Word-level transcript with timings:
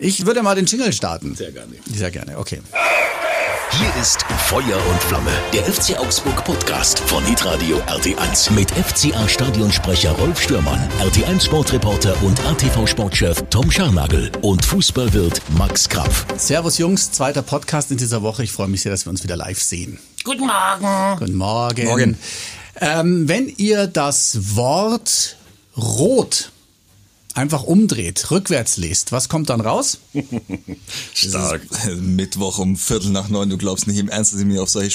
Ich 0.00 0.26
würde 0.26 0.44
mal 0.44 0.54
den 0.54 0.66
Jingle 0.66 0.92
starten. 0.92 1.34
Sehr 1.34 1.50
gerne. 1.50 1.74
Sehr 1.92 2.12
gerne, 2.12 2.38
okay. 2.38 2.60
Hier 3.72 4.00
ist 4.00 4.22
Feuer 4.46 4.80
und 4.90 5.02
Flamme, 5.02 5.32
der 5.52 5.64
FC 5.64 5.98
Augsburg 5.98 6.44
Podcast 6.44 7.00
von 7.00 7.24
Hitradio 7.24 7.78
RT1 7.78 8.52
mit 8.52 8.70
FCA 8.70 9.28
Stadionsprecher 9.28 10.12
Rolf 10.12 10.40
Stürmann, 10.40 10.78
RT1 11.00 11.44
Sportreporter 11.46 12.14
und 12.22 12.38
ATV 12.46 12.86
Sportchef 12.86 13.42
Tom 13.50 13.70
Scharnagel 13.72 14.30
und 14.40 14.64
Fußballwirt 14.64 15.42
Max 15.58 15.88
Krapf. 15.88 16.26
Servus 16.36 16.78
Jungs, 16.78 17.10
zweiter 17.10 17.42
Podcast 17.42 17.90
in 17.90 17.96
dieser 17.96 18.22
Woche. 18.22 18.44
Ich 18.44 18.52
freue 18.52 18.68
mich 18.68 18.82
sehr, 18.82 18.92
dass 18.92 19.04
wir 19.04 19.10
uns 19.10 19.24
wieder 19.24 19.36
live 19.36 19.60
sehen. 19.60 19.98
Guten 20.22 20.46
Morgen. 20.46 21.18
Guten 21.18 21.34
Morgen. 21.34 21.84
Morgen. 21.86 22.18
Ähm, 22.80 23.28
wenn 23.28 23.48
ihr 23.56 23.88
das 23.88 24.54
Wort 24.54 25.36
rot 25.76 26.52
einfach 27.38 27.62
umdreht, 27.62 28.30
rückwärts 28.30 28.76
lest, 28.76 29.12
was 29.12 29.28
kommt 29.28 29.48
dann 29.50 29.60
raus? 29.60 29.98
Stark. 31.14 31.62
Mittwoch 32.00 32.58
um 32.58 32.76
Viertel 32.76 33.10
nach 33.10 33.28
neun, 33.28 33.48
du 33.50 33.56
glaubst 33.56 33.86
nicht 33.86 33.98
im 33.98 34.08
Ernst, 34.08 34.32
dass 34.32 34.40
ich 34.40 34.46
mich 34.46 34.58
auf 34.58 34.68
solche 34.68 34.90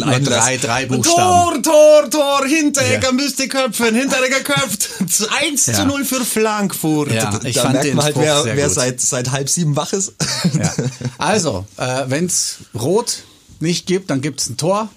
nur 0.00 0.08
einlasse. 0.08 0.38
drei, 0.40 0.56
drei 0.58 0.86
Buchstaben. 0.86 1.62
Tor, 1.62 1.72
Tor, 2.02 2.10
Tor, 2.10 2.46
Hinteregger 2.46 3.08
Ja. 3.08 3.12
müsste 3.12 3.48
köpfen, 3.48 3.94
Hinteregger 3.94 4.40
köpft. 4.40 4.88
1 5.40 5.66
Ja. 5.66 5.74
zu 5.74 5.86
0 5.86 6.04
für 6.04 6.24
Frankfurt. 6.24 7.12
Ja, 7.12 7.40
ich 7.44 7.56
da 7.56 7.62
fand 7.62 7.72
merkt 7.74 7.86
den 7.88 7.96
man 7.96 8.04
halt, 8.04 8.14
Spruch 8.14 8.22
wer, 8.24 8.42
sehr 8.42 8.56
wer 8.56 8.66
gut. 8.66 8.74
seit, 8.74 9.00
seit 9.00 9.30
halb 9.30 9.48
sieben 9.48 9.74
wach 9.76 9.92
ist. 9.92 10.12
Ja. 10.58 10.72
Also, 11.18 11.66
äh, 11.76 12.04
wenn 12.08 12.26
es 12.26 12.56
rot 12.74 13.24
nicht 13.60 13.86
gibt, 13.86 14.10
dann 14.10 14.20
gibt 14.20 14.40
es 14.40 14.48
ein 14.48 14.56
Tor. 14.56 14.88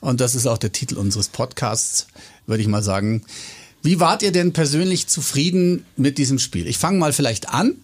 Und 0.00 0.20
das 0.20 0.34
ist 0.34 0.46
auch 0.46 0.58
der 0.58 0.70
Titel 0.72 0.96
unseres 0.98 1.28
Podcasts, 1.28 2.06
würde 2.46 2.62
ich 2.62 2.68
mal 2.68 2.82
sagen. 2.82 3.24
Wie 3.86 4.00
wart 4.00 4.24
ihr 4.24 4.32
denn 4.32 4.52
persönlich 4.52 5.06
zufrieden 5.06 5.84
mit 5.96 6.18
diesem 6.18 6.40
Spiel? 6.40 6.66
Ich 6.66 6.76
fange 6.76 6.98
mal 6.98 7.12
vielleicht 7.12 7.48
an. 7.50 7.76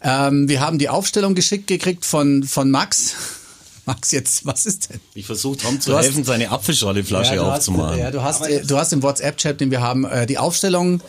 Ähm, 0.00 0.48
wir 0.48 0.60
haben 0.60 0.78
die 0.78 0.88
Aufstellung 0.88 1.34
geschickt 1.34 1.66
gekriegt 1.66 2.04
von, 2.04 2.44
von 2.44 2.70
Max. 2.70 3.14
Max, 3.84 4.12
jetzt, 4.12 4.46
was 4.46 4.64
ist 4.64 4.90
denn? 4.90 5.00
Ich 5.14 5.26
versuche 5.26 5.56
Tom 5.56 5.80
zu 5.80 5.90
Du 5.90 5.96
hast- 5.96 6.04
helfen, 6.04 6.22
seine 6.22 6.50
Apfelschorleflasche 6.52 7.32
hast, 7.44 7.58
aufzumachen. 7.58 7.98
ja, 7.98 8.12
du 8.12 8.22
hast, 8.22 8.46
äh, 8.46 8.62
du 8.64 8.78
hast 8.78 8.92
im 8.92 9.02
WhatsApp-Chat, 9.02 9.60
den 9.60 9.72
wir 9.72 9.80
haben, 9.80 10.04
äh, 10.04 10.24
die 10.24 10.38
Aufstellung 10.38 11.00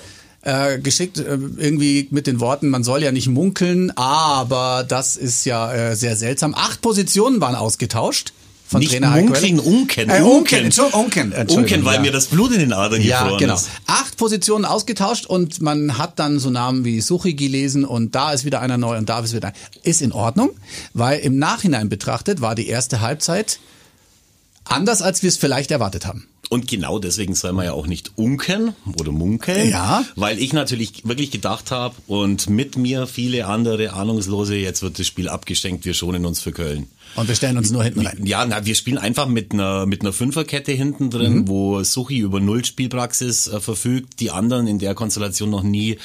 äh, 0.42 0.80
geschickt, 0.80 1.20
äh, 1.20 1.38
irgendwie 1.58 2.08
mit 2.10 2.26
den 2.26 2.40
Worten, 2.40 2.70
man 2.70 2.84
soll 2.84 3.04
ja 3.04 3.12
nicht 3.12 3.28
munkeln, 3.28 3.92
aber 3.96 4.86
das 4.88 5.18
ist 5.18 5.46
ja 5.46 5.72
äh, 5.72 5.96
sehr 5.96 6.16
seltsam. 6.16 6.56
Acht 6.56 6.82
Positionen 6.82 7.42
waren 7.42 7.54
ausgetauscht. 7.54 8.34
Von 8.70 8.82
Nicht 8.82 8.92
Trainer 8.92 9.12
Heller. 9.14 9.24
unken, 9.66 10.10
Äh, 10.10 10.22
unken. 10.22 10.72
unken, 10.94 11.34
unken, 11.50 11.86
weil 11.86 11.96
ja. 11.96 12.02
mir 12.02 12.12
das 12.12 12.28
Blut 12.28 12.52
in 12.52 12.60
den 12.60 12.72
Adern 12.72 13.02
Ja, 13.02 13.24
gefroren 13.24 13.40
genau. 13.40 13.56
ist. 13.56 13.68
Acht 13.88 14.16
Positionen 14.16 14.64
ausgetauscht 14.64 15.26
und 15.26 15.60
man 15.60 15.98
hat 15.98 16.20
dann 16.20 16.38
so 16.38 16.52
Namen 16.52 16.86
wie 16.86 17.02
Suchi 17.02 17.34
gelesen 17.34 17.84
und 17.84 18.14
da 18.14 18.32
ist 18.32 18.46
wieder 18.46 18.62
einer 18.62 18.78
neu 18.78 18.96
und 19.00 19.10
da 19.10 19.22
ist 19.22 19.34
wieder 19.34 19.48
ein. 19.48 19.54
Ist 19.82 20.04
in 20.04 20.12
Ordnung, 20.12 20.52
weil 20.94 21.20
im 21.22 21.40
Nachhinein 21.40 21.90
betrachtet 21.90 22.42
war 22.42 22.54
die 22.54 22.68
erste 22.68 23.02
Halbzeit 23.02 23.60
anders, 24.66 25.02
als 25.02 25.24
wir 25.24 25.30
es 25.30 25.38
vielleicht 25.38 25.72
erwartet 25.72 26.06
haben. 26.06 26.28
Und 26.52 26.68
genau 26.68 26.98
deswegen 27.00 27.34
soll 27.36 27.54
man 27.54 27.66
ja 27.66 27.74
auch 27.74 27.86
nicht 27.88 28.12
unken 28.18 28.74
oder 29.00 29.12
munkeln. 29.12 29.70
Ja. 29.70 30.04
Weil 30.16 30.40
ich 30.40 30.52
natürlich 30.54 31.08
wirklich 31.08 31.30
gedacht 31.32 31.70
habe 31.72 31.96
und 32.08 32.50
mit 32.50 32.76
mir 32.76 33.06
viele 33.08 33.46
andere 33.46 33.94
Ahnungslose, 33.94 34.56
jetzt 34.56 34.82
wird 34.82 34.98
das 35.00 35.06
Spiel 35.08 35.30
abgeschenkt, 35.30 35.86
wir 35.86 35.94
schonen 35.94 36.26
uns 36.26 36.42
für 36.42 36.52
Köln. 36.52 36.88
Und 37.16 37.28
wir 37.28 37.36
stellen 37.36 37.58
uns 37.58 37.72
nur 37.72 37.84
hinten 37.84 38.02
rein. 38.06 38.20
Ja, 38.26 38.46
na, 38.46 38.66
wir 38.66 38.76
spielen 38.76 38.98
einfach 38.98 39.28
mit 39.28 39.52
einer, 39.54 39.86
mit 39.86 40.02
einer 40.02 40.14
Fünferkette 40.14 40.72
hinten 40.72 41.10
drin, 41.10 41.34
Mhm. 41.40 41.48
wo 41.48 41.84
Suchi 41.84 42.20
über 42.20 42.40
Null 42.40 42.64
Spielpraxis 42.66 43.48
äh, 43.48 43.60
verfügt, 43.60 44.20
die 44.20 44.32
anderen 44.32 44.68
in 44.68 44.80
der 44.80 44.96
Konstellation 44.96 45.50
noch 45.50 45.64
nie 45.64 45.98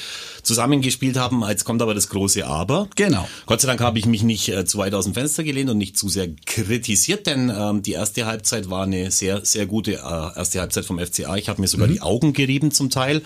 zusammengespielt 0.43 1.17
haben. 1.17 1.43
Jetzt 1.47 1.63
kommt 1.65 1.81
aber 1.81 1.93
das 1.93 2.09
große 2.09 2.45
Aber. 2.45 2.87
Genau. 2.95 3.27
Gott 3.45 3.61
sei 3.61 3.67
Dank 3.67 3.81
habe 3.81 3.99
ich 3.99 4.05
mich 4.05 4.23
nicht 4.23 4.49
äh, 4.49 4.65
zu 4.65 4.77
weit 4.77 4.93
aus 4.93 5.05
dem 5.05 5.13
Fenster 5.13 5.43
gelehnt 5.43 5.69
und 5.69 5.77
nicht 5.77 5.97
zu 5.97 6.09
sehr 6.09 6.27
kritisiert, 6.45 7.27
denn 7.27 7.51
ähm, 7.55 7.81
die 7.81 7.93
erste 7.93 8.25
Halbzeit 8.25 8.69
war 8.69 8.83
eine 8.83 9.11
sehr, 9.11 9.45
sehr 9.45 9.65
gute 9.65 9.93
äh, 9.93 9.97
erste 10.37 10.59
Halbzeit 10.59 10.85
vom 10.85 10.99
FCA. 10.99 11.35
Ich 11.37 11.49
habe 11.49 11.61
mir 11.61 11.67
sogar 11.67 11.87
die 11.87 12.01
Augen 12.01 12.33
gerieben 12.33 12.71
zum 12.71 12.89
Teil. 12.89 13.21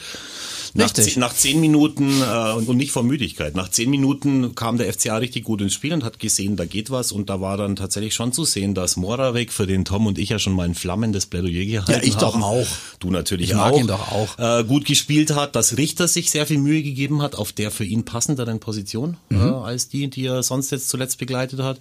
Nach, 0.73 0.91
nach 1.17 1.33
zehn 1.33 1.59
Minuten 1.59 2.21
äh, 2.21 2.53
und, 2.53 2.69
nicht 2.77 2.91
vor 2.91 3.03
Müdigkeit. 3.03 3.55
Nach 3.55 3.69
zehn 3.69 3.89
Minuten 3.89 4.53
kam 4.55 4.77
der 4.77 4.91
FCA 4.93 5.17
richtig 5.17 5.43
gut 5.43 5.61
ins 5.61 5.73
Spiel 5.73 5.93
und 5.93 6.03
hat 6.03 6.19
gesehen, 6.19 6.55
da 6.55 6.65
geht 6.65 6.91
was. 6.91 7.11
Und 7.11 7.29
da 7.29 7.41
war 7.41 7.57
dann 7.57 7.75
tatsächlich 7.75 8.13
schon 8.13 8.31
zu 8.33 8.45
sehen, 8.45 8.75
dass 8.75 8.95
Moravec, 8.97 9.51
für 9.51 9.65
den 9.67 9.85
Tom 9.85 10.05
und 10.07 10.17
ich 10.17 10.29
ja 10.29 10.39
schon 10.39 10.53
mal 10.53 10.63
ein 10.65 10.75
flammendes 10.75 11.25
Plädoyer 11.25 11.65
gehalten 11.65 11.93
haben. 11.93 12.07
ich 12.07 12.15
doch 12.15 12.39
auch. 12.41 12.67
Du 12.99 13.09
natürlich 13.11 13.49
Ich 13.49 13.55
mag 13.55 13.73
auch. 13.73 13.79
ihn 13.79 13.87
doch 13.87 14.11
auch. 14.11 14.37
Äh, 14.59 14.63
gut 14.63 14.85
gespielt 14.85 15.33
hat, 15.35 15.55
dass 15.55 15.77
Richter 15.77 16.07
sich 16.07 16.29
sehr 16.31 16.45
viel 16.45 16.57
Mühe 16.59 16.83
gegeben 16.83 17.21
hat 17.21 17.35
auf 17.35 17.51
der 17.51 17.71
für 17.71 17.85
ihn 17.85 18.05
passenderen 18.05 18.59
Position 18.59 19.17
Mhm. 19.29 19.41
äh, 19.41 19.51
als 19.51 19.89
die, 19.89 20.09
die 20.09 20.25
er 20.25 20.43
sonst 20.43 20.71
jetzt 20.71 20.89
zuletzt 20.89 21.17
begleitet 21.17 21.59
hat. 21.61 21.79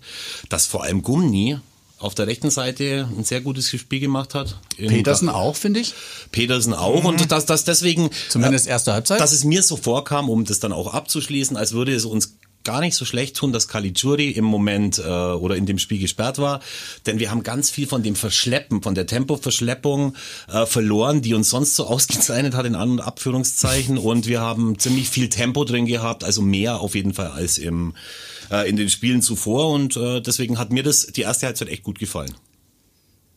Dass 0.49 0.67
vor 0.67 0.83
allem 0.85 1.03
Gumni 1.03 1.59
auf 1.99 2.15
der 2.15 2.27
rechten 2.27 2.51
Seite 2.51 3.09
ein 3.17 3.25
sehr 3.25 3.41
gutes 3.41 3.69
Spiel 3.69 4.01
gemacht 4.01 4.35
hat. 4.35 4.59
Petersen 4.77 5.29
auch, 5.29 5.57
finde 5.57 5.81
ich. 5.81 5.95
Petersen 6.31 6.73
auch 6.75 7.05
und 7.05 7.33
dass 7.33 7.47
das 7.47 7.65
deswegen 7.65 8.11
Zumindest 8.29 8.67
äh, 8.67 8.71
erste 8.71 8.93
Halbzeit. 8.93 9.21
dass 9.21 9.33
es 9.33 9.45
mir 9.45 9.63
so 9.63 9.77
vorkam, 9.77 10.29
um 10.31 10.45
das 10.45 10.61
dann 10.61 10.73
auch 10.73 10.95
abzuschließen, 10.95 11.57
als 11.57 11.73
würde 11.73 11.93
es 11.93 12.05
uns 12.05 12.38
gar 12.65 12.81
nicht 12.81 12.95
so 12.97 13.05
schlecht 13.05 13.37
tun, 13.37 13.53
dass 13.53 13.69
Caligiuri 13.69 14.31
im 14.31 14.45
Moment 14.45 14.99
äh, 14.99 15.03
oder 15.03 15.57
in 15.57 15.65
dem 15.65 15.79
Spiel 15.79 15.99
gesperrt 15.99 16.39
war, 16.39 16.61
denn 17.07 17.19
wir 17.19 17.31
haben 17.31 17.43
ganz 17.43 17.71
viel 17.71 17.87
von 17.87 18.03
dem 18.03 18.15
Verschleppen, 18.15 18.83
von 18.83 18.95
der 18.95 19.07
Tempoverschleppung 19.07 20.15
äh, 20.49 20.67
verloren, 20.67 21.23
die 21.23 21.35
uns 21.35 21.49
sonst 21.51 21.77
so 21.77 21.87
ausgezeichnet 21.89 22.55
hat 22.55 22.67
in 22.67 22.75
An- 22.75 22.91
und 22.91 23.01
Abführungszeichen 23.01 23.97
und 23.97 24.27
wir 24.27 24.41
haben 24.41 24.79
ziemlich 24.79 25.09
viel 25.09 25.29
Tempo 25.29 25.65
drin 25.65 25.87
gehabt, 25.87 26.25
also 26.25 26.43
mehr 26.43 26.81
auf 26.81 26.95
jeden 26.95 27.15
Fall 27.15 27.29
als 27.29 27.59
im 27.59 27.95
äh, 28.51 28.69
in 28.69 28.77
den 28.77 28.91
Spielen 28.91 29.23
zuvor 29.23 29.71
und 29.71 29.97
äh, 29.97 30.21
deswegen 30.21 30.59
hat 30.59 30.71
mir 30.73 30.83
das 30.83 31.07
die 31.07 31.23
erste 31.23 31.47
Halbzeit 31.47 31.69
echt 31.69 31.83
gut 31.85 31.99
gefallen. 31.99 32.35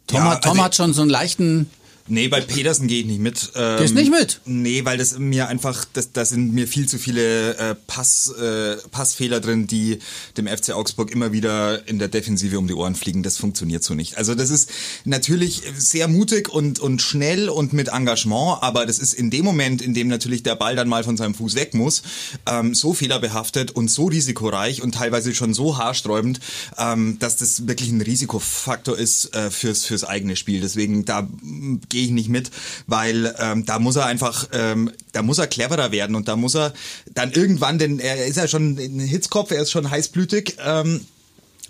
Tom, 0.08 0.18
Ja, 0.20 0.32
hat, 0.32 0.44
Tom 0.44 0.52
also- 0.52 0.64
hat 0.64 0.76
schon 0.76 0.94
so 0.94 1.02
einen 1.02 1.10
leichten. 1.12 1.70
Nee, 2.12 2.28
bei 2.28 2.42
Petersen 2.42 2.88
gehe 2.88 3.00
ich 3.00 3.06
nicht 3.06 3.22
mit. 3.22 3.54
Ähm, 3.56 3.80
Gehst 3.80 3.96
nicht 3.96 4.12
mit? 4.12 4.42
Nee, 4.44 4.84
weil 4.84 4.98
das 4.98 5.18
mir 5.18 5.48
einfach, 5.48 5.86
das, 5.94 6.12
da 6.12 6.26
sind 6.26 6.54
mir 6.54 6.68
viel 6.68 6.86
zu 6.86 6.98
viele 6.98 7.56
äh, 7.56 7.74
Pass, 7.88 8.30
äh, 8.38 8.76
Passfehler 8.92 9.40
drin, 9.40 9.66
die 9.66 10.00
dem 10.36 10.46
FC 10.46 10.72
Augsburg 10.72 11.10
immer 11.10 11.32
wieder 11.32 11.88
in 11.88 12.00
der 12.00 12.10
Defensive 12.10 12.60
um 12.60 12.68
die 12.68 12.74
Ohren 12.74 12.96
fliegen. 12.96 13.24
Das 13.24 13.38
funktioniert 13.38 13.86
so 13.86 13.94
nicht. 13.94 14.18
Also 14.18 14.36
das 14.36 14.50
ist 14.50 14.70
natürlich 15.06 15.62
sehr 15.78 16.10
mutig 16.10 16.50
und, 16.50 16.80
und 16.80 17.02
schnell 17.02 17.48
und 17.48 17.72
mit 17.72 17.88
Engagement, 17.88 18.62
aber 18.62 18.86
das 18.86 19.00
ist 19.00 19.14
in 19.14 19.30
dem 19.30 19.46
Moment, 19.46 19.82
in 19.82 19.94
dem 19.94 20.10
natürlich 20.10 20.44
der 20.44 20.56
Ball 20.56 20.76
dann 20.76 20.90
mal 20.90 21.06
von 21.06 21.16
seinem 21.16 21.34
Fuß 21.34 21.56
weg 21.56 21.74
muss, 21.74 22.04
ähm, 22.46 22.76
so 22.76 22.94
fehlerbehaftet 22.94 23.72
und 23.72 23.90
so 23.90 24.08
risikoreich 24.08 24.82
und 24.82 24.96
teilweise 24.96 25.34
schon 25.34 25.54
so 25.54 25.78
haarsträubend, 25.78 26.42
ähm, 26.78 27.20
dass 27.20 27.38
das 27.38 27.70
wirklich 27.70 27.90
ein 27.90 28.02
Risikofaktor 28.02 28.98
ist 28.98 29.34
äh, 29.34 29.50
fürs, 29.50 29.86
fürs 29.86 30.04
eigene 30.04 30.36
Spiel. 30.36 30.60
Deswegen 30.60 31.06
da 31.06 31.22
mm, 31.22 31.80
gehe 32.02 32.08
ich 32.08 32.12
nicht 32.12 32.30
mit, 32.30 32.50
weil 32.88 33.36
ähm, 33.40 33.66
da 33.66 33.78
muss 33.78 33.96
er 33.96 34.06
einfach, 34.08 34.48
ähm, 34.54 34.92
da 35.12 35.22
muss 35.22 35.38
er 35.38 35.46
cleverer 35.46 35.92
werden 35.92 36.16
und 36.16 36.28
da 36.28 36.36
muss 36.36 36.56
er 36.56 36.74
dann 37.14 37.32
irgendwann, 37.32 37.78
denn 37.78 38.00
er 38.00 38.26
ist 38.26 38.38
ja 38.38 38.48
schon 38.48 38.78
ein 38.78 39.00
Hitzkopf, 39.00 39.52
er 39.52 39.62
ist 39.62 39.72
schon 39.72 39.90
heißblütig. 39.90 40.58
Ähm, 40.66 41.06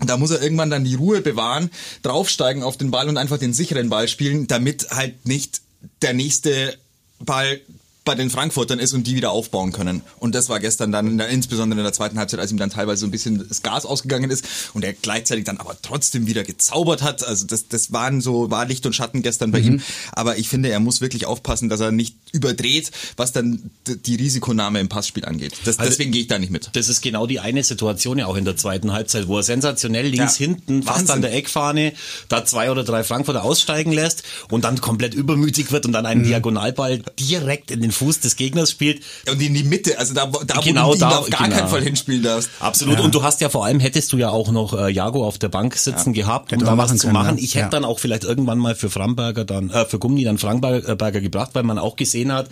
da 0.04 0.18
muss 0.18 0.32
er 0.32 0.42
irgendwann 0.42 0.72
dann 0.72 0.84
die 0.84 0.96
Ruhe 0.96 1.22
bewahren, 1.22 1.70
draufsteigen 2.02 2.64
auf 2.64 2.78
den 2.78 2.90
Ball 2.90 3.08
und 3.08 3.18
einfach 3.18 3.38
den 3.38 3.54
sicheren 3.54 3.90
Ball 3.90 4.08
spielen, 4.08 4.48
damit 4.48 4.90
halt 4.92 5.28
nicht 5.28 5.62
der 6.02 6.14
nächste 6.14 6.76
Ball 7.20 7.60
bei 8.04 8.16
den 8.16 8.32
Frankfurtern 8.32 8.80
ist 8.80 8.94
und 8.94 9.06
die 9.06 9.16
wieder 9.16 9.30
aufbauen 9.32 9.72
können. 9.72 10.02
Und 10.20 10.34
das 10.34 10.50
war 10.50 10.60
gestern 10.60 10.92
dann, 10.92 11.06
in 11.08 11.18
der, 11.20 11.28
insbesondere 11.30 11.80
in 11.80 11.84
der 11.84 11.94
zweiten 11.94 12.18
Halbzeit, 12.18 12.40
als 12.40 12.52
ihm 12.52 12.58
dann 12.58 12.72
teilweise 12.72 13.02
so 13.02 13.06
ein 13.08 13.12
bisschen 13.12 13.48
das 13.48 13.62
Gas 13.62 13.86
ausgegangen 13.86 14.32
ist 14.32 14.44
und 14.74 14.84
er 14.84 14.94
gleichzeitig 14.94 15.46
dann 15.46 15.58
aber 15.58 15.78
trotzdem 15.84 16.26
wieder 16.26 16.44
gezaubert 16.44 17.04
hat. 17.04 17.24
Also 17.24 17.46
das, 17.46 17.68
das 17.68 17.92
waren 17.92 18.20
so, 18.22 18.50
war 18.50 18.66
Licht 18.66 18.88
und 18.88 18.94
Schatten 18.94 19.22
gestern 19.22 19.52
bei 19.52 19.60
ihm. 19.60 19.82
Aber 20.14 20.38
ich 20.40 20.50
finde, 20.50 20.70
er 20.70 20.80
muss 20.80 21.00
wirklich 21.02 21.28
aufpassen, 21.28 21.70
dass 21.70 21.80
er 21.80 21.92
nicht 21.92 22.16
überdreht, 22.32 22.90
was 23.18 23.34
dann 23.34 23.70
die 23.86 24.16
Risikonahme 24.16 24.80
im 24.80 24.90
Passspiel 24.90 25.26
angeht. 25.26 25.54
Das, 25.66 25.78
Also- 25.78 25.92
deswegen 25.92 26.12
gehe 26.12 26.22
ich 26.22 26.28
da 26.28 26.40
nicht 26.40 26.52
mit. 26.52 26.72
Das 26.74 26.90
ist 26.90 27.02
genau 27.02 27.28
die 27.28 27.40
eine 27.40 27.64
Situation 27.64 28.18
ja 28.18 28.26
auch 28.26 28.36
in 28.36 28.46
der 28.46 28.58
zweiten 28.58 28.94
Halbzeit, 28.94 29.28
wo 29.28 29.38
er 29.38 29.44
sensationell 29.44 30.08
links 30.08 30.40
Ja, 30.40 30.46
hinten, 30.48 30.82
fast 30.82 31.02
Wahnsinn. 31.02 31.16
an 31.18 31.22
der 31.22 31.34
Eckfahne, 31.36 31.94
da 32.30 32.44
zwei 32.46 32.72
oder 32.72 32.84
drei 32.84 33.04
Frankfurter 33.04 33.44
aussteigen 33.44 33.92
lässt 33.92 34.24
und 34.50 34.64
dann 34.64 34.82
komplett 34.82 35.14
übermütig 35.14 35.72
wird 35.72 35.86
und 35.86 35.92
dann 35.92 36.06
Mhm. 36.06 36.10
einen 36.12 36.24
Diagonalball 36.24 37.04
direkt 37.20 37.70
in 37.70 37.82
den 37.82 37.91
Fuß 37.92 38.20
des 38.22 38.36
Gegners 38.36 38.72
spielt. 38.72 39.02
Und 39.30 39.42
in 39.42 39.54
die 39.54 39.64
Mitte, 39.64 39.98
also 40.00 40.14
da, 40.14 40.32
wo- 40.34 40.44
da 40.46 40.60
Genau 40.62 40.88
wo 40.88 40.92
du 40.92 40.96
ihn 40.98 41.00
da, 41.02 41.18
auf 41.18 41.30
gar 41.30 41.44
genau. 41.46 41.56
keinen 41.58 41.68
Fall 41.70 41.82
hinspielen 41.82 42.24
darfst. 42.24 42.50
Absolut. 42.60 43.00
Und 43.00 43.14
du 43.16 43.24
hast 43.24 43.42
ja 43.42 43.50
vor 43.50 43.66
allem, 43.66 43.80
hättest 43.80 44.12
du 44.14 44.18
ja 44.18 44.30
auch 44.30 44.52
noch 44.52 44.74
äh, 44.78 44.90
Jago 44.92 45.26
auf 45.26 45.38
der 45.38 45.50
Bank 45.50 45.76
sitzen 45.76 46.14
gehabt, 46.14 46.52
um 46.52 46.60
Hätte 46.60 46.66
da 46.72 46.78
was 46.78 46.92
zu 46.96 46.98
können, 47.08 47.14
machen. 47.14 47.38
ja. 47.38 47.44
Ich 47.44 47.56
hätte 47.56 47.64
Ja. 47.66 47.70
dann 47.70 47.86
auch 47.86 48.00
vielleicht 48.00 48.24
irgendwann 48.24 48.58
mal 48.58 48.76
für 48.76 48.90
Framberger 48.90 49.46
dann, 49.46 49.70
äh, 49.70 49.86
für 49.86 50.00
Gummi 50.00 50.24
dann 50.24 50.38
Framberger 50.38 51.22
gebracht, 51.22 51.52
weil 51.54 51.64
man 51.64 51.78
auch 51.80 51.96
gesehen 51.96 52.32
hat, 52.32 52.48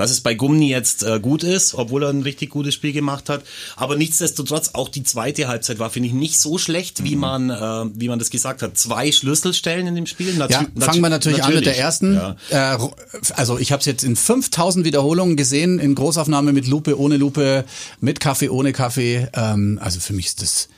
dass 0.00 0.10
es 0.10 0.22
bei 0.22 0.34
Gumni 0.34 0.70
jetzt 0.70 1.02
äh, 1.02 1.20
gut 1.20 1.42
ist, 1.42 1.74
obwohl 1.74 2.04
er 2.04 2.08
ein 2.08 2.22
richtig 2.22 2.48
gutes 2.48 2.72
Spiel 2.74 2.92
gemacht 2.92 3.28
hat. 3.28 3.42
Aber 3.76 3.96
nichtsdestotrotz, 3.96 4.70
auch 4.72 4.88
die 4.88 5.02
zweite 5.02 5.46
Halbzeit 5.46 5.78
war, 5.78 5.90
finde 5.90 6.08
ich, 6.08 6.14
nicht 6.14 6.40
so 6.40 6.56
schlecht, 6.56 7.04
wie 7.04 7.16
man, 7.16 7.50
äh, 7.50 7.90
wie 7.94 8.08
man 8.08 8.18
das 8.18 8.30
gesagt 8.30 8.62
hat. 8.62 8.78
Zwei 8.78 9.12
Schlüsselstellen 9.12 9.86
in 9.86 9.94
dem 9.94 10.06
Spiel. 10.06 10.32
Natu 10.34 10.54
ja, 10.54 10.66
fangen 10.78 11.02
wir 11.02 11.10
natürlich, 11.10 11.38
natürlich, 11.38 11.44
an 11.44 11.54
mit 11.54 11.66
der 11.66 11.78
ersten. 11.78 12.14
Ja. 12.14 12.36
Äh, 12.74 12.78
also 13.34 13.58
ich 13.58 13.72
habe 13.72 13.80
es 13.80 13.86
jetzt 13.86 14.02
in 14.02 14.16
5000 14.16 14.86
Wiederholungen 14.86 15.36
gesehen, 15.36 15.78
in 15.78 15.94
Großaufnahme 15.94 16.54
mit 16.54 16.66
Lupe, 16.66 16.98
ohne 16.98 17.18
Lupe, 17.18 17.66
mit 18.00 18.20
Kaffee, 18.20 18.48
ohne 18.48 18.72
Kaffee. 18.72 19.28
Ähm, 19.34 19.78
also 19.82 20.00
für 20.00 20.14
mich 20.14 20.26
ist 20.26 20.40
das 20.40 20.68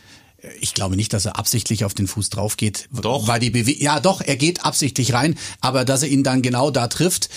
ich 0.61 0.75
glaube 0.75 0.97
nicht, 0.97 1.13
dass 1.13 1.25
er 1.25 1.39
absichtlich 1.39 1.85
auf 1.85 1.95
den 1.95 2.09
Fuß 2.09 2.31
drauf 2.31 2.57
geht. 2.57 2.89
Doch. 2.91 3.29
Weil 3.29 3.39
die 3.39 3.51
Bewe 3.51 3.71
ja, 3.71 4.01
doch, 4.01 4.21
er 4.21 4.37
geht 4.37 4.65
absichtlich 4.65 5.13
rein, 5.13 5.39
aber 5.61 5.85
dass 5.85 6.03
er 6.03 6.09
ihn 6.09 6.25
dann 6.25 6.43
genau 6.43 6.73
da 6.73 6.89
trifft, 6.89 7.29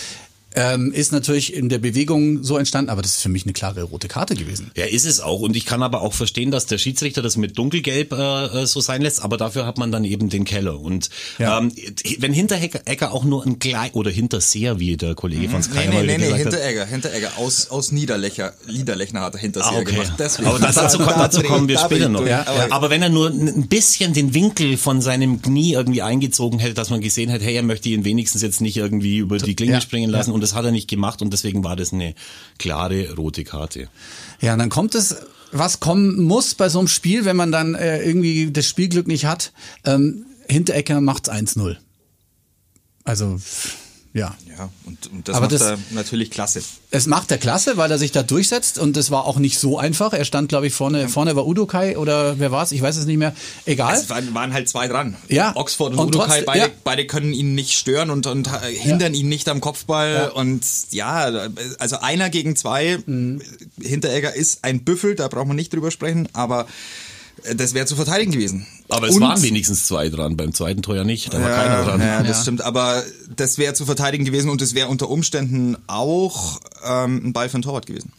ähm, 0.56 0.92
ist 0.92 1.12
natürlich 1.12 1.54
in 1.54 1.70
der 1.70 1.80
Bewegung 1.80 2.44
so 2.44 2.58
entstanden, 2.58 2.90
aber 2.90 3.02
das 3.02 3.18
ist 3.18 3.22
für 3.22 3.30
mich 3.30 3.44
eine 3.44 3.54
klare 3.54 3.84
rote 3.84 4.08
Karte 4.08 4.36
gewesen. 4.36 4.72
Ja, 4.76 4.86
ist 4.86 5.06
es 5.06 5.20
auch. 5.20 5.42
Und 5.42 5.56
ich 5.56 5.66
kann 5.66 5.84
aber 5.84 6.02
auch 6.02 6.14
verstehen, 6.14 6.52
dass 6.52 6.66
der 6.66 6.78
Schiedsrichter 6.78 7.22
das 7.22 7.38
mit 7.38 7.58
dunkelgelb 7.58 8.14
äh, 8.14 8.46
äh 8.46 8.66
so 8.66 8.82
sein 8.82 9.02
lässt, 9.02 9.22
aber 9.24 9.38
dafür 9.38 9.66
hat 9.66 9.78
man 9.78 9.92
dann 9.92 10.04
eben 10.06 10.30
den 10.30 10.46
Keller. 10.46 10.80
Und 10.80 11.10
ja. 11.40 11.60
ähm, 11.60 11.72
wenn 12.20 12.34
Hinteregger 12.34 13.12
auch 13.12 13.24
nur 13.24 13.46
ein 13.46 13.60
klein 13.60 13.92
oder 13.94 14.12
Hinterseher, 14.12 14.80
wie 14.80 14.98
der 14.98 15.16
Kollege 15.16 15.48
mhm. 15.48 15.52
von 15.52 15.64
Sky 15.64 15.86
Nee, 15.90 16.04
nee, 16.04 16.18
nee, 16.18 16.32
nee 16.32 16.38
Hinteregger, 16.38 16.86
Hinteregger 16.86 17.32
aus, 17.38 17.70
aus 17.70 17.92
Niederlechner, 17.92 18.54
Niederlechner 18.68 19.22
hat 19.22 19.36
er 19.36 19.42
Hinterseher 19.42 19.78
ah, 19.78 19.82
okay. 19.82 19.92
gemacht. 19.92 20.14
Deswegen. 20.18 20.48
Aber 20.48 20.60
das, 20.60 20.76
dazu, 20.76 20.98
dazu 21.00 21.42
kommen 21.44 21.68
wir 21.68 21.78
später 21.78 22.10
noch. 22.10 22.26
Ja, 22.26 22.46
aber, 22.48 22.68
aber 22.72 22.90
wenn 22.90 23.02
er 23.02 23.10
nur 23.10 23.30
ein 23.30 23.68
bisschen 23.68 24.14
den 24.14 24.34
Winkel 24.34 24.78
von 24.78 25.02
seinem 25.02 25.42
Knie 25.42 25.74
irgendwie 25.74 26.02
eingezogen 26.02 26.60
hätte, 26.60 26.74
dass 26.74 26.90
man 26.90 27.02
gesehen 27.02 27.30
hätte, 27.30 27.46
hey, 27.46 27.56
er 27.56 27.64
möchte 27.64 27.90
ihn 27.90 28.06
wenigstens 28.06 28.42
jetzt 28.42 28.62
nicht 28.62 28.78
irgendwie 28.78 29.18
über 29.18 29.38
die 29.38 29.56
Klinge 29.56 29.74
ja. 29.74 29.82
springen 29.82 30.10
lassen 30.10 30.32
und 30.32 30.44
das 30.46 30.56
hat 30.56 30.66
er 30.66 30.72
nicht 30.72 30.88
gemacht 30.88 31.22
und 31.22 31.32
deswegen 31.32 31.64
war 31.64 31.76
das 31.76 31.92
eine 31.92 32.14
klare 32.60 33.16
rote 33.16 33.44
Karte. 33.44 33.90
Ja, 34.42 34.54
und 34.54 34.60
dann 34.60 34.70
kommt 34.70 34.96
es, 34.96 35.16
was 35.52 35.80
kommen 35.80 36.24
muss 36.24 36.56
bei 36.56 36.70
so 36.70 36.80
einem 36.80 36.88
Spiel, 36.88 37.26
wenn 37.26 37.36
man 37.36 37.52
dann 37.52 37.76
äh, 37.76 38.04
irgendwie 38.04 38.52
das 38.52 38.68
Spielglück 38.68 39.08
nicht 39.08 39.26
hat. 39.26 39.52
Ähm, 39.84 40.26
Hinterecker 40.48 41.02
macht's 41.02 41.30
1-0. 41.30 41.78
Also 43.04 43.40
ja. 44.16 44.34
Ja, 44.58 44.70
und, 44.86 45.12
und 45.12 45.28
das 45.28 45.36
Aber 45.36 45.48
macht 45.48 45.52
das, 45.52 45.62
er 45.62 45.78
natürlich 45.92 46.32
klasse. 46.32 46.62
Es 46.90 47.06
macht 47.06 47.30
er 47.32 47.38
klasse, 47.38 47.76
weil 47.76 47.92
er 47.92 47.98
sich 47.98 48.14
da 48.14 48.24
durchsetzt 48.24 48.80
und 48.80 48.96
das 48.96 49.12
war 49.12 49.26
auch 49.26 49.38
nicht 49.38 49.60
so 49.60 49.78
einfach. 49.78 50.14
Er 50.14 50.24
stand, 50.24 50.48
glaube 50.48 50.68
ich, 50.68 50.74
vorne, 50.74 51.02
ja. 51.02 51.08
vorne 51.10 51.36
war 51.36 51.46
Udokai 51.46 51.98
oder 51.98 52.40
wer 52.40 52.50
war 52.50 52.64
es? 52.64 52.72
Ich 52.72 52.82
weiß 52.82 52.96
es 52.96 53.06
nicht 53.06 53.18
mehr. 53.18 53.36
Egal. 53.66 53.94
Es 53.94 54.10
waren, 54.10 54.34
waren 54.34 54.54
halt 54.54 54.70
zwei 54.70 54.88
dran. 54.88 55.18
Ja. 55.28 55.54
Oxford 55.58 55.92
und, 55.92 56.00
und 56.00 56.16
Udokai, 56.16 56.44
beide, 56.44 56.60
ja. 56.60 56.68
beide 56.86 57.06
können 57.06 57.34
ihn 57.34 57.56
nicht 57.56 57.74
stören 57.74 58.10
und, 58.10 58.26
und 58.28 58.50
hindern 58.64 59.14
ja. 59.14 59.20
ihn 59.20 59.28
nicht 59.28 59.50
am 59.50 59.60
Kopfball. 59.60 60.32
Und 60.34 60.66
ja, 60.92 61.50
also 61.80 62.00
einer 62.00 62.30
gegen 62.30 62.56
zwei. 62.56 63.00
Mhm. 63.06 63.42
Hinteregger 63.82 64.34
ist 64.34 64.64
ein 64.64 64.86
Büffel, 64.86 65.16
da 65.16 65.28
braucht 65.28 65.48
man 65.48 65.58
nicht 65.58 65.74
drüber 65.74 65.92
sprechen, 65.92 66.30
aber 66.32 66.68
das 67.56 67.74
wäre 67.74 67.86
zu 67.86 67.96
verteidigen 67.96 68.32
gewesen. 68.32 68.66
Aber 68.90 69.08
es 69.08 69.16
und, 69.16 69.22
waren 69.22 69.42
wenigstens 69.42 69.86
zwei 69.86 70.10
dran, 70.10 70.38
beim 70.38 70.54
zweiten 70.54 70.82
Tor 70.82 70.96
ja 70.96 71.04
nicht, 71.04 71.34
da 71.34 71.42
war 71.42 71.50
ja, 71.50 71.56
keiner 71.56 71.84
dran. 71.84 72.02
Ja, 72.02 72.20
das 72.24 72.38
ja. 72.38 72.42
stimmt, 72.44 72.62
aber 72.62 73.04
das 73.36 73.58
wäre 73.58 73.74
zu 73.74 73.86
verteidigen 73.86 74.26
gewesen 74.26 74.50
und 74.50 74.62
es 74.62 74.74
wäre 74.74 74.88
unter 74.88 75.10
Umständen 75.10 75.78
auch 75.88 76.60
ähm, 76.84 77.28
ein 77.28 77.34
Ball 77.34 77.50
für 77.50 77.58
ein 77.58 77.62
Torwart 77.62 77.86
gewesen 77.86 78.12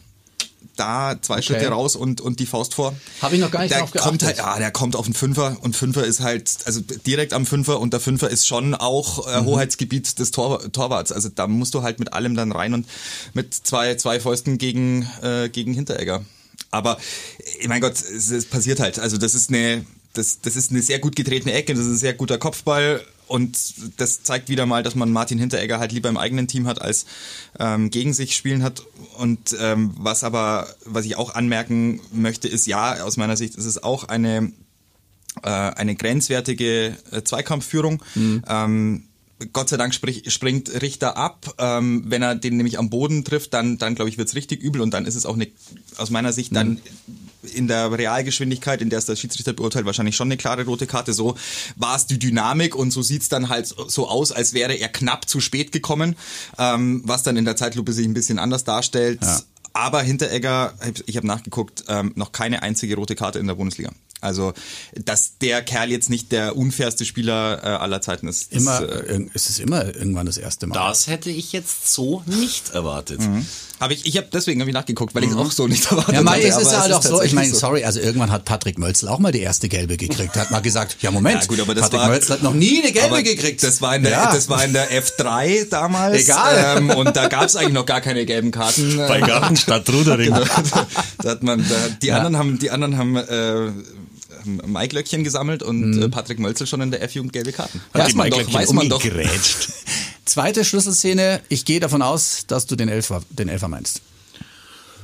da 0.77 1.15
zwei 1.21 1.35
okay. 1.35 1.43
Schritte 1.43 1.67
raus 1.69 1.95
und, 1.95 2.21
und 2.21 2.39
die 2.39 2.45
Faust 2.45 2.75
vor. 2.75 2.95
Habe 3.21 3.35
ich 3.35 3.41
noch 3.41 3.51
gar 3.51 3.61
nicht 3.61 3.73
der 3.73 3.79
drauf 3.79 3.91
kommt 3.93 4.23
halt, 4.23 4.37
Ja, 4.37 4.57
der 4.57 4.71
kommt 4.71 4.95
auf 4.95 5.05
den 5.05 5.13
Fünfer 5.13 5.57
und 5.61 5.75
Fünfer 5.75 6.05
ist 6.05 6.21
halt, 6.21 6.49
also 6.65 6.81
direkt 7.05 7.33
am 7.33 7.45
Fünfer 7.45 7.79
und 7.79 7.93
der 7.93 7.99
Fünfer 7.99 8.29
ist 8.29 8.47
schon 8.47 8.75
auch 8.75 9.27
äh, 9.27 9.41
mhm. 9.41 9.45
Hoheitsgebiet 9.45 10.19
des 10.19 10.31
Tor, 10.31 10.71
Torwarts. 10.71 11.11
Also 11.11 11.29
da 11.29 11.47
musst 11.47 11.73
du 11.73 11.81
halt 11.81 11.99
mit 11.99 12.13
allem 12.13 12.35
dann 12.35 12.51
rein 12.51 12.73
und 12.73 12.87
mit 13.33 13.53
zwei, 13.53 13.95
zwei 13.95 14.19
Fäusten 14.19 14.57
gegen, 14.57 15.07
äh, 15.21 15.49
gegen 15.49 15.73
Hinteregger. 15.73 16.23
Aber, 16.71 16.97
mein 17.67 17.81
Gott, 17.81 17.93
es, 17.93 18.31
es 18.31 18.45
passiert 18.45 18.79
halt. 18.79 18.99
Also 18.99 19.17
das 19.17 19.33
ist 19.33 19.49
eine, 19.49 19.85
das, 20.13 20.41
das 20.41 20.55
ist 20.55 20.71
eine 20.71 20.81
sehr 20.81 20.99
gut 20.99 21.15
getretene 21.15 21.53
Ecke, 21.53 21.73
das 21.73 21.85
ist 21.85 21.91
ein 21.91 21.97
sehr 21.97 22.13
guter 22.13 22.37
Kopfball 22.37 23.01
und 23.27 23.57
das 23.97 24.23
zeigt 24.23 24.49
wieder 24.49 24.65
mal, 24.65 24.83
dass 24.83 24.95
man 24.95 25.11
Martin 25.11 25.37
Hinteregger 25.37 25.79
halt 25.79 25.91
lieber 25.91 26.09
im 26.09 26.17
eigenen 26.17 26.47
Team 26.47 26.65
hat, 26.65 26.81
als 26.81 27.05
ähm, 27.59 27.89
gegen 27.89 28.13
sich 28.13 28.35
spielen 28.35 28.63
hat. 28.63 28.83
Und 29.17 29.55
ähm, 29.59 29.93
was 29.97 30.23
aber, 30.23 30.67
was 30.85 31.05
ich 31.05 31.17
auch 31.17 31.35
anmerken 31.35 31.99
möchte, 32.11 32.47
ist 32.47 32.67
ja, 32.67 33.03
aus 33.03 33.17
meiner 33.17 33.35
Sicht 33.35 33.55
ist 33.55 33.65
es 33.65 33.83
auch 33.83 34.05
eine, 34.05 34.53
äh, 35.43 35.49
eine 35.49 35.95
grenzwertige 35.95 36.97
äh, 37.11 37.21
Zweikampfführung. 37.23 38.01
Mhm. 38.15 38.43
Ähm, 38.47 39.03
Gott 39.53 39.69
sei 39.69 39.77
Dank 39.77 39.93
sprich, 39.93 40.31
springt 40.33 40.81
Richter 40.81 41.15
ab. 41.15 41.53
Ähm, 41.59 42.05
wenn 42.07 42.23
er 42.23 42.35
den 42.35 42.57
nämlich 42.57 42.79
am 42.79 42.89
Boden 42.89 43.23
trifft, 43.23 43.53
dann, 43.53 43.77
dann 43.77 43.93
glaube 43.93 44.09
ich, 44.09 44.17
wird's 44.17 44.35
richtig 44.35 44.61
übel 44.61 44.81
und 44.81 44.93
dann 44.93 45.05
ist 45.05 45.15
es 45.15 45.25
auch 45.25 45.35
eine, 45.35 45.47
aus 45.97 46.09
meiner 46.09 46.33
Sicht 46.33 46.55
dann 46.55 46.69
mhm. 46.69 47.49
in 47.53 47.67
der 47.67 47.91
Realgeschwindigkeit, 47.91 48.81
in 48.81 48.89
der 48.89 48.99
es 48.99 49.05
der 49.05 49.15
Schiedsrichter 49.15 49.53
beurteilt, 49.53 49.85
wahrscheinlich 49.85 50.15
schon 50.15 50.27
eine 50.27 50.37
klare 50.37 50.65
rote 50.65 50.87
Karte. 50.87 51.13
So 51.13 51.35
war 51.75 51.95
es 51.95 52.07
die 52.07 52.17
Dynamik 52.17 52.75
und 52.75 52.91
so 52.91 53.03
sieht's 53.03 53.29
dann 53.29 53.49
halt 53.49 53.67
so 53.67 54.07
aus, 54.07 54.31
als 54.31 54.53
wäre 54.53 54.73
er 54.73 54.89
knapp 54.89 55.29
zu 55.29 55.39
spät 55.39 55.71
gekommen, 55.71 56.15
ähm, 56.57 57.03
was 57.05 57.21
dann 57.21 57.37
in 57.37 57.45
der 57.45 57.55
Zeitlupe 57.55 57.93
sich 57.93 58.07
ein 58.07 58.15
bisschen 58.15 58.39
anders 58.39 58.63
darstellt. 58.63 59.19
Ja. 59.21 59.41
Aber 59.73 60.01
Hinteregger, 60.01 60.73
ich 61.05 61.17
habe 61.17 61.27
nachgeguckt, 61.27 61.83
ähm, 61.87 62.11
noch 62.15 62.31
keine 62.31 62.63
einzige 62.63 62.95
rote 62.95 63.15
Karte 63.15 63.37
in 63.37 63.45
der 63.45 63.53
Bundesliga. 63.53 63.91
Also, 64.27 64.53
dass 64.93 65.37
der 65.39 65.61
Kerl 65.63 65.89
jetzt 65.89 66.09
nicht 66.09 66.31
der 66.31 66.55
unfairste 66.55 67.05
Spieler 67.05 67.63
äh, 67.63 67.67
aller 67.67 68.01
Zeiten 68.01 68.27
ist. 68.27 68.53
Das, 68.53 68.61
immer, 68.61 68.81
äh, 68.81 69.25
ist 69.33 69.49
es 69.49 69.59
immer 69.59 69.85
irgendwann 69.85 70.25
das 70.25 70.37
erste 70.37 70.67
Mal. 70.67 70.75
Das 70.75 71.07
hätte 71.07 71.29
ich 71.29 71.53
jetzt 71.53 71.91
so 71.91 72.21
nicht 72.25 72.69
erwartet. 72.69 73.21
Mhm. 73.21 73.45
Habe 73.79 73.93
ich, 73.93 74.07
ich 74.07 74.17
habe 74.17 74.27
deswegen 74.33 74.59
hab 74.59 74.67
ich 74.67 74.73
nachgeguckt, 74.73 75.13
weil 75.13 75.23
ich 75.23 75.29
es 75.29 75.35
mhm. 75.35 75.41
auch 75.41 75.51
so 75.51 75.67
nicht 75.67 75.85
erwartet 75.85 76.15
ja, 76.15 76.25
hatte. 76.25 76.41
Ja, 76.41 76.47
es 76.47 76.57
ist 76.57 76.71
ja 76.71 76.81
halt 76.81 76.93
auch 76.93 77.03
so, 77.03 77.21
ich 77.21 77.33
meine, 77.33 77.53
sorry, 77.53 77.83
also 77.83 77.99
irgendwann 77.99 78.31
hat 78.31 78.43
Patrick 78.43 78.79
Mölzl 78.79 79.07
auch 79.07 79.19
mal 79.19 79.31
die 79.31 79.41
erste 79.41 79.69
gelbe 79.69 79.97
gekriegt. 79.97 80.35
Hat 80.35 80.49
mal 80.49 80.61
gesagt, 80.61 80.97
ja 81.01 81.11
Moment, 81.11 81.41
ja, 81.41 81.47
gut, 81.47 81.59
aber 81.59 81.75
das 81.75 81.83
Patrick 81.83 81.99
war, 81.99 82.07
Mölzl 82.09 82.33
hat 82.33 82.43
noch 82.43 82.53
nie 82.53 82.81
eine 82.81 82.91
gelbe 82.91 83.21
gekriegt. 83.21 83.61
Das 83.63 83.81
war 83.81 83.95
in 83.95 84.03
der, 84.03 84.13
ja. 84.13 84.33
das 84.33 84.49
war 84.49 84.63
in 84.63 84.73
der 84.73 84.89
F3 84.91 85.69
damals. 85.69 86.23
Egal. 86.23 86.77
Ähm, 86.77 86.89
und 86.89 87.15
da 87.15 87.27
gab 87.27 87.45
es 87.45 87.55
eigentlich 87.55 87.73
noch 87.73 87.85
gar 87.85 88.01
keine 88.01 88.25
gelben 88.25 88.49
Karten. 88.49 88.97
Bei 88.97 89.21
Gartenstadt 89.21 89.87
Rudering. 89.89 90.33
da 91.19 91.29
hat 91.29 91.43
man, 91.43 91.59
da, 91.59 91.75
die 92.01 92.07
ja. 92.07 92.17
anderen 92.17 92.37
haben, 92.37 92.57
die 92.57 92.71
anderen 92.71 92.97
haben 92.97 93.15
äh, 93.15 93.71
Maiklöckchen 94.47 95.23
gesammelt 95.23 95.63
und 95.63 95.91
mhm. 95.91 96.11
Patrick 96.11 96.39
Mölzel 96.39 96.67
schon 96.67 96.81
in 96.81 96.91
der 96.91 97.01
F-Jugend 97.03 97.33
gelbe 97.33 97.51
Karten. 97.51 97.81
Hat 97.93 98.05
weiß 98.05 98.15
man 98.15 98.29
doch, 98.29 98.53
weiß 98.53 98.73
man 98.73 98.89
doch. 98.89 99.03
Zweite 100.25 100.65
Schlüsselszene, 100.65 101.41
ich 101.49 101.65
gehe 101.65 101.79
davon 101.79 102.01
aus, 102.01 102.45
dass 102.47 102.65
du 102.65 102.75
den 102.75 102.89
Elfer, 102.89 103.21
den 103.29 103.49
Elfer 103.49 103.67
meinst. 103.67 104.01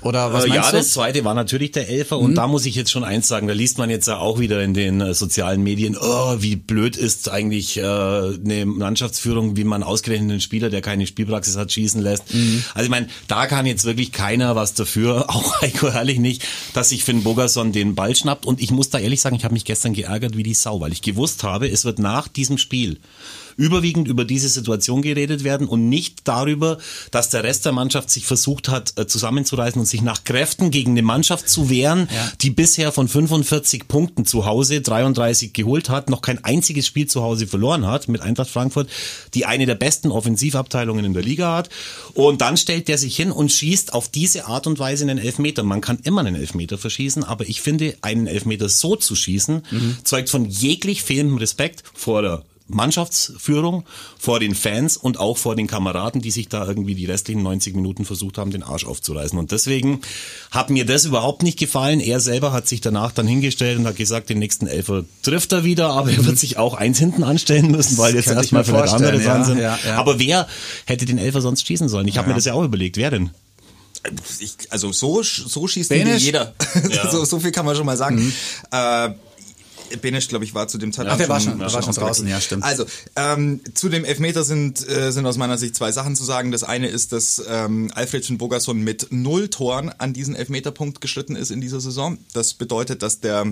Oder 0.04 0.34
was 0.34 0.46
äh, 0.46 0.50
meinst 0.50 0.66
ja, 0.66 0.72
du? 0.72 0.78
das 0.78 0.92
zweite 0.92 1.26
war 1.26 1.34
natürlich 1.34 1.72
der 1.72 1.90
Elfer 1.90 2.18
mhm. 2.18 2.26
und 2.26 2.36
da 2.36 2.48
muss 2.48 2.66
ich 2.66 2.76
jetzt 2.76 2.92
schon 2.92 3.04
eins 3.04 3.28
sagen, 3.28 3.48
da 3.48 3.54
liest 3.54 3.78
man 3.78 3.90
jetzt 3.90 4.08
ja 4.08 4.18
auch 4.18 4.40
wieder 4.40 4.62
in 4.62 4.74
den 4.74 5.02
äh, 5.02 5.14
sozialen 5.14 5.64
Medien, 5.64 5.98
oh, 6.00 6.36
wie 6.40 6.56
blöd 6.56 6.98
ist 6.98 7.30
eigentlich 7.30 7.78
äh, 7.78 7.84
eine 7.84 8.66
Mannschaftsführung, 8.66 9.58
wie 9.58 9.64
man 9.64 9.84
ausgerechnet 9.84 10.32
einen 10.32 10.42
Spieler, 10.42 10.70
der 10.70 10.82
keine 10.82 11.08
Spielpraxis 11.08 11.58
hat, 11.58 11.72
schießen 11.72 12.02
lässt. 12.02 12.34
Mhm. 12.34 12.64
Also 12.74 12.86
ich 12.86 12.92
meine, 12.92 13.08
da 13.28 13.48
kann 13.48 13.66
jetzt 13.66 13.86
wirklich 13.86 14.12
keiner 14.12 14.56
was 14.56 14.74
dafür, 14.74 15.26
auch 15.30 15.62
Heiko 15.62 15.92
Herrlich 15.92 16.20
nicht, 16.20 16.44
dass 16.74 16.90
sich 16.90 17.04
Finn 17.04 17.24
Bogerson 17.24 17.72
den 17.72 17.96
Ball 17.96 18.16
schnappt 18.16 18.46
und 18.46 18.62
ich 18.62 18.72
muss 18.72 18.90
da 18.90 19.00
ehrlich 19.00 19.22
sagen, 19.22 19.36
ich 19.36 19.44
habe 19.44 19.54
mich 19.54 19.66
gestern 19.66 19.94
geärgert 19.94 20.38
wie 20.38 20.44
die 20.44 20.54
Sau, 20.54 20.80
weil 20.80 20.92
ich 20.92 21.02
gewusst 21.02 21.44
habe, 21.44 21.70
es 21.70 21.86
wird 21.86 22.00
nach 22.00 22.28
diesem 22.28 22.58
Spiel 22.58 23.00
überwiegend 23.58 24.08
über 24.08 24.26
diese 24.26 24.50
Situation 24.50 25.02
geredet 25.02 25.44
werden 25.44 25.68
und 25.68 25.90
nicht 25.90 26.28
darüber, 26.28 26.78
dass 27.12 27.30
der 27.30 27.44
Rest 27.44 27.66
der 27.66 27.72
Mannschaft 27.72 28.10
sich 28.10 28.26
versucht 28.26 28.70
hat, 28.70 28.94
äh, 28.98 29.08
zusammenzureißen 29.08 29.80
und 29.80 29.86
sich 29.86 30.02
nach 30.02 30.24
Kräften 30.24 30.72
gegen 30.72 30.92
eine 30.92 31.02
Mannschaft 31.02 31.50
zu 31.50 31.70
wehren, 31.70 32.08
ja. 32.14 32.32
die 32.42 32.50
bisher 32.50 32.92
von 32.92 33.08
45 33.08 33.88
Punkten 33.88 34.26
zu 34.26 34.46
Hause 34.46 34.82
33 34.82 35.54
geholt 35.54 35.90
hat, 35.90 36.10
noch 36.10 36.22
kein 36.22 36.44
einziges 36.44 36.88
Spiel 36.88 37.08
zu 37.08 37.22
Hause 37.22 37.48
verloren 37.48 37.88
hat 37.88 38.08
mit 38.08 38.22
Eintracht 38.22 38.50
Frankfurt, 38.50 38.90
die 39.34 39.46
eine 39.46 39.66
der 39.66 39.76
besten 39.76 40.12
Offensivabteilungen 40.12 41.06
in 41.06 41.14
der 41.14 41.24
Liga 41.24 41.56
hat. 41.56 41.70
Und 42.14 42.42
dann 42.42 42.58
stellt 42.58 42.88
der 42.88 42.98
sich 42.98 43.16
hin 43.16 43.32
und 43.32 43.52
schießt 43.52 43.94
auf 43.94 44.10
diese 44.10 44.46
Art 44.46 44.68
und 44.68 44.80
Weise 44.80 45.04
einen 45.04 45.18
Elfmeter. 45.18 45.64
Man 45.64 45.82
kann 45.82 46.00
immer 46.04 46.22
einen 46.22 46.36
Elfmeter 46.36 46.78
verschießen, 46.78 47.24
aber 47.24 47.48
ich 47.48 47.62
finde, 47.62 47.96
einen 48.02 48.28
Elfmeter 48.28 48.70
so 48.70 48.96
zu 48.96 49.16
schießen, 49.16 49.64
mhm. 49.70 49.98
zeugt 50.04 50.30
von 50.30 50.46
jeglich 50.46 51.04
fehlendem 51.04 51.38
Respekt 51.38 51.84
vor 51.94 52.22
der 52.22 52.44
Mannschaftsführung, 52.74 53.84
vor 54.20 54.40
den 54.40 54.56
Fans 54.56 54.98
und 54.98 55.20
auch 55.20 55.38
vor 55.38 55.56
den 55.56 55.68
Kameraden, 55.68 56.22
die 56.22 56.32
sich 56.32 56.50
da 56.50 56.66
irgendwie 56.68 56.96
die 56.96 57.06
restlichen 57.06 57.44
90 57.44 57.76
Minuten 57.76 58.06
versucht 58.06 58.38
haben, 58.38 58.52
den 58.52 58.64
Arsch 58.64 58.86
aufzureißen. 58.86 59.38
Und 59.38 59.52
deswegen 59.52 60.02
hat 60.52 60.70
mir 60.70 60.86
das 60.86 61.06
überhaupt 61.06 61.44
nicht 61.44 61.60
gefallen. 61.60 62.00
Er 62.00 62.20
selber 62.20 62.52
hat 62.52 62.68
sich 62.68 62.82
danach 62.82 63.12
dann 63.12 63.28
hingestellt 63.28 63.80
und 63.80 63.88
hat 63.88 63.96
gesagt, 63.96 64.30
den 64.30 64.40
nächsten 64.40 64.68
Elfer 64.68 65.06
trifft 65.22 65.52
er 65.52 65.64
wieder, 65.64 65.90
aber 65.90 66.12
er 66.12 66.26
wird 66.26 66.38
sich 66.38 66.58
auch 66.58 66.74
eins 66.74 67.00
hinten 67.00 67.24
anstellen 67.24 67.72
müssen, 67.72 67.98
weil 67.98 68.16
jetzt 68.16 68.28
erstmal 68.30 68.64
vielleicht 68.64 68.94
andere 68.94 69.20
dran 69.20 69.42
ja, 69.42 69.44
sind. 69.44 69.58
Ja, 69.60 69.80
ja. 69.86 69.98
Aber 69.98 70.20
wer 70.20 70.48
hätte 70.86 71.06
den 71.06 71.18
Elfer 71.18 71.42
sonst 71.42 71.68
schießen 71.68 71.90
sollen? 71.90 72.08
Ich 72.08 72.18
habe 72.18 72.28
mir 72.28 72.36
das 72.36 72.46
ja 72.46 72.54
auch 72.54 72.64
überlegt. 72.64 72.98
Wer 72.98 73.12
denn? 73.12 73.32
Ich, 74.40 74.56
also 74.70 74.92
so, 74.92 75.24
so 75.24 75.68
schießt 75.68 75.92
jeder. 75.92 76.54
Ja. 76.90 77.10
so, 77.10 77.24
so 77.24 77.40
viel 77.40 77.52
kann 77.52 77.66
man 77.66 77.76
schon 77.76 77.86
mal 77.86 77.96
sagen. 77.96 78.18
Mhm. 78.18 78.34
Äh, 78.72 79.10
Benesch, 80.02 80.28
glaube 80.28 80.46
ich, 80.46 80.54
war 80.54 80.68
zu 80.68 80.78
dem 80.78 80.90
Ach, 80.90 80.96
Zeitpunkt 80.96 81.22
der 81.22 81.30
war 81.30 81.40
schon, 81.40 81.52
schon, 81.52 81.60
der 81.60 81.74
war 81.74 81.84
schon 81.84 81.94
draußen, 81.94 82.28
ja, 82.28 82.42
stimmt. 82.42 82.64
Also, 82.64 82.86
ähm, 83.16 83.62
zu 83.74 83.90
dem 83.90 84.06
Elfmeter 84.06 84.44
sind, 84.44 84.88
äh, 84.88 85.12
sind 85.12 85.26
aus 85.26 85.38
meiner 85.38 85.58
Sicht 85.58 85.76
zwei 85.76 85.92
Sachen 85.92 86.16
zu 86.16 86.24
sagen. 86.24 86.52
Das 86.52 86.64
eine 86.64 86.88
ist, 86.88 87.12
dass 87.12 87.44
ähm, 87.48 87.92
Alfredchen 87.94 88.38
Bogerson 88.38 88.82
mit 88.82 89.08
null 89.12 89.50
Toren 89.50 89.90
an 89.90 90.14
diesen 90.14 90.36
Elfmeterpunkt 90.36 91.02
geschritten 91.02 91.36
ist 91.36 91.52
in 91.52 91.62
dieser 91.62 91.80
Saison. 91.80 92.18
Das 92.34 92.54
bedeutet, 92.54 93.02
dass 93.02 93.20
der 93.20 93.46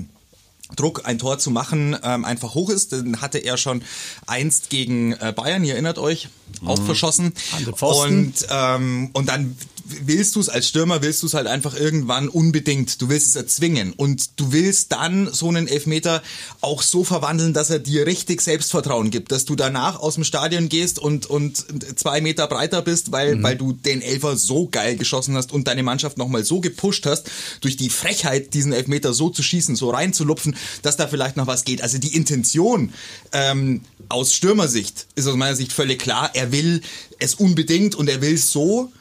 Druck, 0.76 1.02
ein 1.06 1.20
Tor 1.20 1.40
zu 1.40 1.52
machen, 1.52 1.98
ähm, 2.04 2.26
einfach 2.26 2.54
hoch 2.54 2.70
ist. 2.70 2.92
Den 2.92 3.22
hatte 3.22 3.40
er 3.40 3.58
schon 3.58 3.84
einst 4.28 4.70
gegen 4.70 5.14
äh, 5.14 5.34
Bayern, 5.36 5.64
ihr 5.64 5.74
erinnert 5.74 5.98
euch, 5.98 6.30
auch 6.66 6.82
verschossen. 6.84 7.34
Und, 7.80 8.48
ähm, 8.50 9.10
und 9.14 9.28
dann 9.28 9.56
willst 9.84 10.36
du 10.36 10.40
es 10.40 10.50
als 10.50 10.68
Stürmer, 10.68 11.02
willst 11.02 11.22
du 11.24 11.28
es 11.28 11.34
halt 11.34 11.48
einfach 11.48 11.76
irgendwann 11.76 12.30
unbedingt. 12.30 13.02
Du 13.02 13.10
willst 13.10 13.28
es 13.28 13.36
erzwingen. 13.36 13.94
Und 13.94 14.40
du 14.40 14.52
willst 14.52 14.92
dann 14.92 15.32
so 15.32 15.48
einen 15.50 15.68
Elfmeter 15.68 16.22
auch 16.62 16.82
so 16.82 17.04
verwandeln, 17.04 17.54
dass 17.54 17.70
er 17.70 17.80
dir 17.80 18.06
richtig 18.06 18.42
Selbstvertrauen 18.42 19.12
gibt, 19.12 19.32
dass 19.32 19.46
du 19.46 19.56
danach 19.56 20.00
aus 20.00 20.16
dem 20.16 20.24
Stadion 20.24 20.70
gehst 20.70 21.00
und, 21.00 21.26
und 21.26 21.66
zwei 22.00 22.22
Meter 22.22 22.48
breiter 22.48 22.82
bist, 22.82 23.12
weil, 23.12 23.42
weil 23.44 23.58
du 23.58 23.74
den 23.74 24.02
Elfer 24.02 24.38
so 24.38 24.68
geil 24.68 24.96
geschossen 24.96 25.36
hast 25.36 25.52
und 25.52 25.68
deine 25.68 25.84
Mannschaft 25.84 26.18
nochmal 26.18 26.44
so 26.44 26.62
gepusht 26.62 27.06
hast, 27.06 27.30
durch 27.62 27.78
die 27.78 27.90
Frechheit, 27.90 28.54
diesen 28.54 28.74
Elfmeter 28.74 29.14
so 29.14 29.30
zu 29.30 29.44
schießen, 29.44 29.76
so 29.76 29.90
reinzulupfen, 29.90 30.56
dass 30.82 30.98
da 30.98 31.08
vielleicht 31.08 31.38
noch 31.38 31.48
was 31.48 31.64
geht. 31.64 31.82
Also 31.82 31.98
die 31.98 32.16
Intention 32.16 32.94
ähm, 33.32 33.82
aus 34.10 34.34
Stürmersicht 34.34 35.08
ist 35.16 35.28
aus 35.28 35.36
meiner 35.36 35.56
Sicht 35.56 35.74
völlig 35.74 36.00
klar. 36.00 36.32
Er 36.34 36.52
will 36.52 36.82
es 37.20 37.36
unbedingt 37.36 37.96
und 37.96 38.10
er 38.10 38.22
will 38.22 38.34
es 38.34 38.52
so, 38.52 38.92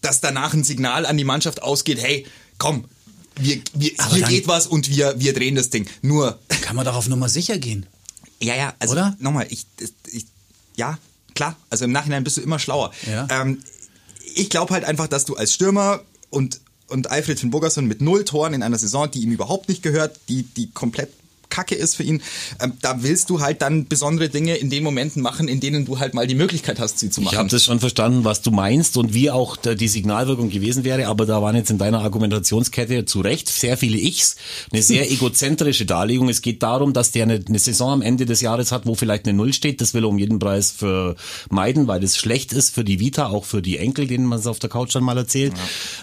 dass 0.00 0.20
danach 0.20 0.52
ein 0.54 0.64
Signal 0.64 1.06
an 1.06 1.16
die 1.16 1.24
Mannschaft 1.24 1.62
ausgeht, 1.62 2.00
hey, 2.00 2.26
komm, 2.58 2.84
wir, 3.36 3.60
wir, 3.72 3.92
Aber 3.98 4.14
hier 4.14 4.26
geht 4.26 4.48
was 4.48 4.66
und 4.66 4.88
wir, 4.88 5.18
wir 5.18 5.32
drehen 5.32 5.54
das 5.54 5.70
Ding. 5.70 5.88
Nur, 6.02 6.38
Kann 6.60 6.76
man 6.76 6.84
doch 6.84 6.94
auf 6.94 7.08
Nummer 7.08 7.28
sicher 7.28 7.58
gehen. 7.58 7.86
ja, 8.40 8.54
ja, 8.54 8.74
also 8.78 8.92
Oder? 8.92 9.16
nochmal, 9.18 9.46
ich, 9.50 9.66
ich, 10.12 10.26
ja, 10.76 10.98
klar, 11.34 11.56
also 11.70 11.84
im 11.84 11.92
Nachhinein 11.92 12.24
bist 12.24 12.36
du 12.36 12.40
immer 12.42 12.58
schlauer. 12.58 12.92
Ja. 13.06 13.26
Ähm, 13.30 13.62
ich 14.34 14.50
glaube 14.50 14.72
halt 14.72 14.84
einfach, 14.84 15.08
dass 15.08 15.24
du 15.24 15.36
als 15.36 15.52
Stürmer 15.54 16.02
und, 16.30 16.60
und 16.88 17.10
Alfred 17.10 17.40
von 17.40 17.50
Burgerson 17.50 17.86
mit 17.86 18.00
null 18.00 18.24
Toren 18.24 18.54
in 18.54 18.62
einer 18.62 18.78
Saison, 18.78 19.10
die 19.10 19.20
ihm 19.20 19.32
überhaupt 19.32 19.68
nicht 19.68 19.82
gehört, 19.82 20.18
die, 20.28 20.42
die 20.42 20.70
komplett 20.70 21.10
Kacke 21.54 21.76
ist 21.76 21.94
für 21.94 22.02
ihn, 22.02 22.20
ähm, 22.60 22.72
da 22.82 23.02
willst 23.04 23.30
du 23.30 23.40
halt 23.40 23.62
dann 23.62 23.86
besondere 23.86 24.28
Dinge 24.28 24.56
in 24.56 24.70
den 24.70 24.82
Momenten 24.82 25.22
machen, 25.22 25.46
in 25.46 25.60
denen 25.60 25.84
du 25.84 26.00
halt 26.00 26.12
mal 26.12 26.26
die 26.26 26.34
Möglichkeit 26.34 26.80
hast, 26.80 26.98
sie 26.98 27.10
zu 27.10 27.20
machen. 27.20 27.34
Ich 27.34 27.38
habe 27.38 27.48
das 27.48 27.62
schon 27.62 27.78
verstanden, 27.78 28.24
was 28.24 28.42
du 28.42 28.50
meinst 28.50 28.96
und 28.96 29.14
wie 29.14 29.30
auch 29.30 29.56
die 29.56 29.88
Signalwirkung 29.88 30.50
gewesen 30.50 30.82
wäre, 30.82 31.06
aber 31.06 31.26
da 31.26 31.40
waren 31.42 31.54
jetzt 31.54 31.70
in 31.70 31.78
deiner 31.78 32.00
Argumentationskette 32.00 33.04
zu 33.04 33.20
Recht 33.20 33.48
sehr 33.48 33.76
viele 33.76 33.98
Ichs, 33.98 34.34
eine 34.72 34.82
sehr 34.82 35.10
egozentrische 35.12 35.86
Darlegung. 35.86 36.28
Es 36.28 36.42
geht 36.42 36.62
darum, 36.64 36.92
dass 36.92 37.12
der 37.12 37.22
eine, 37.22 37.44
eine 37.46 37.58
Saison 37.60 37.92
am 37.92 38.02
Ende 38.02 38.26
des 38.26 38.40
Jahres 38.40 38.72
hat, 38.72 38.86
wo 38.86 38.96
vielleicht 38.96 39.26
eine 39.26 39.36
Null 39.36 39.52
steht. 39.52 39.80
Das 39.80 39.94
will 39.94 40.04
er 40.04 40.08
um 40.08 40.18
jeden 40.18 40.40
Preis 40.40 40.72
vermeiden, 40.72 41.86
weil 41.86 42.00
das 42.00 42.16
schlecht 42.16 42.52
ist 42.52 42.74
für 42.74 42.82
die 42.82 42.98
Vita, 42.98 43.28
auch 43.28 43.44
für 43.44 43.62
die 43.62 43.78
Enkel, 43.78 44.08
denen 44.08 44.26
man 44.26 44.40
es 44.40 44.48
auf 44.48 44.58
der 44.58 44.70
Couch 44.70 44.92
dann 44.94 45.04
mal 45.04 45.16
erzählt. 45.16 45.52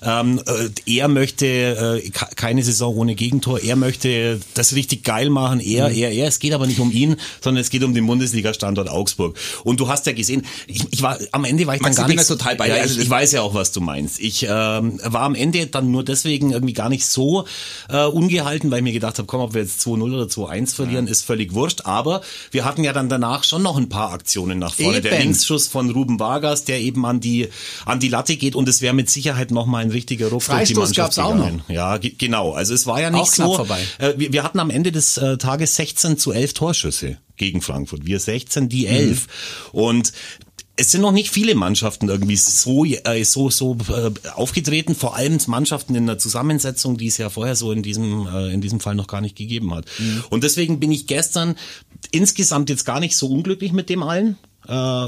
Ähm, 0.02 0.42
äh, 0.46 0.70
er 0.98 1.10
möchte 1.10 1.46
äh, 1.46 2.10
keine 2.10 2.64
Saison 2.64 2.96
ohne 2.96 3.16
Gegentor. 3.16 3.60
Er 3.60 3.76
möchte 3.76 4.40
das 4.54 4.76
richtig 4.76 5.04
geil 5.04 5.30
machen. 5.30 5.41
Er, 5.60 5.90
er, 5.92 6.12
er. 6.12 6.28
Es 6.28 6.40
geht 6.40 6.54
aber 6.54 6.68
nicht 6.68 6.80
um 6.80 6.92
ihn, 6.92 7.16
sondern 7.42 7.62
es 7.62 7.70
geht 7.70 7.84
um 7.84 7.94
den 7.94 8.06
Bundesliga-Standort 8.08 8.90
Augsburg. 8.90 9.38
Und 9.64 9.80
du 9.80 9.88
hast 9.88 10.06
ja 10.06 10.14
gesehen, 10.14 10.46
ich, 10.68 10.84
ich 10.92 11.02
war 11.02 11.18
am 11.32 11.44
Ende 11.46 11.66
war 11.68 11.76
ich 11.76 11.82
Max, 11.82 11.96
dann 11.96 12.04
gar 12.04 12.10
ich 12.10 12.16
bin 12.16 12.20
nicht 12.20 12.30
da 12.30 12.36
total 12.36 12.56
bei 12.56 12.68
ja, 12.68 12.76
Also 12.76 12.86
ich, 12.92 12.96
das- 12.98 13.04
ich 13.06 13.10
weiß 13.10 13.32
ja 13.34 13.42
auch, 13.42 13.54
was 13.54 13.72
du 13.72 13.82
meinst. 13.82 14.20
Ich 14.20 14.44
ähm, 14.50 15.00
war 15.04 15.22
am 15.22 15.36
Ende 15.36 15.68
dann 15.68 15.92
nur 15.92 16.04
deswegen 16.04 16.52
irgendwie 16.52 16.74
gar 16.74 16.90
nicht 16.90 17.06
so 17.06 17.46
äh, 17.90 18.06
ungehalten, 18.06 18.72
weil 18.72 18.78
ich 18.80 18.84
mir 18.84 18.94
gedacht 18.94 19.18
habe, 19.18 19.26
komm, 19.28 19.42
ob 19.42 19.54
wir 19.54 19.62
jetzt 19.62 19.82
2-0 19.86 20.02
oder 20.14 20.26
2-1 20.26 20.76
verlieren, 20.76 21.08
ist 21.08 21.26
völlig 21.26 21.54
wurscht. 21.54 21.82
Aber 21.86 22.22
wir 22.52 22.66
hatten 22.66 22.84
ja 22.84 22.94
dann 22.94 23.10
danach 23.10 23.44
schon 23.44 23.64
noch 23.64 23.78
ein 23.78 23.90
paar 23.90 24.12
Aktionen 24.14 24.60
nach 24.60 24.74
vorne. 24.74 25.02
Der 25.02 25.14
Eben. 25.14 25.22
Linksschuss 25.24 25.68
von 25.68 25.90
Ruben 25.92 26.20
Vargas, 26.20 26.64
der 26.66 26.80
eben 26.82 27.06
an 27.06 27.20
die 27.20 27.50
an 27.86 28.00
die 28.00 28.08
Latte 28.10 28.36
geht 28.38 28.56
und 28.56 28.68
es 28.70 28.82
wäre 28.82 28.94
mit 28.94 29.10
Sicherheit 29.10 29.52
noch 29.52 29.66
mal 29.66 29.80
ein 29.80 29.92
richtiger 29.92 30.26
Ruck 30.28 30.40
durch 30.40 30.46
die 30.46 30.52
Freistoß 30.52 30.78
Mannschaft 30.78 31.16
gab's 31.16 31.20
auch 31.20 31.34
gegangen. 31.36 31.62
Ja, 31.68 31.98
ge- 31.98 32.14
genau. 32.18 32.52
Also 32.54 32.74
es 32.74 32.86
war 32.88 33.02
ja 33.02 33.10
nicht 33.10 33.22
Auch 33.22 33.26
so. 33.34 33.56
vorbei. 33.58 33.80
Äh, 34.00 34.14
wir, 34.18 34.34
wir 34.34 34.44
hatten 34.44 34.60
am 34.60 34.70
Ende 34.70 34.92
des 34.92 35.18
äh, 35.18 35.31
Tages 35.38 35.76
16 35.76 36.18
zu 36.18 36.32
11 36.32 36.54
Torschüsse 36.54 37.18
gegen 37.38 37.62
Frankfurt. 37.62 38.06
Wir 38.06 38.20
16, 38.20 38.70
die 38.70 38.88
11. 38.88 39.28
Und 39.72 40.14
es 40.76 40.92
sind 40.92 41.02
noch 41.02 41.12
nicht 41.12 41.30
viele 41.30 41.54
Mannschaften 41.54 42.10
irgendwie 42.10 42.36
so 42.36 42.86
äh, 42.86 43.24
so 43.24 43.50
so 43.50 43.78
äh, 43.90 44.12
aufgetreten, 44.34 44.96
vor 44.96 45.16
allem 45.16 45.38
Mannschaften 45.48 45.96
in 45.96 46.08
der 46.08 46.18
Zusammensetzung, 46.18 46.98
die 46.98 47.08
es 47.08 47.18
ja 47.18 47.30
vorher 47.30 47.56
so 47.56 47.72
in 47.72 47.84
diesem 47.84 48.28
äh, 48.28 48.52
in 48.54 48.62
diesem 48.62 48.80
Fall 48.80 48.96
noch 48.96 49.08
gar 49.08 49.22
nicht 49.22 49.36
gegeben 49.36 49.76
hat. 49.76 49.86
Und 50.30 50.44
deswegen 50.44 50.80
bin 50.80 50.92
ich 50.92 51.08
gestern 51.08 51.56
insgesamt 52.12 52.70
jetzt 52.70 52.86
gar 52.86 53.00
nicht 53.00 53.16
so 53.16 53.28
unglücklich 53.28 53.74
mit 53.74 53.90
dem 53.90 54.02
allen. 54.02 54.38
Äh, 54.68 55.08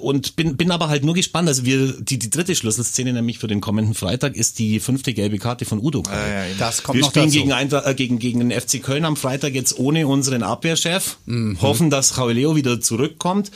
und 0.00 0.36
bin, 0.36 0.56
bin 0.56 0.70
aber 0.70 0.88
halt 0.88 1.04
nur 1.04 1.14
gespannt. 1.14 1.48
Also 1.48 1.64
wir, 1.64 1.92
die, 2.00 2.18
die 2.18 2.30
dritte 2.30 2.54
Schlüsselszene 2.54 3.12
nämlich 3.12 3.38
für 3.38 3.46
den 3.46 3.60
kommenden 3.60 3.94
Freitag 3.94 4.36
ist 4.36 4.58
die 4.58 4.80
fünfte 4.80 5.14
gelbe 5.14 5.38
Karte 5.38 5.64
von 5.64 5.78
Udo. 5.78 6.02
Kai. 6.02 6.46
Das 6.58 6.82
kommt 6.82 6.96
wir 6.96 7.02
noch 7.02 7.10
spielen 7.10 7.26
dazu. 7.26 7.38
gegen, 7.38 7.52
Eintracht, 7.52 7.86
äh, 7.86 7.94
gegen, 7.94 8.18
gegen 8.18 8.40
den 8.48 8.60
FC 8.60 8.82
Köln 8.82 9.04
am 9.04 9.16
Freitag 9.16 9.54
jetzt 9.54 9.78
ohne 9.78 10.06
unseren 10.06 10.42
Abwehrchef. 10.42 11.16
Mhm. 11.26 11.60
Hoffen, 11.62 11.90
dass 11.90 12.18
Rauleo 12.18 12.56
wieder 12.56 12.80
zurückkommt. 12.80 13.50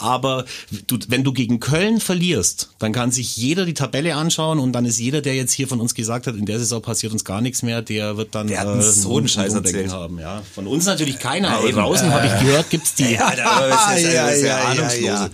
Aber 0.00 0.44
du, 0.86 0.96
wenn 1.08 1.24
du 1.24 1.32
gegen 1.32 1.58
Köln 1.58 2.00
verlierst, 2.00 2.70
dann 2.78 2.92
kann 2.92 3.10
sich 3.10 3.36
jeder 3.36 3.64
die 3.64 3.74
Tabelle 3.74 4.14
anschauen 4.14 4.60
und 4.60 4.72
dann 4.72 4.84
ist 4.84 4.98
jeder, 5.00 5.22
der 5.22 5.34
jetzt 5.34 5.52
hier 5.52 5.66
von 5.66 5.80
uns 5.80 5.94
gesagt 5.94 6.28
hat, 6.28 6.36
in 6.36 6.46
der 6.46 6.58
Saison 6.60 6.80
passiert 6.80 7.12
uns 7.12 7.24
gar 7.24 7.40
nichts 7.40 7.62
mehr, 7.62 7.82
der 7.82 8.16
wird 8.16 8.34
dann 8.34 8.46
Der 8.46 8.64
uns 8.68 9.02
so 9.02 9.18
einen 9.18 9.26
Scheiß 9.26 9.54
erzählt. 9.54 9.90
haben. 9.90 10.20
Ja. 10.20 10.42
Von 10.54 10.68
uns 10.68 10.86
natürlich 10.86 11.18
keiner, 11.18 11.48
Ja, 11.48 11.58
aber 11.58 11.72
draußen 11.72 12.12
habe 12.12 12.26
ich 12.28 12.40
gehört, 12.46 12.70
gibt's 12.70 12.94
die. 12.94 13.08
Ja, 13.18 13.34
da 13.34 13.94
ist 13.94 14.02
ja, 14.12 14.28
ist 14.28 14.42
ja, 14.42 14.74
ja, 14.74 14.87
ahnungslos. 14.88 15.30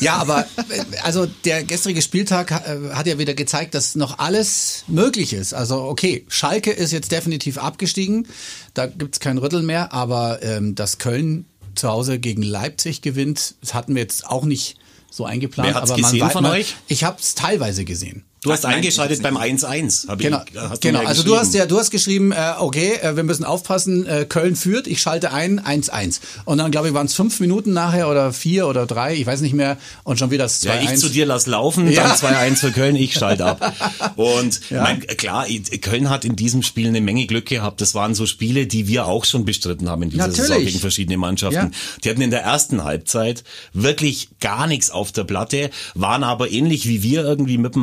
ja. 0.00 0.14
ja, 0.14 0.16
aber 0.16 0.46
äh, 0.70 0.98
also 1.02 1.26
der 1.44 1.64
gestrige 1.64 2.02
Spieltag 2.02 2.50
äh, 2.50 2.94
hat 2.94 3.06
ja 3.06 3.18
wieder 3.18 3.34
gezeigt, 3.34 3.74
dass 3.74 3.94
noch 3.94 4.18
alles 4.18 4.84
möglich 4.86 5.32
ist. 5.32 5.54
Also 5.54 5.82
okay, 5.82 6.24
Schalke 6.28 6.70
ist 6.70 6.92
jetzt 6.92 7.12
definitiv 7.12 7.58
abgestiegen, 7.58 8.26
da 8.74 8.86
gibt's 8.86 9.20
kein 9.20 9.38
Rütteln 9.38 9.66
mehr, 9.66 9.92
aber 9.92 10.42
ähm, 10.42 10.74
dass 10.74 10.98
Köln 10.98 11.46
zu 11.74 11.88
Hause 11.88 12.18
gegen 12.18 12.42
Leipzig 12.42 13.00
gewinnt, 13.02 13.54
das 13.60 13.74
hatten 13.74 13.94
wir 13.94 14.02
jetzt 14.02 14.26
auch 14.26 14.44
nicht 14.44 14.76
so 15.10 15.24
eingeplant. 15.24 15.68
Wer 15.68 15.74
hat's 15.74 15.90
aber 15.90 16.00
man 16.00 16.10
gesehen 16.10 16.26
wei- 16.26 16.30
von 16.32 16.42
man, 16.42 16.52
euch? 16.52 16.76
Ich 16.88 17.04
habe 17.04 17.18
es 17.20 17.34
teilweise 17.34 17.84
gesehen. 17.84 18.24
Du 18.42 18.50
hast 18.50 18.64
Nein, 18.64 18.74
eingeschaltet 18.76 19.22
beim 19.22 19.36
1-1. 19.36 20.08
hab 20.08 20.18
ich- 20.20 20.26
Genau, 20.26 20.42
du 20.52 20.78
genau. 20.80 21.00
Also 21.04 21.22
du 21.22 21.36
hast 21.36 21.54
ja, 21.54 21.64
du 21.64 21.78
hast 21.78 21.90
geschrieben, 21.92 22.32
äh, 22.32 22.54
okay, 22.58 22.94
äh, 23.00 23.14
wir 23.14 23.22
müssen 23.22 23.44
aufpassen, 23.44 24.04
äh, 24.04 24.24
Köln 24.28 24.56
führt, 24.56 24.88
ich 24.88 25.00
schalte 25.00 25.32
ein, 25.32 25.60
1-1. 25.60 26.20
Und 26.44 26.58
dann, 26.58 26.72
glaube 26.72 26.88
ich, 26.88 26.94
waren 26.94 27.06
es 27.06 27.14
fünf 27.14 27.38
Minuten 27.38 27.72
nachher 27.72 28.08
oder 28.08 28.32
vier 28.32 28.66
oder 28.66 28.84
drei, 28.84 29.14
ich 29.14 29.26
weiß 29.26 29.42
nicht 29.42 29.54
mehr, 29.54 29.76
und 30.02 30.18
schon 30.18 30.32
wieder 30.32 30.42
das 30.44 30.60
2-1. 30.60 30.66
Ja, 30.86 30.92
ich 30.92 30.98
zu 30.98 31.08
dir 31.08 31.24
lass 31.24 31.46
laufen, 31.46 31.88
Ja. 31.88 32.02
dann 32.08 32.16
2-1 32.16 32.58
für 32.58 32.72
Köln, 32.72 32.96
ich 32.96 33.14
schalte 33.14 33.44
ab. 33.44 33.72
Und 34.16 34.60
mein, 34.70 35.00
klar, 35.06 35.46
Köln 35.80 36.10
hat 36.10 36.24
in 36.24 36.34
diesem 36.34 36.62
Spiel 36.64 36.88
eine 36.88 37.00
Menge 37.00 37.26
Glück 37.26 37.46
gehabt. 37.46 37.80
Das 37.80 37.94
waren 37.94 38.16
so 38.16 38.26
Spiele, 38.26 38.66
die 38.66 38.88
wir 38.88 39.06
auch 39.06 39.24
schon 39.24 39.44
bestritten 39.44 39.88
haben 39.88 40.02
in 40.02 40.10
dieser 40.10 40.26
Natürlich. 40.26 40.48
Saison 40.48 40.64
gegen 40.64 40.78
verschiedene 40.80 41.16
Mannschaften. 41.16 41.54
Ja. 41.56 41.70
Die 42.02 42.10
hatten 42.10 42.20
in 42.22 42.30
der 42.32 42.42
ersten 42.42 42.82
Halbzeit 42.82 43.44
wirklich 43.72 44.30
gar 44.40 44.66
nichts 44.66 44.90
auf 44.90 45.12
der 45.12 45.22
Platte, 45.24 45.70
waren 45.94 46.24
aber 46.24 46.50
ähnlich 46.50 46.88
wie 46.88 47.04
wir 47.04 47.22
irgendwie 47.22 47.58
mit 47.58 47.76
dem 47.76 47.82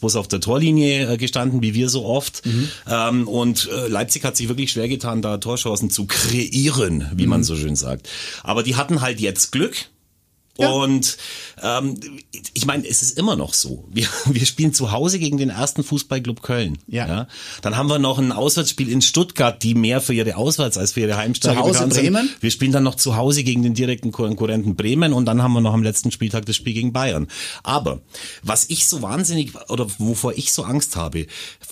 Mannschaftsbus 0.00 0.16
auf 0.16 0.28
der 0.28 0.40
Torlinie 0.40 1.12
äh, 1.12 1.16
gestanden, 1.16 1.62
wie 1.62 1.74
wir 1.74 1.88
so 1.88 2.04
oft. 2.04 2.42
Ähm, 2.88 3.28
und 3.28 3.68
äh, 3.70 3.88
Leipzig 3.88 4.24
hat 4.24 4.36
sich 4.36 4.48
wirklich 4.48 4.72
schwer 4.72 4.88
getan, 4.88 5.22
da 5.22 5.38
Torchancen 5.38 5.90
zu 5.90 6.06
kreieren, 6.06 7.06
wie 7.14 7.26
man 7.26 7.44
so 7.44 7.56
schön 7.56 7.76
sagt. 7.76 8.08
Aber 8.42 8.62
die 8.62 8.76
hatten 8.76 9.00
halt 9.00 9.20
jetzt 9.20 9.52
Glück. 9.52 9.76
Und 10.68 11.16
ähm, 11.62 11.98
ich 12.54 12.66
meine, 12.66 12.86
es 12.86 13.02
ist 13.02 13.18
immer 13.18 13.36
noch 13.36 13.54
so. 13.54 13.84
Wir, 13.90 14.06
wir 14.26 14.46
spielen 14.46 14.72
zu 14.74 14.92
Hause 14.92 15.18
gegen 15.18 15.38
den 15.38 15.50
ersten 15.50 15.82
Fußballclub 15.84 16.42
Köln. 16.42 16.78
Ja. 16.86 17.26
Dann 17.62 17.76
haben 17.76 17.88
wir 17.88 17.98
noch 17.98 18.18
ein 18.18 18.32
Auswärtsspiel 18.32 18.88
in 18.90 19.02
Stuttgart, 19.02 19.62
die 19.62 19.74
mehr 19.74 20.00
für 20.00 20.14
ihre 20.14 20.36
Auswärts- 20.36 20.78
als 20.78 20.92
für 20.92 21.00
ihre 21.00 21.16
Heimstärke 21.16 21.58
Zu 21.58 21.62
Hause 21.62 21.72
bekannt 21.72 21.94
sind. 21.94 22.02
Bremen? 22.12 22.30
Wir 22.40 22.50
spielen 22.50 22.72
dann 22.72 22.82
noch 22.84 22.94
zu 22.94 23.16
Hause 23.16 23.44
gegen 23.44 23.62
den 23.62 23.74
direkten 23.74 24.12
Konkurrenten 24.12 24.76
Bremen 24.76 25.12
und 25.12 25.26
dann 25.26 25.42
haben 25.42 25.52
wir 25.52 25.60
noch 25.60 25.74
am 25.74 25.82
letzten 25.82 26.10
Spieltag 26.10 26.46
das 26.46 26.56
Spiel 26.56 26.74
gegen 26.74 26.92
Bayern. 26.92 27.28
Aber 27.62 28.00
was 28.42 28.66
ich 28.68 28.86
so 28.88 29.02
wahnsinnig 29.02 29.52
oder 29.68 29.86
wovor 29.98 30.32
ich 30.36 30.52
so 30.52 30.62
Angst 30.64 30.96
habe, 30.96 31.26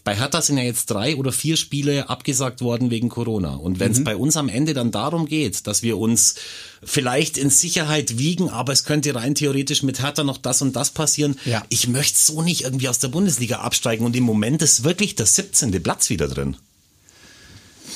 bei 0.05 0.15
Hertha 0.17 0.43
sind 0.43 0.59
ja 0.59 0.65
jetzt 0.65 0.87
drei 0.91 1.17
oder 1.17 1.33
vier 1.33 1.57
Spiele 1.57 2.09
abgesagt 2.11 2.61
worden 2.61 2.91
wegen 2.91 3.09
Corona. 3.09 3.55
Und 3.55 3.75
Mhm. 3.75 3.81
wenn 3.81 3.93
es 3.93 4.05
bei 4.05 4.17
uns 4.17 4.37
am 4.37 4.49
Ende 4.49 4.75
dann 4.75 4.91
darum 4.91 5.27
geht, 5.27 5.67
dass 5.67 5.83
wir 5.83 5.99
uns 5.99 6.35
vielleicht 6.83 7.39
in 7.39 7.51
Sicherheit 7.51 8.19
wiegen, 8.19 8.49
aber 8.49 8.73
es 8.73 8.85
könnte 8.85 9.15
rein 9.15 9.35
theoretisch 9.35 9.83
mit 9.83 10.01
Hertha 10.01 10.25
noch 10.25 10.39
das 10.39 10.63
und 10.63 10.77
das 10.77 10.91
passieren. 10.91 11.37
Ja. 11.45 11.65
Ich 11.69 11.89
möchte 11.89 12.19
so 12.19 12.43
nicht 12.43 12.63
irgendwie 12.63 12.89
aus 12.89 12.99
der 12.99 13.09
Bundesliga 13.09 13.59
absteigen 13.61 14.05
und 14.05 14.17
im 14.17 14.25
Moment 14.25 14.63
ist 14.63 14.85
wirklich 14.85 15.15
der 15.15 15.27
17. 15.27 15.83
Platz 15.83 16.11
wieder 16.11 16.29
drin. 16.29 16.57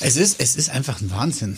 Es 0.01 0.17
ist, 0.17 0.39
es 0.39 0.55
ist 0.55 0.69
einfach 0.69 1.01
ein 1.01 1.11
Wahnsinn. 1.11 1.57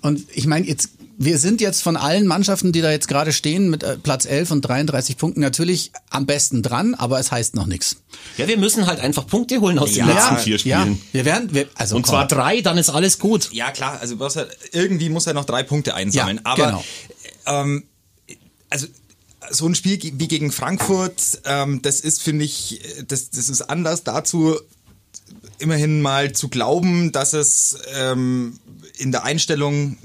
Und 0.00 0.26
ich 0.34 0.46
meine, 0.46 0.66
jetzt 0.66 0.90
wir 1.16 1.38
sind 1.38 1.60
jetzt 1.60 1.82
von 1.82 1.96
allen 1.96 2.26
Mannschaften, 2.26 2.72
die 2.72 2.80
da 2.80 2.90
jetzt 2.90 3.08
gerade 3.08 3.32
stehen, 3.32 3.70
mit 3.70 3.82
äh, 3.82 3.96
Platz 3.96 4.24
11 4.26 4.50
und 4.50 4.62
33 4.62 5.16
Punkten 5.16 5.40
natürlich 5.40 5.92
am 6.10 6.26
besten 6.26 6.62
dran, 6.62 6.94
aber 6.94 7.18
es 7.20 7.30
heißt 7.30 7.54
noch 7.54 7.66
nichts. 7.66 7.96
Ja, 8.36 8.48
wir 8.48 8.58
müssen 8.58 8.86
halt 8.86 9.00
einfach 9.00 9.26
Punkte 9.26 9.60
holen 9.60 9.78
aus 9.78 9.94
Ja, 9.94 10.06
den 10.06 10.14
letzten 10.14 10.36
vier 10.38 10.56
Ja, 10.58 10.80
Spielen. 10.80 11.00
wir 11.12 11.24
werden, 11.24 11.54
wir, 11.54 11.68
also 11.74 11.96
Und 11.96 12.02
komm. 12.02 12.10
zwar 12.10 12.26
drei, 12.28 12.60
dann 12.60 12.78
ist 12.78 12.90
alles 12.90 13.18
gut. 13.18 13.50
Ja, 13.52 13.70
klar, 13.70 13.98
also 14.00 14.18
was 14.18 14.36
er, 14.36 14.48
irgendwie 14.72 15.08
muss 15.08 15.26
er 15.26 15.34
noch 15.34 15.44
drei 15.44 15.62
Punkte 15.62 15.94
einsammeln. 15.94 16.38
Ja, 16.38 16.42
aber 16.44 16.66
genau. 16.66 16.84
ähm, 17.46 17.84
also 18.70 18.86
so 19.50 19.66
ein 19.66 19.74
Spiel 19.74 19.98
wie 20.02 20.28
gegen 20.28 20.50
Frankfurt, 20.52 21.20
ähm, 21.44 21.82
das 21.82 22.00
ist, 22.00 22.22
finde 22.22 22.44
ich, 22.44 22.80
das, 23.06 23.30
das 23.30 23.48
ist 23.48 23.62
anders 23.62 24.02
dazu, 24.02 24.56
immerhin 25.58 26.02
mal 26.02 26.32
zu 26.32 26.48
glauben, 26.48 27.12
dass 27.12 27.32
es 27.32 27.78
ähm, 27.94 28.58
in 28.96 29.12
der 29.12 29.24
Einstellung 29.24 29.98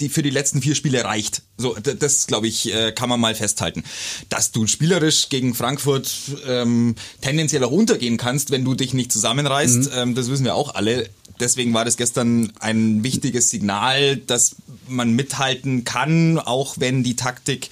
die 0.00 0.08
für 0.08 0.22
die 0.22 0.30
letzten 0.30 0.62
vier 0.62 0.74
Spiele 0.74 1.04
reicht. 1.04 1.42
So, 1.56 1.74
das 1.74 2.26
glaube 2.26 2.46
ich, 2.46 2.72
äh, 2.72 2.92
kann 2.92 3.08
man 3.08 3.20
mal 3.20 3.34
festhalten. 3.34 3.84
Dass 4.28 4.52
du 4.52 4.66
spielerisch 4.66 5.28
gegen 5.28 5.54
Frankfurt 5.54 6.10
ähm, 6.46 6.94
tendenziell 7.20 7.64
auch 7.64 7.70
untergehen 7.70 8.16
kannst, 8.16 8.50
wenn 8.50 8.64
du 8.64 8.74
dich 8.74 8.94
nicht 8.94 9.12
zusammenreißt, 9.12 9.90
ähm, 9.94 10.14
das 10.14 10.30
wissen 10.30 10.44
wir 10.44 10.54
auch 10.54 10.74
alle. 10.74 11.08
Deswegen 11.38 11.72
war 11.72 11.84
das 11.84 11.96
gestern 11.96 12.52
ein 12.60 13.02
wichtiges 13.02 13.50
Signal, 13.50 14.16
dass 14.16 14.56
man 14.88 15.12
mithalten 15.14 15.84
kann, 15.84 16.38
auch 16.38 16.76
wenn 16.78 17.02
die 17.02 17.16
Taktik 17.16 17.70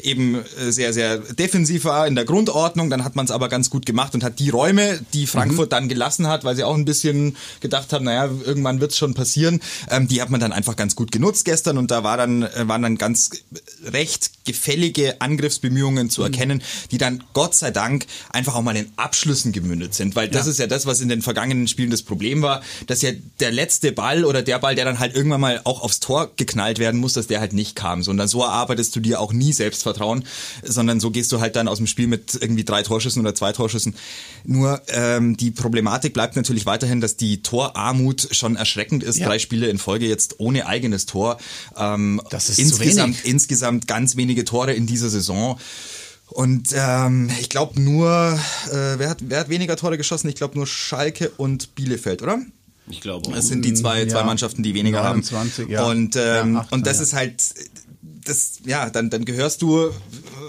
eben 0.00 0.36
äh, 0.36 0.70
sehr, 0.70 0.92
sehr 0.92 1.18
defensiv 1.18 1.84
war 1.84 2.06
in 2.06 2.14
der 2.14 2.24
Grundordnung. 2.24 2.90
Dann 2.90 3.04
hat 3.04 3.16
man 3.16 3.24
es 3.24 3.30
aber 3.30 3.48
ganz 3.48 3.70
gut 3.70 3.86
gemacht 3.86 4.14
und 4.14 4.22
hat 4.24 4.38
die 4.38 4.50
Räume, 4.50 5.00
die 5.12 5.26
Frankfurt 5.26 5.72
dann 5.72 5.88
gelassen 5.88 6.26
hat, 6.28 6.44
weil 6.44 6.56
sie 6.56 6.64
auch 6.64 6.74
ein 6.74 6.84
bisschen 6.84 7.36
gedacht 7.60 7.92
haben, 7.92 8.04
naja, 8.04 8.30
irgendwann 8.44 8.80
wird 8.80 8.92
es 8.92 8.98
schon 8.98 9.14
passieren, 9.14 9.60
ähm, 9.90 10.06
die 10.08 10.22
hat 10.22 10.30
man 10.30 10.40
dann 10.40 10.52
einfach 10.52 10.76
ganz 10.76 10.94
gut 10.94 11.10
genutzt 11.12 11.44
gestern 11.44 11.78
und 11.78 11.90
da 11.90 12.04
war 12.04 12.16
dann, 12.16 12.42
äh, 12.42 12.68
waren 12.68 12.82
dann 12.82 12.98
ganz 12.98 13.30
recht 13.84 14.30
gefällige 14.44 15.20
Angriffsbemühungen 15.20 16.10
zu 16.10 16.22
erkennen, 16.22 16.62
die 16.90 16.98
dann 16.98 17.24
Gott 17.32 17.54
sei 17.54 17.70
Dank 17.70 18.06
einfach 18.32 18.54
auch 18.54 18.62
mal 18.62 18.76
in 18.76 18.90
Abschlüssen 18.96 19.52
gemündet 19.52 19.94
sind, 19.94 20.16
weil 20.16 20.28
das 20.28 20.46
Ja. 20.46 20.52
ist 20.52 20.58
ja 20.58 20.66
das, 20.66 20.86
was 20.86 21.00
in 21.00 21.08
den 21.08 21.22
vergangenen 21.22 21.68
Spielen 21.68 21.90
das 21.90 22.02
Problem 22.02 22.42
war, 22.42 22.62
dass 22.86 23.02
ja 23.02 23.10
der 23.40 23.50
letzte 23.50 23.92
Ball 23.92 24.24
oder 24.24 24.42
der 24.42 24.58
Ball, 24.58 24.74
der 24.74 24.84
dann 24.84 24.98
halt 24.98 25.14
irgendwann 25.14 25.40
mal 25.40 25.60
auch 25.64 25.82
aufs 25.82 26.00
Tor 26.00 26.30
geknallt 26.36 26.59
werden 26.78 27.00
muss, 27.00 27.14
dass 27.14 27.26
der 27.26 27.40
halt 27.40 27.52
nicht 27.52 27.74
kam, 27.76 28.02
sondern 28.02 28.28
so 28.28 28.42
erarbeitest 28.42 28.94
du 28.94 29.00
dir 29.00 29.20
auch 29.20 29.32
nie 29.32 29.52
Selbstvertrauen, 29.52 30.24
sondern 30.62 31.00
so 31.00 31.10
gehst 31.10 31.32
du 31.32 31.40
halt 31.40 31.56
dann 31.56 31.68
aus 31.68 31.78
dem 31.78 31.86
Spiel 31.86 32.06
mit 32.06 32.38
irgendwie 32.40 32.64
drei 32.64 32.82
Torschüssen 32.82 33.20
oder 33.20 33.34
zwei 33.34 33.52
Torschüssen. 33.52 33.94
Nur 34.44 34.80
ähm, 34.88 35.36
die 35.36 35.50
Problematik 35.50 36.14
bleibt 36.14 36.36
natürlich 36.36 36.66
weiterhin, 36.66 37.00
dass 37.00 37.16
die 37.16 37.42
Torarmut 37.42 38.28
schon 38.30 38.56
erschreckend 38.56 39.02
ist. 39.02 39.18
Ja. 39.18 39.26
Drei 39.26 39.38
Spiele 39.38 39.68
in 39.68 39.78
Folge 39.78 40.06
jetzt 40.06 40.38
ohne 40.38 40.66
eigenes 40.66 41.06
Tor. 41.06 41.38
Ähm, 41.76 42.20
Das 42.30 42.48
ist 42.48 42.58
insgesamt, 42.58 43.24
insgesamt 43.24 43.86
ganz 43.86 44.16
wenige 44.16 44.44
Tore 44.44 44.72
in 44.72 44.86
dieser 44.86 45.10
Saison. 45.10 45.58
Und 46.28 46.68
ähm, 46.74 47.30
ich 47.40 47.48
glaube 47.48 47.80
nur, 47.80 48.38
äh, 48.68 48.98
wer, 48.98 49.10
hat, 49.10 49.18
wer 49.22 49.40
hat 49.40 49.48
weniger 49.48 49.76
Tore 49.76 49.98
geschossen? 49.98 50.28
Ich 50.28 50.36
glaube 50.36 50.56
nur 50.56 50.66
Schalke 50.66 51.30
und 51.36 51.74
Bielefeld, 51.74 52.22
oder? 52.22 52.38
Ich 52.90 53.00
glaube. 53.00 53.30
Das 53.32 53.48
sind 53.48 53.64
die 53.64 53.74
zwei, 53.74 54.02
Ja. 54.02 54.08
zwei 54.08 54.24
Mannschaften, 54.24 54.62
die 54.62 54.74
weniger 54.74 55.02
29, 55.02 55.64
haben. 55.64 55.72
ja. 55.72 55.84
Und, 55.84 56.16
ähm, 56.16 56.54
Ja, 56.54 56.60
18, 56.60 56.74
und 56.78 56.86
das 56.86 57.00
ist 57.00 57.12
halt, 57.12 57.42
das, 58.24 58.60
ja, 58.66 58.90
dann, 58.90 59.08
dann 59.10 59.24
gehörst 59.24 59.62
du, 59.62 59.90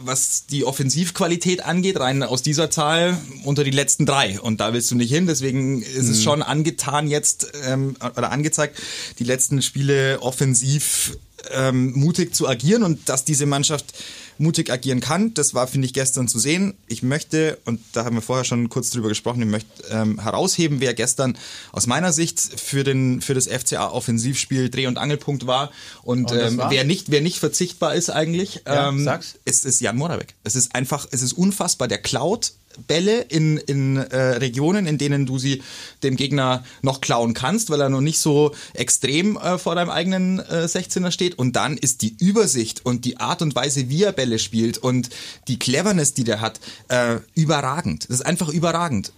was 0.02 0.46
die 0.48 0.66
Offensivqualität 0.66 1.64
angeht, 1.64 2.00
rein 2.00 2.22
aus 2.24 2.42
dieser 2.42 2.70
Zahl 2.70 3.18
unter 3.46 3.64
die 3.64 3.72
letzten 3.72 4.06
drei. 4.06 4.40
Und 4.40 4.60
da 4.60 4.74
willst 4.74 4.92
du 4.92 4.96
nicht 4.96 5.12
hin. 5.12 5.26
Deswegen 5.28 5.82
ist 5.82 6.06
Mhm. 6.06 6.12
es 6.12 6.24
schon 6.24 6.42
angetan 6.42 7.08
jetzt 7.08 7.48
ähm, 7.66 7.96
oder 8.18 8.32
angezeigt, 8.32 8.78
die 9.20 9.24
letzten 9.24 9.62
Spiele 9.62 10.20
offensiv 10.22 11.18
ähm, 11.52 11.94
mutig 11.94 12.36
zu 12.36 12.48
agieren 12.48 12.84
und 12.84 13.10
dass 13.10 13.26
diese 13.26 13.46
Mannschaft 13.48 13.94
mutig 14.42 14.72
agieren 14.72 15.00
kann. 15.00 15.34
Das 15.34 15.54
war, 15.54 15.68
finde 15.68 15.86
ich, 15.86 15.94
gestern 15.94 16.28
zu 16.28 16.40
sehen. 16.40 16.74
Ich 16.88 17.04
möchte, 17.04 17.60
und 17.66 17.80
da 17.94 18.04
haben 18.04 18.16
wir 18.16 18.22
vorher 18.22 18.44
schon 18.44 18.70
kurz 18.70 18.90
drüber 18.90 19.10
gesprochen, 19.10 19.42
ich 19.42 19.48
möchte 19.48 19.70
ähm, 19.90 20.20
herausheben, 20.20 20.80
wer 20.82 20.94
gestern 20.94 21.38
aus 21.72 21.88
meiner 21.88 22.12
Sicht 22.12 22.40
für, 22.40 22.84
den, 22.84 23.22
für 23.22 23.34
das 23.34 23.48
FCA-Offensivspiel 23.48 24.70
Dreh- 24.70 24.88
und 24.88 24.98
Angelpunkt 24.98 25.48
war. 25.48 25.72
Und 26.04 26.32
ähm, 26.32 26.58
war? 26.58 26.72
wer, 26.72 26.84
nicht, 26.84 27.12
wer 27.12 27.22
nicht 27.22 27.40
verzichtbar 27.40 27.96
ist 27.96 28.10
eigentlich, 28.10 28.62
Ja, 28.66 28.90
ähm, 28.90 29.04
sag's. 29.04 29.36
es 29.46 29.64
ist 29.66 29.80
Jan 29.80 29.98
Moravec. 29.98 30.34
Es 30.44 30.56
ist 30.56 30.76
einfach, 30.76 31.08
es 31.12 31.22
ist 31.22 31.34
unfassbar. 31.34 31.88
Der 31.88 32.00
klaut 32.00 32.54
Bälle 32.88 33.22
in, 33.22 33.58
in 33.58 33.98
äh, 33.98 34.18
Regionen, 34.18 34.86
in 34.86 34.98
denen 34.98 35.26
du 35.26 35.38
sie 35.38 35.62
dem 36.04 36.16
Gegner 36.16 36.64
noch 36.82 37.02
klauen 37.02 37.34
kannst, 37.34 37.70
weil 37.70 37.82
er 37.82 37.90
noch 37.90 38.02
nicht 38.02 38.20
so 38.20 38.54
extrem 38.74 39.38
äh, 39.38 39.58
vor 39.58 39.76
deinem 39.76 39.90
eigenen 39.90 40.40
äh, 40.40 40.66
16er 40.66 41.12
steht. 41.12 41.38
Und 41.38 41.56
dann 41.56 41.78
ist 41.78 42.02
die 42.02 42.16
Übersicht 42.20 42.86
und 42.86 43.06
die 43.06 43.18
Art 43.18 43.42
und 43.42 43.56
Weise, 43.56 43.90
wie 43.90 44.04
er 44.04 44.12
Bälle 44.12 44.40
spielt 44.40 44.78
und 44.78 45.10
die 45.48 45.60
Cleverness, 45.60 46.14
die 46.14 46.24
der 46.24 46.42
hat, 46.42 46.60
äh, 46.88 47.18
überragend. 47.36 48.10
Das 48.10 48.20
ist 48.20 48.26
einfach 48.26 48.50
überragend. 48.50 49.12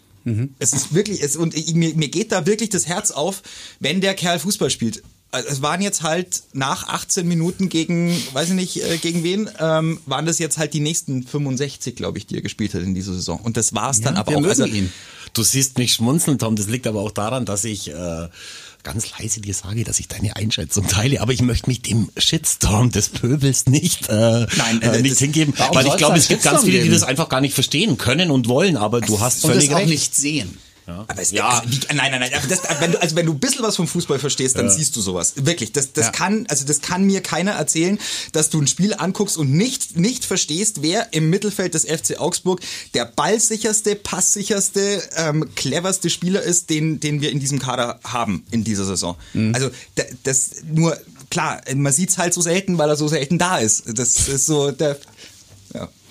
Es 0.59 0.73
ist 0.73 0.93
wirklich, 0.93 1.21
es, 1.21 1.35
und 1.35 1.53
ich, 1.53 1.73
mir, 1.73 1.93
mir 1.95 2.07
geht 2.07 2.31
da 2.31 2.45
wirklich 2.45 2.69
das 2.69 2.87
Herz 2.87 3.11
auf, 3.11 3.41
wenn 3.79 3.99
der 3.99 4.13
Kerl 4.13 4.39
Fußball 4.39 4.69
spielt. 4.69 5.03
Also 5.33 5.49
Es 5.49 5.61
waren 5.63 5.81
jetzt 5.81 6.03
halt 6.03 6.43
nach 6.53 6.87
18 6.87 7.27
Minuten 7.27 7.67
gegen, 7.67 8.15
weiß 8.33 8.49
ich 8.49 8.55
nicht, 8.55 8.83
äh, 8.83 8.97
gegen 8.97 9.23
wen, 9.23 9.49
ähm, 9.59 9.99
waren 10.05 10.27
das 10.27 10.37
jetzt 10.37 10.59
halt 10.59 10.73
die 10.73 10.79
nächsten 10.79 11.23
65, 11.23 11.95
glaube 11.95 12.19
ich, 12.19 12.27
die 12.27 12.35
er 12.35 12.41
gespielt 12.41 12.73
hat 12.75 12.83
in 12.83 12.93
dieser 12.93 13.13
Saison. 13.13 13.39
Und 13.39 13.57
das 13.57 13.73
war's 13.73 13.99
dann 13.99 14.15
aber 14.15 14.35
auch. 14.37 14.43
Also, 14.43 14.65
ihn. 14.65 14.93
Du 15.33 15.41
siehst 15.41 15.79
mich 15.79 15.93
schmunzeln, 15.95 16.37
Tom. 16.37 16.55
Das 16.55 16.67
liegt 16.67 16.85
aber 16.85 16.99
auch 17.01 17.09
daran, 17.09 17.45
dass 17.45 17.63
ich 17.63 17.89
äh, 17.89 18.27
ganz 18.83 19.17
leise 19.17 19.41
dir 19.41 19.55
sage, 19.55 19.83
dass 19.83 19.99
ich 19.99 20.07
deine 20.07 20.35
Einschätzung 20.35 20.87
teile. 20.87 21.21
Aber 21.21 21.33
ich 21.33 21.41
möchte 21.41 21.67
mich 21.67 21.81
dem 21.81 22.09
Shitstorm 22.15 22.91
des 22.91 23.09
Pöbels 23.09 23.65
nicht, 23.65 24.09
äh, 24.09 24.45
Nein, 24.55 24.81
äh, 24.83 24.99
äh, 24.99 25.01
nicht 25.01 25.17
hingeben. 25.17 25.55
Weil 25.71 25.87
ich 25.87 25.97
glaube, 25.97 26.17
es 26.19 26.27
gibt 26.27 26.43
ganz 26.43 26.63
viele, 26.63 26.83
die 26.83 26.89
das 26.89 27.01
einfach 27.01 27.29
gar 27.29 27.41
nicht 27.41 27.55
verstehen 27.55 27.97
können 27.97 28.29
und 28.29 28.47
wollen. 28.47 28.77
Aber 28.77 29.01
du 29.01 29.19
hast 29.19 29.43
Und 29.43 29.51
völlig 29.51 29.69
das 29.69 29.75
auch 29.75 29.79
recht. 29.79 29.89
nicht 29.89 30.15
sehen. 30.15 30.57
Aber 30.85 31.21
es, 31.21 31.31
Ja. 31.31 31.61
wie, 31.65 31.79
nein, 31.95 32.11
nein, 32.11 32.19
nein. 32.19 32.31
Das, 32.49 32.61
wenn 32.79 32.91
du, 32.91 33.01
also 33.01 33.15
wenn 33.15 33.25
du 33.25 33.31
ein 33.33 33.39
bisschen 33.39 33.63
was 33.63 33.75
vom 33.75 33.87
Fußball 33.87 34.19
verstehst, 34.19 34.57
dann 34.57 34.69
siehst 34.69 34.95
du 34.95 35.01
sowas. 35.01 35.33
Wirklich. 35.37 35.71
Das, 35.71 35.93
das 35.93 36.07
Ja. 36.07 36.11
kann, 36.11 36.45
also 36.49 36.65
das 36.65 36.81
kann 36.81 37.03
mir 37.03 37.21
keiner 37.21 37.51
erzählen, 37.51 37.97
dass 38.33 38.49
du 38.49 38.59
ein 38.61 38.67
Spiel 38.67 38.93
anguckst 38.93 39.37
und 39.37 39.51
nicht, 39.53 39.97
nicht 39.97 40.25
verstehst, 40.25 40.81
wer 40.81 41.13
im 41.13 41.29
Mittelfeld 41.29 41.73
des 41.73 41.85
FC 41.85 42.19
Augsburg 42.19 42.59
der 42.93 43.05
ballsicherste, 43.05 43.95
passsicherste, 43.95 45.01
ähm, 45.15 45.49
cleverste 45.55 46.09
Spieler 46.09 46.41
ist, 46.41 46.69
den, 46.69 46.99
den 46.99 47.21
wir 47.21 47.31
in 47.31 47.39
diesem 47.39 47.59
Kader 47.59 47.99
haben 48.03 48.45
in 48.51 48.63
dieser 48.63 48.85
Saison. 48.85 49.15
Mhm. 49.33 49.55
Also 49.55 49.69
da- 49.95 50.03
das 50.23 50.49
nur 50.71 50.97
klar, 51.29 51.61
man 51.75 51.93
sieht's 51.93 52.17
halt 52.17 52.33
so 52.33 52.41
selten, 52.41 52.77
weil 52.77 52.89
er 52.89 52.95
so 52.95 53.07
selten 53.07 53.37
da 53.37 53.57
ist. 53.57 53.83
Das 53.87 54.27
ist 54.27 54.45
so 54.45 54.71
der. 54.71 54.97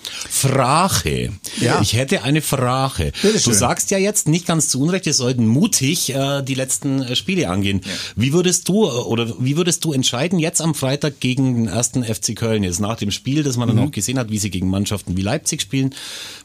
Ja. 0.03 0.29
Frage. 0.29 1.31
Ja. 1.59 1.81
Ich 1.81 1.93
hätte 1.93 2.23
eine 2.23 2.41
Frage. 2.41 3.11
Du 3.21 3.53
sagst 3.53 3.91
ja 3.91 3.97
jetzt 3.97 4.27
nicht 4.27 4.45
ganz 4.45 4.67
zu 4.69 4.81
Unrecht, 4.81 5.05
wir 5.05 5.13
sollten 5.13 5.47
mutig 5.47 6.13
äh, 6.13 6.41
die 6.41 6.55
letzten 6.55 7.01
äh, 7.01 7.15
Spiele 7.15 7.49
angehen. 7.49 7.81
Wie 8.15 8.33
würdest 8.33 8.67
du 8.69 8.85
äh, 8.85 8.89
oder 8.89 9.33
wie 9.39 9.55
würdest 9.57 9.83
du 9.85 9.93
entscheiden 9.93 10.39
jetzt 10.39 10.61
am 10.61 10.75
Freitag 10.75 11.19
gegen 11.19 11.55
den 11.55 11.67
ersten 11.67 12.03
FC 12.03 12.35
Köln 12.35 12.63
jetzt 12.63 12.79
nach 12.79 12.97
dem 12.97 13.11
Spiel, 13.11 13.43
das 13.43 13.57
man 13.57 13.69
Mhm. 13.69 13.75
dann 13.77 13.87
auch 13.87 13.91
gesehen 13.91 14.19
hat, 14.19 14.29
wie 14.29 14.37
sie 14.39 14.49
gegen 14.49 14.69
Mannschaften 14.69 15.15
wie 15.17 15.21
Leipzig 15.21 15.61
spielen? 15.61 15.95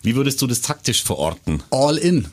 Wie 0.03 0.15
würdest 0.15 0.41
du 0.43 0.47
das 0.47 0.61
taktisch 0.61 1.03
verorten? 1.03 1.63
All 1.71 1.97
in. 1.99 2.29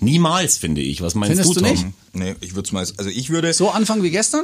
Niemals, 0.00 0.58
finde 0.58 0.80
ich. 0.82 1.00
Was 1.00 1.14
meinst 1.14 1.30
Findest 1.40 1.50
du, 1.56 1.60
du 1.60 1.66
Tom? 1.66 1.70
nicht? 1.72 1.86
Nee, 2.12 2.34
ich 2.40 2.54
würde 2.54 2.72
mal, 2.74 2.80
also 2.96 3.08
ich 3.10 3.30
würde. 3.30 3.52
So 3.54 3.70
anfangen 3.70 4.02
wie 4.02 4.10
gestern? 4.10 4.42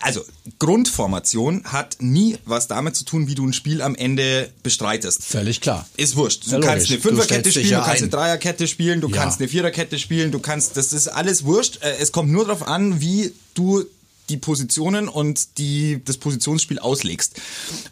Also, 0.00 0.22
Grundformation 0.58 1.64
hat 1.64 1.96
nie 2.00 2.36
was 2.44 2.66
damit 2.68 2.94
zu 2.96 3.04
tun, 3.04 3.28
wie 3.28 3.34
du 3.34 3.46
ein 3.46 3.52
Spiel 3.52 3.80
am 3.80 3.94
Ende 3.94 4.50
bestreitest. 4.62 5.24
Völlig 5.24 5.60
klar. 5.60 5.88
Ist 5.96 6.16
wurscht. 6.16 6.46
Du 6.46 6.50
Ja, 6.50 6.60
kannst 6.60 6.90
eine 6.90 7.00
Fünferkette 7.00 7.50
spielen, 7.50 7.68
ja 7.70 7.78
du 7.80 7.84
kannst 7.86 8.02
ein. 8.02 8.04
eine 8.04 8.10
Dreierkette 8.10 8.66
spielen, 8.68 9.00
du 9.00 9.08
Ja. 9.08 9.16
kannst 9.22 9.40
eine 9.40 9.48
Viererkette 9.48 9.98
spielen, 9.98 10.32
du 10.32 10.38
kannst, 10.38 10.76
das 10.76 10.92
ist 10.92 11.08
alles 11.08 11.44
wurscht. 11.44 11.78
Äh, 11.82 11.96
Es 11.98 12.12
kommt 12.12 12.30
nur 12.30 12.44
darauf 12.44 12.66
an, 12.68 13.00
wie 13.00 13.32
du 13.54 13.84
die 14.28 14.36
Positionen 14.36 15.08
und 15.08 15.56
die, 15.58 16.02
das 16.04 16.18
Positionsspiel 16.18 16.78
auslegst. 16.78 17.40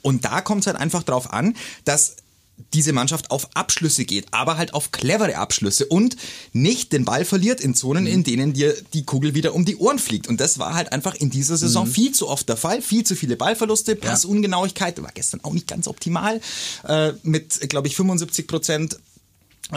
Und 0.03 0.25
da 0.25 0.41
kommt 0.41 0.63
es 0.63 0.67
halt 0.67 0.77
einfach 0.77 1.05
drauf 1.05 1.33
an, 1.33 1.55
dass 1.85 2.17
diese 2.73 2.93
Mannschaft 2.93 3.31
auf 3.31 3.49
Abschlüsse 3.55 4.05
geht, 4.05 4.27
aber 4.33 4.57
halt 4.57 4.75
auf 4.75 4.93
clevere 4.93 5.37
Abschlüsse 5.37 5.87
und 5.87 6.17
nicht 6.53 6.93
den 6.93 7.05
Ball 7.05 7.25
verliert 7.25 7.61
in 7.61 7.75
Zonen, 7.75 8.07
in 8.07 8.25
denen 8.25 8.53
dir 8.53 8.75
die 8.93 9.05
Kugel 9.05 9.35
wieder 9.35 9.55
um 9.55 9.65
die 9.65 9.77
Ohren 9.77 9.99
fliegt. 9.99 10.29
Und 10.29 10.41
das 10.41 10.59
war 10.59 10.75
halt 10.75 10.93
einfach 10.93 11.15
in 11.15 11.31
dieser 11.31 11.57
Saison 11.57 11.87
viel 11.87 12.13
zu 12.13 12.29
oft 12.29 12.49
der 12.49 12.57
Fall. 12.57 12.83
Viel 12.83 13.05
zu 13.05 13.17
viele 13.17 13.37
Ballverluste, 13.37 13.97
Passungenauigkeit, 13.97 15.01
war 15.03 15.13
gestern 15.13 15.41
auch 15.43 15.53
nicht 15.53 15.67
ganz 15.67 15.89
optimal, 15.89 16.41
äh, 16.87 17.13
mit, 17.23 17.69
glaube 17.69 17.89
ich, 17.89 17.97
75 17.97 18.47
Prozent. 18.47 18.99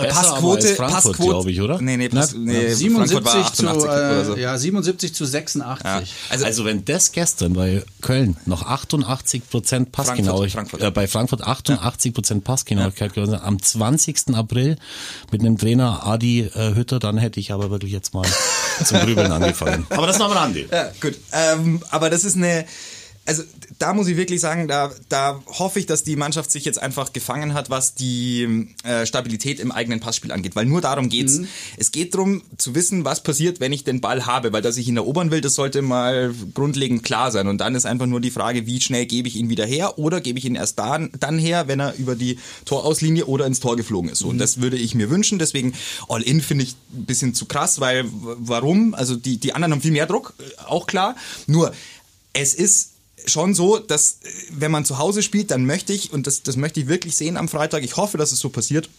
Besser 0.03 0.21
Passquote, 0.21 0.67
Frankfurt, 0.75 1.03
Passquote, 1.03 1.29
glaube 1.29 1.51
ich, 1.51 1.61
oder? 1.61 1.81
Nee, 1.81 1.97
nee, 1.97 2.09
Pass, 2.09 2.33
Na, 2.33 2.51
nee 2.53 2.73
77 2.73 2.95
Frankfurt 2.95 3.25
war 3.25 3.45
88 3.45 3.53
zu, 3.55 3.85
oder 3.87 4.21
äh, 4.21 4.25
so. 4.25 4.37
ja, 4.37 4.57
77 4.57 5.13
zu 5.13 5.25
86. 5.25 5.85
Ja. 5.85 6.01
Also, 6.29 6.45
Also, 6.45 6.65
wenn 6.65 6.85
das 6.85 7.11
gestern 7.11 7.53
bei 7.53 7.83
Köln 8.01 8.37
noch 8.45 8.63
88 8.63 9.49
Prozent 9.49 9.91
Passgenauigkeit, 9.91 10.51
Frankfurt. 10.51 10.81
Äh, 10.81 10.91
bei 10.91 11.07
Frankfurt 11.07 11.43
88 11.43 12.13
Prozent 12.13 12.43
Passgenauigkeit 12.43 13.13
gewesen 13.13 13.31
wäre, 13.33 13.43
am 13.43 13.61
20. 13.61 14.35
April 14.35 14.77
mit 15.31 15.41
einem 15.41 15.57
Trainer 15.57 16.05
Adi 16.05 16.41
äh, 16.41 16.75
Hütter, 16.75 16.99
dann 16.99 17.17
hätte 17.17 17.39
ich 17.39 17.51
aber 17.51 17.69
wirklich 17.69 17.91
jetzt 17.91 18.13
mal 18.13 18.25
zum 18.83 18.99
Grübeln 18.99 19.31
angefangen. 19.31 19.85
Aber 19.89 20.07
das 20.07 20.19
war 20.19 20.27
am 20.27 20.37
Rande. 20.37 20.67
Ja, 20.71 20.91
gut. 21.01 21.15
Ähm, 21.31 21.81
aber 21.89 22.09
das 22.09 22.23
ist 22.23 22.35
eine, 22.35 22.65
also 23.27 23.43
da 23.77 23.93
muss 23.93 24.07
ich 24.07 24.15
wirklich 24.15 24.39
sagen, 24.39 24.67
da, 24.67 24.91
da 25.09 25.41
hoffe 25.45 25.79
ich, 25.79 25.85
dass 25.85 26.03
die 26.03 26.15
Mannschaft 26.15 26.49
sich 26.49 26.63
jetzt 26.63 26.81
einfach 26.81 27.11
gefangen 27.11 27.53
hat, 27.53 27.69
was 27.69 27.93
die 27.93 28.69
äh, 28.83 29.05
Stabilität 29.05 29.59
im 29.59 29.71
eigenen 29.71 29.99
Passspiel 29.99 30.31
angeht. 30.31 30.55
Weil 30.55 30.65
nur 30.65 30.79
darum 30.79 31.09
geht's. 31.09 31.39
Mhm. 31.39 31.47
Es 31.75 31.91
geht 31.91 32.13
darum 32.13 32.41
zu 32.57 32.73
wissen, 32.73 33.03
was 33.03 33.21
passiert, 33.21 33.59
wenn 33.59 33.73
ich 33.73 33.83
den 33.83 33.99
Ball 33.99 34.25
habe. 34.25 34.53
Weil 34.53 34.61
dass 34.61 34.77
ich 34.77 34.87
ihn 34.87 34.95
erobern 34.95 35.29
will, 35.29 35.41
das 35.41 35.55
sollte 35.55 35.81
mal 35.81 36.33
grundlegend 36.53 37.03
klar 37.03 37.31
sein. 37.31 37.47
Und 37.47 37.59
dann 37.59 37.75
ist 37.75 37.85
einfach 37.85 38.05
nur 38.05 38.21
die 38.21 38.31
Frage, 38.31 38.65
wie 38.65 38.79
schnell 38.79 39.05
gebe 39.05 39.27
ich 39.27 39.35
ihn 39.35 39.49
wieder 39.49 39.65
her 39.65 39.99
oder 39.99 40.21
gebe 40.21 40.39
ich 40.39 40.45
ihn 40.45 40.55
erst 40.55 40.79
dann, 40.79 41.09
dann 41.19 41.37
her, 41.37 41.67
wenn 41.67 41.81
er 41.81 41.95
über 41.97 42.15
die 42.15 42.39
Torauslinie 42.63 43.25
oder 43.25 43.45
ins 43.45 43.59
Tor 43.59 43.75
geflogen 43.75 44.09
ist. 44.09 44.19
So, 44.19 44.27
mhm. 44.27 44.31
Und 44.31 44.37
das 44.37 44.61
würde 44.61 44.77
ich 44.77 44.95
mir 44.95 45.09
wünschen. 45.09 45.37
Deswegen 45.37 45.73
All-In 46.07 46.39
finde 46.39 46.63
ich 46.63 46.75
ein 46.95 47.05
bisschen 47.05 47.33
zu 47.33 47.45
krass, 47.45 47.81
weil 47.81 48.05
warum? 48.09 48.93
Also 48.93 49.17
die, 49.17 49.37
die 49.37 49.53
anderen 49.53 49.73
haben 49.73 49.81
viel 49.81 49.91
mehr 49.91 50.05
Druck, 50.05 50.33
äh, 50.39 50.63
auch 50.63 50.87
klar. 50.87 51.17
Nur 51.45 51.73
es 52.31 52.53
ist 52.53 52.91
schon 53.29 53.53
so, 53.53 53.77
dass 53.77 54.19
äh, 54.23 54.29
wenn 54.51 54.71
man 54.71 54.85
zu 54.85 54.97
Hause 54.97 55.21
spielt, 55.21 55.51
dann 55.51 55.65
möchte 55.65 55.93
ich, 55.93 56.11
und 56.13 56.27
das, 56.27 56.43
das 56.43 56.55
möchte 56.55 56.79
ich 56.79 56.87
wirklich 56.87 57.15
sehen 57.15 57.37
am 57.37 57.47
Freitag, 57.47 57.83
ich 57.83 57.97
hoffe, 57.97 58.17
dass 58.17 58.31
es 58.31 58.39
so 58.39 58.49
passiert, 58.49 58.89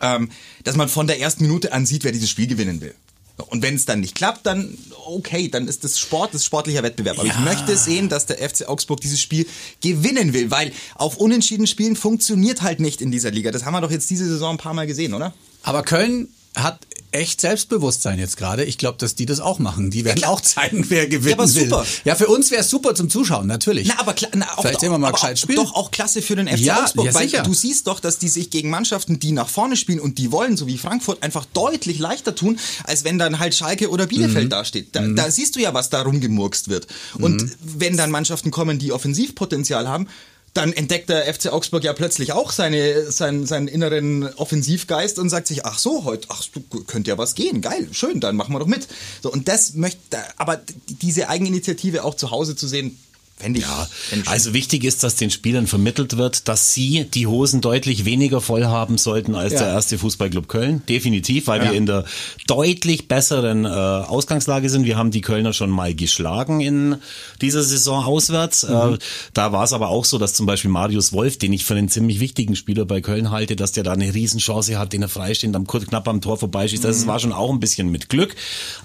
ähm, 0.00 0.30
dass 0.64 0.76
man 0.76 0.88
von 0.88 1.06
der 1.06 1.20
ersten 1.20 1.44
Minute 1.44 1.72
an 1.72 1.86
sieht, 1.86 2.04
wer 2.04 2.12
dieses 2.12 2.30
Spiel 2.30 2.46
gewinnen 2.46 2.80
will. 2.80 2.94
Und 3.36 3.62
wenn 3.62 3.74
es 3.74 3.84
dann 3.84 4.00
nicht 4.00 4.14
klappt, 4.14 4.46
dann 4.46 4.78
okay, 5.06 5.48
dann 5.48 5.66
ist 5.66 5.82
das 5.82 5.98
Sport, 5.98 6.34
das 6.34 6.44
sportlicher 6.44 6.84
Wettbewerb. 6.84 7.18
Aber 7.18 7.26
ja. 7.26 7.34
ich 7.34 7.40
möchte 7.40 7.76
sehen, 7.76 8.08
dass 8.08 8.26
der 8.26 8.38
FC 8.38 8.68
Augsburg 8.68 9.00
dieses 9.00 9.20
Spiel 9.20 9.46
gewinnen 9.80 10.32
will, 10.32 10.52
weil 10.52 10.72
auf 10.94 11.16
unentschieden 11.16 11.66
Spielen 11.66 11.96
funktioniert 11.96 12.62
halt 12.62 12.78
nicht 12.78 13.00
in 13.00 13.10
dieser 13.10 13.32
Liga. 13.32 13.50
Das 13.50 13.64
haben 13.64 13.72
wir 13.72 13.80
doch 13.80 13.90
jetzt 13.90 14.08
diese 14.08 14.26
Saison 14.26 14.52
ein 14.52 14.58
paar 14.58 14.74
Mal 14.74 14.86
gesehen, 14.86 15.14
oder? 15.14 15.34
Aber 15.64 15.82
Köln 15.82 16.28
hat 16.54 16.86
echt 17.14 17.40
Selbstbewusstsein 17.40 18.18
jetzt 18.18 18.36
gerade. 18.36 18.64
Ich 18.64 18.76
glaube, 18.76 18.98
dass 18.98 19.14
die 19.14 19.24
das 19.24 19.38
auch 19.38 19.58
machen. 19.60 19.90
Die 19.90 20.04
werden 20.04 20.20
ja, 20.20 20.28
auch 20.28 20.40
zeigen, 20.40 20.84
wer 20.88 21.06
gewinnen 21.06 21.30
ja, 21.30 21.36
aber 21.36 21.46
super. 21.46 21.80
will. 21.80 21.86
Ja, 22.04 22.16
für 22.16 22.26
uns 22.26 22.50
wäre 22.50 22.62
es 22.62 22.70
super 22.70 22.94
zum 22.94 23.08
Zuschauen, 23.08 23.46
natürlich. 23.46 23.88
Na, 23.88 24.00
aber 24.00 24.14
na, 24.34 24.52
auch, 24.52 24.62
Vielleicht 24.62 24.80
sehen 24.80 24.90
wir 24.90 24.98
mal 24.98 25.12
gescheit 25.12 25.38
spielen. 25.38 25.56
Doch 25.56 25.74
auch 25.74 25.90
klasse 25.90 26.22
für 26.22 26.34
den 26.34 26.48
FC 26.48 26.60
ja, 26.60 26.82
Augsburg, 26.82 27.06
ja, 27.06 27.14
weil 27.14 27.28
sicher. 27.28 27.42
du 27.42 27.54
siehst 27.54 27.86
doch, 27.86 28.00
dass 28.00 28.18
die 28.18 28.28
sich 28.28 28.50
gegen 28.50 28.68
Mannschaften, 28.68 29.20
die 29.20 29.32
nach 29.32 29.48
vorne 29.48 29.76
spielen 29.76 30.00
und 30.00 30.18
die 30.18 30.32
wollen, 30.32 30.56
so 30.56 30.66
wie 30.66 30.76
Frankfurt, 30.76 31.22
einfach 31.22 31.44
deutlich 31.52 31.98
leichter 32.00 32.34
tun, 32.34 32.58
als 32.82 33.04
wenn 33.04 33.18
dann 33.18 33.38
halt 33.38 33.54
Schalke 33.54 33.90
oder 33.90 34.06
Bielefeld 34.06 34.46
mhm. 34.46 34.50
dasteht. 34.50 34.88
Da, 34.92 35.02
mhm. 35.02 35.14
da 35.14 35.30
siehst 35.30 35.54
du 35.54 35.60
ja, 35.60 35.72
was 35.72 35.90
da 35.90 36.02
rumgemurkst 36.02 36.68
wird. 36.68 36.88
Und 37.18 37.42
mhm. 37.42 37.52
wenn 37.62 37.96
dann 37.96 38.10
Mannschaften 38.10 38.50
kommen, 38.50 38.78
die 38.78 38.92
Offensivpotenzial 38.92 39.88
haben, 39.88 40.08
dann 40.54 40.72
entdeckt 40.72 41.08
der 41.08 41.32
FC 41.32 41.52
Augsburg 41.52 41.82
ja 41.82 41.92
plötzlich 41.92 42.32
auch 42.32 42.52
seine, 42.52 43.10
seinen, 43.10 43.44
seinen 43.44 43.66
inneren 43.66 44.32
Offensivgeist 44.34 45.18
und 45.18 45.28
sagt 45.28 45.48
sich, 45.48 45.66
ach 45.66 45.78
so, 45.78 46.04
heute, 46.04 46.28
ach, 46.30 46.44
du 46.52 46.84
könnt 46.84 47.08
ja 47.08 47.18
was 47.18 47.34
gehen, 47.34 47.60
geil, 47.60 47.88
schön, 47.90 48.20
dann 48.20 48.36
machen 48.36 48.54
wir 48.54 48.60
doch 48.60 48.66
mit. 48.66 48.86
So, 49.20 49.32
und 49.32 49.48
das 49.48 49.74
möchte, 49.74 50.18
aber 50.36 50.60
diese 50.86 51.28
Eigeninitiative 51.28 52.04
auch 52.04 52.14
zu 52.14 52.30
Hause 52.30 52.54
zu 52.54 52.68
sehen, 52.68 52.98
Fände 53.36 53.58
ich, 53.58 53.66
ja, 53.66 53.88
fänd 53.90 54.22
ich 54.22 54.28
also 54.28 54.54
wichtig 54.54 54.84
ist, 54.84 55.02
dass 55.02 55.16
den 55.16 55.28
Spielern 55.28 55.66
vermittelt 55.66 56.16
wird, 56.16 56.46
dass 56.46 56.72
sie 56.72 57.04
die 57.04 57.26
Hosen 57.26 57.60
deutlich 57.60 58.04
weniger 58.04 58.40
voll 58.40 58.64
haben 58.66 58.96
sollten 58.96 59.34
als 59.34 59.54
ja. 59.54 59.58
der 59.58 59.68
erste 59.70 59.98
Fußballclub 59.98 60.46
Köln. 60.46 60.82
Definitiv, 60.88 61.48
weil 61.48 61.60
ja. 61.60 61.70
wir 61.70 61.76
in 61.76 61.84
der 61.84 62.04
deutlich 62.46 63.08
besseren 63.08 63.64
äh, 63.64 63.68
Ausgangslage 63.68 64.70
sind. 64.70 64.84
Wir 64.84 64.96
haben 64.96 65.10
die 65.10 65.20
Kölner 65.20 65.52
schon 65.52 65.70
mal 65.70 65.94
geschlagen 65.96 66.60
in 66.60 66.96
dieser 67.40 67.64
Saison 67.64 68.04
auswärts. 68.04 68.68
Mhm. 68.68 68.94
Äh, 68.94 68.98
da 69.32 69.50
war 69.50 69.64
es 69.64 69.72
aber 69.72 69.88
auch 69.88 70.04
so, 70.04 70.18
dass 70.18 70.34
zum 70.34 70.46
Beispiel 70.46 70.70
Marius 70.70 71.12
Wolf, 71.12 71.36
den 71.36 71.52
ich 71.52 71.64
für 71.64 71.74
einen 71.74 71.88
ziemlich 71.88 72.20
wichtigen 72.20 72.54
Spieler 72.54 72.84
bei 72.84 73.00
Köln 73.00 73.32
halte, 73.32 73.56
dass 73.56 73.72
der 73.72 73.82
da 73.82 73.92
eine 73.92 74.14
Riesenchance 74.14 74.78
hat, 74.78 74.92
den 74.92 75.02
er 75.02 75.08
freistehend 75.08 75.56
am 75.56 75.66
knapp 75.66 76.06
am 76.06 76.20
Tor 76.20 76.38
vorbeischießt. 76.38 76.84
Das 76.84 77.02
mhm. 77.02 77.06
war 77.08 77.18
schon 77.18 77.32
auch 77.32 77.50
ein 77.50 77.58
bisschen 77.58 77.90
mit 77.90 78.08
Glück. 78.08 78.36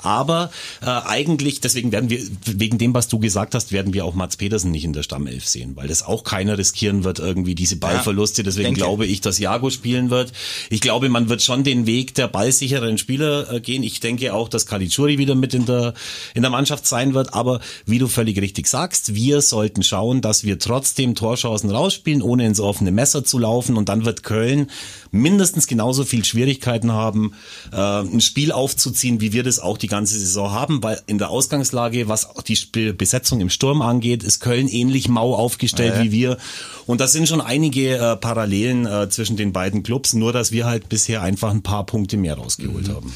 Aber 0.01 0.49
äh, 0.81 0.87
eigentlich, 0.87 1.61
deswegen 1.61 1.91
werden 1.91 2.09
wir, 2.09 2.19
wegen 2.45 2.79
dem, 2.79 2.95
was 2.95 3.07
du 3.07 3.19
gesagt 3.19 3.53
hast, 3.53 3.71
werden 3.71 3.93
wir 3.93 4.05
auch 4.05 4.15
Mats 4.15 4.38
Petersen 4.39 4.71
nicht 4.71 4.85
in 4.85 4.93
der 4.93 5.03
Stammelf 5.03 5.45
sehen, 5.45 5.75
weil 5.75 5.87
das 5.87 6.01
auch 6.01 6.23
keiner 6.23 6.57
riskieren 6.57 7.03
wird, 7.03 7.19
irgendwie 7.19 7.53
diese 7.53 7.75
Ballverluste. 7.75 8.41
Deswegen 8.41 8.69
denke. 8.69 8.79
glaube 8.79 9.05
ich, 9.05 9.21
dass 9.21 9.37
Jago 9.37 9.69
spielen 9.69 10.09
wird. 10.09 10.33
Ich 10.71 10.81
glaube, 10.81 11.09
man 11.09 11.29
wird 11.29 11.43
schon 11.43 11.63
den 11.63 11.85
Weg 11.85 12.15
der 12.15 12.27
ballsicheren 12.27 12.97
Spieler 12.97 13.53
äh, 13.53 13.59
gehen. 13.61 13.83
Ich 13.83 13.99
denke 13.99 14.33
auch, 14.33 14.49
dass 14.49 14.65
Caligiuri 14.65 15.19
wieder 15.19 15.35
mit 15.35 15.53
in 15.53 15.67
der, 15.67 15.93
in 16.33 16.41
der 16.41 16.49
Mannschaft 16.49 16.87
sein 16.87 17.13
wird. 17.13 17.35
Aber 17.35 17.59
wie 17.85 17.99
du 17.99 18.07
völlig 18.07 18.41
richtig 18.41 18.65
sagst, 18.67 19.13
wir 19.13 19.41
sollten 19.41 19.83
schauen, 19.83 20.21
dass 20.21 20.43
wir 20.43 20.57
trotzdem 20.57 21.13
Torchancen 21.13 21.69
rausspielen, 21.69 22.23
ohne 22.23 22.47
ins 22.47 22.59
offene 22.59 22.91
Messer 22.91 23.23
zu 23.23 23.37
laufen. 23.37 23.77
Und 23.77 23.89
dann 23.89 24.05
wird 24.05 24.23
Köln 24.23 24.71
mindestens 25.11 25.67
genauso 25.67 26.05
viel 26.05 26.25
Schwierigkeiten 26.25 26.91
haben, 26.91 27.33
äh, 27.71 27.75
ein 27.75 28.21
Spiel 28.21 28.51
aufzuziehen, 28.51 29.21
wie 29.21 29.33
wir 29.33 29.43
das 29.43 29.59
auch 29.59 29.77
die 29.77 29.87
ganze 29.87 30.17
Saison 30.17 30.51
haben, 30.51 30.81
weil 30.81 31.01
in 31.07 31.17
der 31.17 31.29
Ausgangslage, 31.29 32.07
was 32.07 32.29
die 32.47 32.93
Besetzung 32.93 33.41
im 33.41 33.49
Sturm 33.49 33.81
angeht, 33.81 34.23
ist 34.29 34.39
Köln 34.39 34.67
ähnlich 34.67 35.09
mau 35.09 35.35
aufgestellt 35.35 35.95
ja. 35.97 36.03
wie 36.03 36.11
wir. 36.11 36.37
Und 36.85 37.01
das 37.01 37.11
sind 37.11 37.27
schon 37.27 37.41
einige 37.41 37.97
äh, 37.97 38.15
Parallelen 38.15 38.85
äh, 38.85 39.09
zwischen 39.09 39.35
den 39.35 39.51
beiden 39.51 39.83
Clubs, 39.83 40.13
nur 40.13 40.31
dass 40.31 40.51
wir 40.51 40.65
halt 40.65 40.87
bisher 40.87 41.21
einfach 41.21 41.51
ein 41.51 41.63
paar 41.63 41.85
Punkte 41.85 42.15
mehr 42.15 42.35
rausgeholt 42.35 42.87
mhm. 42.87 42.93
haben. 42.93 43.13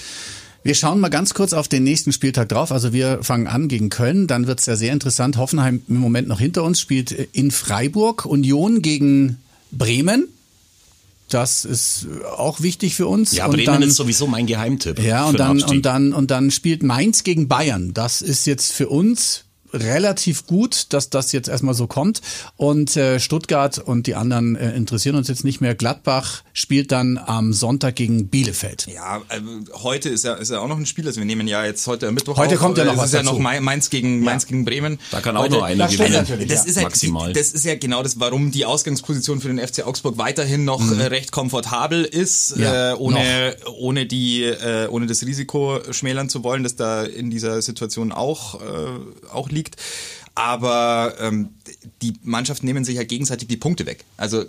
Wir 0.63 0.75
schauen 0.75 0.99
mal 1.01 1.09
ganz 1.09 1.33
kurz 1.33 1.51
auf 1.51 1.67
den 1.67 1.83
nächsten 1.83 2.13
Spieltag 2.13 2.49
drauf. 2.49 2.71
Also 2.71 2.93
wir 2.93 3.21
fangen 3.21 3.47
an 3.47 3.67
gegen 3.67 3.89
Köln, 3.89 4.27
dann 4.27 4.47
wird's 4.47 4.65
ja 4.65 4.75
sehr 4.75 4.93
interessant. 4.93 5.37
Hoffenheim 5.37 5.81
im 5.89 5.97
Moment 5.97 6.27
noch 6.29 6.39
hinter 6.39 6.63
uns, 6.63 6.79
spielt 6.79 7.11
in 7.11 7.51
Freiburg. 7.51 8.25
Union 8.25 8.81
gegen 8.81 9.39
Bremen. 9.71 10.27
Das 11.29 11.65
ist 11.65 12.07
auch 12.37 12.61
wichtig 12.61 12.95
für 12.95 13.07
uns. 13.07 13.33
Ja, 13.33 13.45
und 13.45 13.53
Bremen 13.53 13.65
dann, 13.65 13.81
ist 13.81 13.95
sowieso 13.95 14.27
mein 14.27 14.45
Geheimtipp. 14.45 14.99
Ja, 14.99 15.25
und 15.25 15.39
dann, 15.39 15.61
und 15.61 15.85
dann, 15.85 16.13
und 16.13 16.31
dann 16.31 16.51
spielt 16.51 16.83
Mainz 16.83 17.23
gegen 17.23 17.47
Bayern. 17.47 17.93
Das 17.93 18.21
ist 18.21 18.45
jetzt 18.45 18.71
für 18.71 18.87
uns 18.87 19.45
relativ 19.73 20.45
gut, 20.45 20.93
dass 20.93 21.09
das 21.09 21.31
jetzt 21.31 21.49
erstmal 21.49 21.73
so 21.73 21.87
kommt. 21.87 22.21
Und 22.57 22.95
äh, 22.95 23.19
Stuttgart 23.19 23.79
und 23.79 24.07
die 24.07 24.15
anderen 24.15 24.55
äh, 24.55 24.75
interessieren 24.75 25.15
uns 25.15 25.27
jetzt 25.27 25.43
nicht 25.43 25.61
mehr. 25.61 25.75
Gladbach 25.75 26.43
spielt 26.53 26.91
dann 26.91 27.17
am 27.17 27.53
Sonntag 27.53 27.95
gegen 27.95 28.27
Bielefeld. 28.27 28.87
Ja, 28.87 29.17
äh, 29.29 29.41
heute 29.81 30.09
ist 30.09 30.23
ja, 30.23 30.35
ist 30.35 30.51
ja 30.51 30.59
auch 30.59 30.67
noch 30.67 30.77
ein 30.77 30.85
Spiel. 30.85 31.07
Also 31.07 31.19
wir 31.19 31.25
nehmen 31.25 31.47
ja 31.47 31.65
jetzt 31.65 31.87
heute 31.87 32.11
Mittwoch 32.11 32.37
Heute 32.37 32.55
auf. 32.55 32.61
kommt 32.61 32.77
ja 32.77 32.85
noch 32.85 32.93
es 32.93 32.99
was 32.99 33.05
ist 33.07 33.13
ja 33.13 33.23
noch 33.23 33.39
Mainz 33.39 33.89
gegen, 33.89 34.19
ja. 34.19 34.25
Mainz 34.25 34.45
gegen 34.45 34.65
Bremen. 34.65 34.99
Da 35.11 35.21
kann 35.21 35.35
auch 35.35 35.43
heute, 35.43 35.55
noch 35.55 35.63
einer 35.63 35.87
gewinnen. 35.87 36.47
Das, 36.47 36.65
ist 36.65 36.77
ja, 36.77 36.83
maximal. 36.83 37.33
das 37.33 37.51
ist 37.51 37.65
ja 37.65 37.75
genau 37.75 38.03
das, 38.03 38.19
warum 38.19 38.51
die 38.51 38.65
Ausgangsposition 38.65 39.41
für 39.41 39.47
den 39.47 39.59
FC 39.59 39.85
Augsburg 39.85 40.17
weiterhin 40.17 40.65
noch 40.65 40.79
mhm. 40.79 40.99
äh, 40.99 41.05
recht 41.05 41.31
komfortabel 41.31 42.03
ist, 42.03 42.55
ja, 42.57 42.91
äh, 42.91 42.95
ohne, 42.95 43.55
ohne 43.77 44.05
die, 44.05 44.43
äh, 44.43 44.87
ohne 44.87 45.07
das 45.07 45.23
Risiko 45.25 45.79
schmälern 45.91 46.29
zu 46.29 46.43
wollen, 46.43 46.63
dass 46.63 46.75
da 46.75 47.03
in 47.03 47.29
dieser 47.29 47.61
Situation 47.61 48.11
auch, 48.11 48.61
äh, 48.61 48.65
auch 49.31 49.49
liegt 49.49 49.62
liegt. 49.63 49.77
Aber 50.35 51.15
ähm, 51.19 51.49
die 52.01 52.13
Mannschaften 52.23 52.65
nehmen 52.65 52.83
sich 52.83 52.95
ja 52.95 53.03
gegenseitig 53.03 53.47
die 53.47 53.57
Punkte 53.57 53.85
weg. 53.85 54.03
Also 54.17 54.45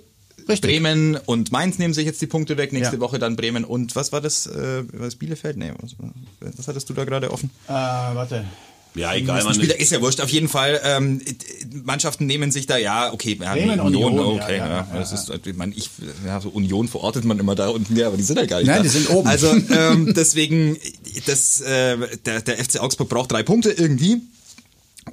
Richtig. 0.48 0.70
Bremen 0.70 1.16
und 1.26 1.52
Mainz 1.52 1.78
nehmen 1.78 1.94
sich 1.94 2.04
jetzt 2.06 2.20
die 2.20 2.26
Punkte 2.26 2.56
weg. 2.56 2.72
Nächste 2.72 2.96
ja. 2.96 3.00
Woche 3.00 3.18
dann 3.18 3.36
Bremen 3.36 3.64
und 3.64 3.96
was 3.96 4.12
war 4.12 4.20
das? 4.20 4.46
Äh, 4.46 4.84
was 4.92 5.16
Bielefeld? 5.16 5.56
Nee, 5.56 5.72
was, 5.80 5.94
was 6.56 6.68
hattest 6.68 6.88
du 6.88 6.94
da 6.94 7.04
gerade 7.04 7.30
offen? 7.30 7.50
Äh, 7.66 7.72
warte. 7.72 8.44
Ja, 8.94 9.12
egal. 9.14 9.42
Man 9.42 9.54
Spieler 9.54 9.78
ist 9.78 9.90
ja 9.90 10.00
wurscht. 10.00 10.20
Auf 10.20 10.28
jeden 10.28 10.48
Fall, 10.48 10.80
ähm, 10.84 11.20
Mannschaften 11.82 12.26
nehmen 12.26 12.52
sich 12.52 12.66
da, 12.66 12.76
ja, 12.76 13.12
okay, 13.12 13.36
ja, 13.40 13.52
Bremen 13.52 13.80
Union, 13.80 14.12
Union, 14.12 14.40
okay, 14.40 14.58
ja, 14.58 14.68
ja, 14.68 14.88
ja, 14.92 14.98
das 14.98 15.12
ist, 15.12 15.32
ich, 15.44 15.56
meine, 15.56 15.74
ich, 15.74 15.90
ja, 16.24 16.40
so 16.40 16.50
Union 16.50 16.86
verortet 16.86 17.24
man 17.24 17.38
immer 17.40 17.56
da 17.56 17.70
unten, 17.70 17.96
ja, 17.96 18.06
aber 18.06 18.16
die 18.16 18.22
sind 18.22 18.38
ja 18.38 18.46
gar 18.46 18.58
nicht 18.58 18.68
Nein, 18.68 18.78
da. 18.78 18.82
die 18.84 18.88
sind 18.88 19.10
oben. 19.10 19.26
Also 19.26 19.48
ähm, 19.70 20.14
deswegen, 20.14 20.76
das, 21.26 21.60
äh, 21.60 21.96
der, 22.24 22.42
der 22.42 22.64
FC 22.64 22.78
Augsburg 22.80 23.08
braucht 23.08 23.32
drei 23.32 23.42
Punkte 23.42 23.72
irgendwie. 23.72 24.20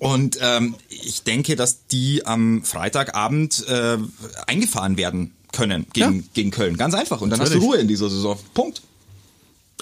Und 0.01 0.39
ähm, 0.41 0.73
ich 0.89 1.21
denke, 1.21 1.55
dass 1.55 1.85
die 1.85 2.25
am 2.25 2.63
Freitagabend 2.63 3.67
äh, 3.67 3.99
eingefahren 4.47 4.97
werden 4.97 5.31
können 5.51 5.85
gegen, 5.93 6.21
ja. 6.21 6.23
gegen 6.33 6.49
Köln. 6.49 6.75
Ganz 6.75 6.95
einfach. 6.95 7.21
Und 7.21 7.29
dann 7.29 7.37
Natürlich. 7.37 7.61
hast 7.61 7.67
du 7.67 7.71
Ruhe 7.73 7.77
in 7.77 7.87
dieser 7.87 8.09
Saison. 8.09 8.39
Punkt. 8.55 8.81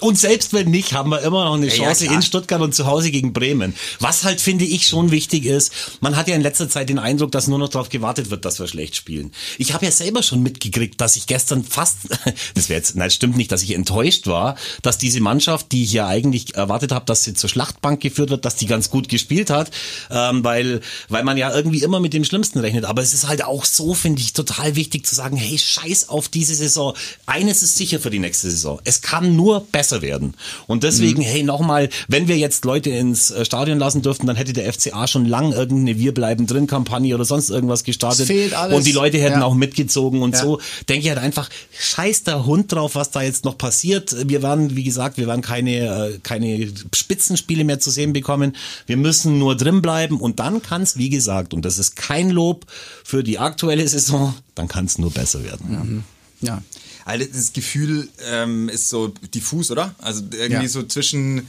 Und 0.00 0.18
selbst 0.18 0.52
wenn 0.52 0.70
nicht, 0.70 0.92
haben 0.92 1.10
wir 1.10 1.22
immer 1.22 1.44
noch 1.44 1.54
eine 1.54 1.68
Chance 1.68 2.06
ja, 2.06 2.12
in 2.12 2.22
Stuttgart 2.22 2.60
und 2.60 2.74
zu 2.74 2.86
Hause 2.86 3.10
gegen 3.10 3.32
Bremen. 3.32 3.74
Was 3.98 4.24
halt, 4.24 4.40
finde 4.40 4.64
ich, 4.64 4.86
schon 4.86 5.10
wichtig 5.10 5.44
ist, 5.44 5.72
man 6.00 6.16
hat 6.16 6.28
ja 6.28 6.34
in 6.34 6.42
letzter 6.42 6.68
Zeit 6.68 6.88
den 6.88 6.98
Eindruck, 6.98 7.32
dass 7.32 7.48
nur 7.48 7.58
noch 7.58 7.68
darauf 7.68 7.88
gewartet 7.88 8.30
wird, 8.30 8.44
dass 8.44 8.58
wir 8.58 8.68
schlecht 8.68 8.96
spielen. 8.96 9.32
Ich 9.58 9.72
habe 9.72 9.84
ja 9.84 9.90
selber 9.90 10.22
schon 10.22 10.42
mitgekriegt, 10.42 11.00
dass 11.00 11.16
ich 11.16 11.26
gestern 11.26 11.64
fast, 11.64 11.98
das 12.54 12.68
wäre 12.68 12.78
jetzt, 12.78 12.96
nein, 12.96 13.10
stimmt 13.10 13.36
nicht, 13.36 13.52
dass 13.52 13.62
ich 13.62 13.74
enttäuscht 13.74 14.26
war, 14.26 14.56
dass 14.82 14.98
diese 14.98 15.20
Mannschaft, 15.20 15.72
die 15.72 15.84
ich 15.84 15.92
ja 15.92 16.06
eigentlich 16.06 16.54
erwartet 16.54 16.92
habe, 16.92 17.04
dass 17.06 17.24
sie 17.24 17.34
zur 17.34 17.50
Schlachtbank 17.50 18.00
geführt 18.00 18.30
wird, 18.30 18.44
dass 18.44 18.56
die 18.56 18.66
ganz 18.66 18.90
gut 18.90 19.08
gespielt 19.08 19.50
hat, 19.50 19.70
ähm, 20.10 20.44
weil, 20.44 20.80
weil 21.08 21.24
man 21.24 21.36
ja 21.36 21.54
irgendwie 21.54 21.82
immer 21.82 22.00
mit 22.00 22.12
dem 22.12 22.24
Schlimmsten 22.24 22.60
rechnet. 22.60 22.84
Aber 22.84 23.02
es 23.02 23.14
ist 23.14 23.28
halt 23.28 23.44
auch 23.44 23.64
so, 23.64 23.94
finde 23.94 24.22
ich, 24.22 24.32
total 24.32 24.76
wichtig 24.76 25.06
zu 25.06 25.14
sagen, 25.14 25.36
hey, 25.36 25.58
scheiß 25.58 26.08
auf 26.08 26.28
diese 26.28 26.54
Saison. 26.54 26.94
Eines 27.26 27.62
ist 27.62 27.76
sicher 27.76 28.00
für 28.00 28.10
die 28.10 28.18
nächste 28.18 28.50
Saison. 28.50 28.80
Es 28.84 29.02
kann 29.02 29.36
nur 29.36 29.66
besser 29.72 29.89
besser 29.90 30.02
werden. 30.02 30.34
Und 30.66 30.84
deswegen, 30.84 31.20
mhm. 31.20 31.26
hey, 31.26 31.42
nochmal, 31.42 31.88
wenn 32.08 32.28
wir 32.28 32.38
jetzt 32.38 32.64
Leute 32.64 32.90
ins 32.90 33.30
äh, 33.30 33.44
Stadion 33.44 33.78
lassen 33.78 34.02
dürften, 34.02 34.26
dann 34.26 34.36
hätte 34.36 34.52
der 34.52 34.72
FCA 34.72 35.06
schon 35.06 35.26
lang 35.26 35.52
irgendeine 35.52 35.98
Wir 35.98 36.14
bleiben 36.14 36.46
drin 36.46 36.66
Kampagne 36.66 37.14
oder 37.14 37.24
sonst 37.24 37.50
irgendwas 37.50 37.84
gestartet. 37.84 38.26
fehlt 38.26 38.54
alles. 38.54 38.76
Und 38.76 38.86
die 38.86 38.92
Leute 38.92 39.18
hätten 39.18 39.40
ja. 39.40 39.44
auch 39.44 39.54
mitgezogen 39.54 40.22
und 40.22 40.34
ja. 40.34 40.40
so. 40.40 40.60
Denke 40.88 41.04
ich 41.04 41.08
halt 41.08 41.18
einfach, 41.18 41.50
scheiß 41.78 42.24
der 42.24 42.46
Hund 42.46 42.72
drauf, 42.72 42.94
was 42.94 43.10
da 43.10 43.22
jetzt 43.22 43.44
noch 43.44 43.58
passiert. 43.58 44.14
Wir 44.28 44.42
werden, 44.42 44.76
wie 44.76 44.84
gesagt, 44.84 45.16
wir 45.16 45.26
werden 45.26 45.42
keine, 45.42 46.10
äh, 46.10 46.18
keine 46.22 46.68
Spitzenspiele 46.94 47.64
mehr 47.64 47.80
zu 47.80 47.90
sehen 47.90 48.12
bekommen. 48.12 48.56
Wir 48.86 48.96
müssen 48.96 49.38
nur 49.38 49.56
drin 49.56 49.82
bleiben 49.82 50.20
und 50.20 50.38
dann 50.38 50.62
kann 50.62 50.82
es, 50.82 50.96
wie 50.96 51.10
gesagt, 51.10 51.54
und 51.54 51.64
das 51.64 51.78
ist 51.78 51.96
kein 51.96 52.30
Lob 52.30 52.66
für 53.04 53.24
die 53.24 53.38
aktuelle 53.38 53.86
Saison, 53.88 54.34
dann 54.54 54.68
kann 54.68 54.84
es 54.84 54.98
nur 54.98 55.10
besser 55.10 55.42
werden. 55.42 56.04
Ja. 56.40 56.54
ja. 56.54 56.62
Also 57.04 57.26
das 57.32 57.52
Gefühl 57.52 58.08
ähm, 58.26 58.68
ist 58.68 58.88
so 58.88 59.08
diffus, 59.08 59.70
oder? 59.70 59.94
Also 59.98 60.22
irgendwie 60.32 60.62
ja. 60.62 60.68
so 60.68 60.82
zwischen 60.82 61.46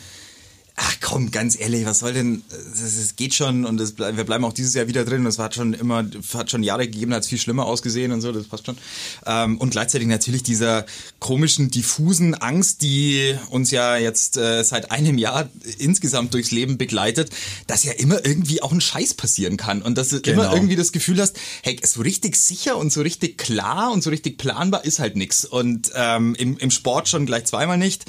ach 0.83 0.95
komm, 0.99 1.29
ganz 1.29 1.59
ehrlich, 1.59 1.85
was 1.85 1.99
soll 1.99 2.13
denn, 2.13 2.41
es 2.73 3.15
geht 3.15 3.35
schon 3.35 3.65
und 3.65 3.77
das, 3.77 3.97
wir 3.99 4.23
bleiben 4.23 4.43
auch 4.43 4.53
dieses 4.53 4.73
Jahr 4.73 4.87
wieder 4.87 5.05
drin. 5.05 5.23
Das 5.23 5.37
hat 5.37 5.53
schon 5.53 5.73
immer, 5.73 6.05
hat 6.33 6.49
schon 6.49 6.63
Jahre 6.63 6.87
gegeben, 6.87 7.13
hat 7.13 7.21
es 7.21 7.29
viel 7.29 7.37
schlimmer 7.37 7.65
ausgesehen 7.65 8.11
und 8.11 8.21
so, 8.21 8.31
das 8.31 8.47
passt 8.47 8.65
schon. 8.65 8.77
Ähm, 9.25 9.57
und 9.57 9.71
gleichzeitig 9.71 10.07
natürlich 10.07 10.41
dieser 10.41 10.85
komischen, 11.19 11.69
diffusen 11.69 12.33
Angst, 12.33 12.81
die 12.81 13.35
uns 13.49 13.69
ja 13.69 13.97
jetzt 13.97 14.37
äh, 14.37 14.63
seit 14.63 14.91
einem 14.91 15.19
Jahr 15.19 15.49
insgesamt 15.77 16.33
durchs 16.33 16.51
Leben 16.51 16.79
begleitet, 16.79 17.29
dass 17.67 17.83
ja 17.83 17.93
immer 17.93 18.25
irgendwie 18.25 18.63
auch 18.63 18.71
ein 18.71 18.81
Scheiß 18.81 19.13
passieren 19.13 19.57
kann 19.57 19.83
und 19.83 19.97
dass 19.97 20.09
du 20.09 20.21
genau. 20.21 20.41
immer 20.41 20.53
irgendwie 20.53 20.75
das 20.75 20.91
Gefühl 20.91 21.21
hast, 21.21 21.37
hey, 21.61 21.79
so 21.83 22.01
richtig 22.01 22.35
sicher 22.35 22.77
und 22.77 22.91
so 22.91 23.01
richtig 23.01 23.37
klar 23.37 23.91
und 23.91 24.03
so 24.03 24.09
richtig 24.09 24.39
planbar 24.39 24.83
ist 24.83 24.99
halt 24.99 25.15
nix. 25.15 25.45
Und 25.45 25.91
ähm, 25.95 26.33
im, 26.35 26.57
im 26.57 26.71
Sport 26.71 27.07
schon 27.07 27.27
gleich 27.27 27.45
zweimal 27.45 27.77
nicht 27.77 28.05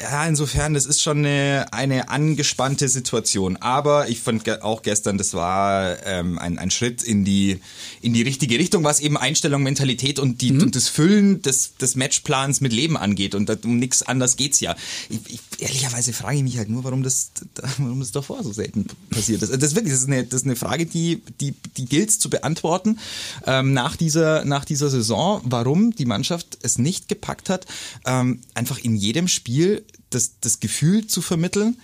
ja, 0.00 0.26
insofern, 0.26 0.74
das 0.74 0.86
ist 0.86 1.02
schon 1.02 1.18
eine, 1.18 1.66
eine 1.72 2.08
angespannte 2.08 2.88
Situation. 2.88 3.56
Aber 3.56 4.08
ich 4.08 4.20
fand 4.20 4.62
auch 4.62 4.82
gestern, 4.82 5.18
das 5.18 5.34
war 5.34 6.04
ähm, 6.06 6.38
ein, 6.38 6.58
ein 6.58 6.70
Schritt 6.70 7.02
in 7.02 7.24
die, 7.24 7.60
in 8.00 8.12
die 8.12 8.22
richtige 8.22 8.58
Richtung, 8.58 8.84
was 8.84 9.00
eben 9.00 9.16
Einstellung, 9.16 9.62
Mentalität 9.62 10.18
und, 10.20 10.40
die, 10.40 10.52
mhm. 10.52 10.62
und 10.62 10.76
das 10.76 10.88
Füllen 10.88 11.42
des, 11.42 11.76
des 11.76 11.96
Matchplans 11.96 12.60
mit 12.60 12.72
Leben 12.72 12.96
angeht. 12.96 13.34
Und 13.34 13.48
das, 13.48 13.58
um 13.64 13.78
nichts 13.78 14.02
anderes 14.02 14.36
geht's 14.36 14.60
ja. 14.60 14.76
Ich, 15.08 15.18
ich, 15.34 15.40
ehrlicherweise 15.58 16.12
frage 16.12 16.38
ich 16.38 16.42
mich 16.42 16.58
halt 16.58 16.68
nur, 16.68 16.84
warum 16.84 17.02
das, 17.02 17.32
warum 17.78 18.00
das 18.00 18.12
davor 18.12 18.42
so 18.42 18.52
selten 18.52 18.86
passiert 19.10 19.42
ist. 19.42 19.52
Das 19.52 19.62
ist 19.62 19.74
wirklich, 19.74 19.92
das 19.92 20.02
ist 20.02 20.08
eine, 20.08 20.24
das 20.24 20.40
ist 20.40 20.46
eine 20.46 20.56
Frage, 20.56 20.86
die, 20.86 21.22
die, 21.40 21.54
die 21.76 21.84
gilt 21.84 22.12
zu 22.12 22.30
beantworten 22.30 22.98
ähm, 23.46 23.72
nach, 23.72 23.96
dieser, 23.96 24.44
nach 24.44 24.64
dieser 24.64 24.88
Saison, 24.88 25.40
warum 25.44 25.94
die 25.94 26.06
Mannschaft 26.06 26.58
es 26.62 26.78
nicht 26.78 27.08
gepackt 27.08 27.50
hat, 27.50 27.66
ähm, 28.06 28.40
einfach 28.54 28.78
in 28.78 28.96
jedem 28.96 29.28
Spiel 29.28 29.84
das, 30.10 30.32
das 30.40 30.60
Gefühl 30.60 31.06
zu 31.06 31.20
vermitteln, 31.20 31.76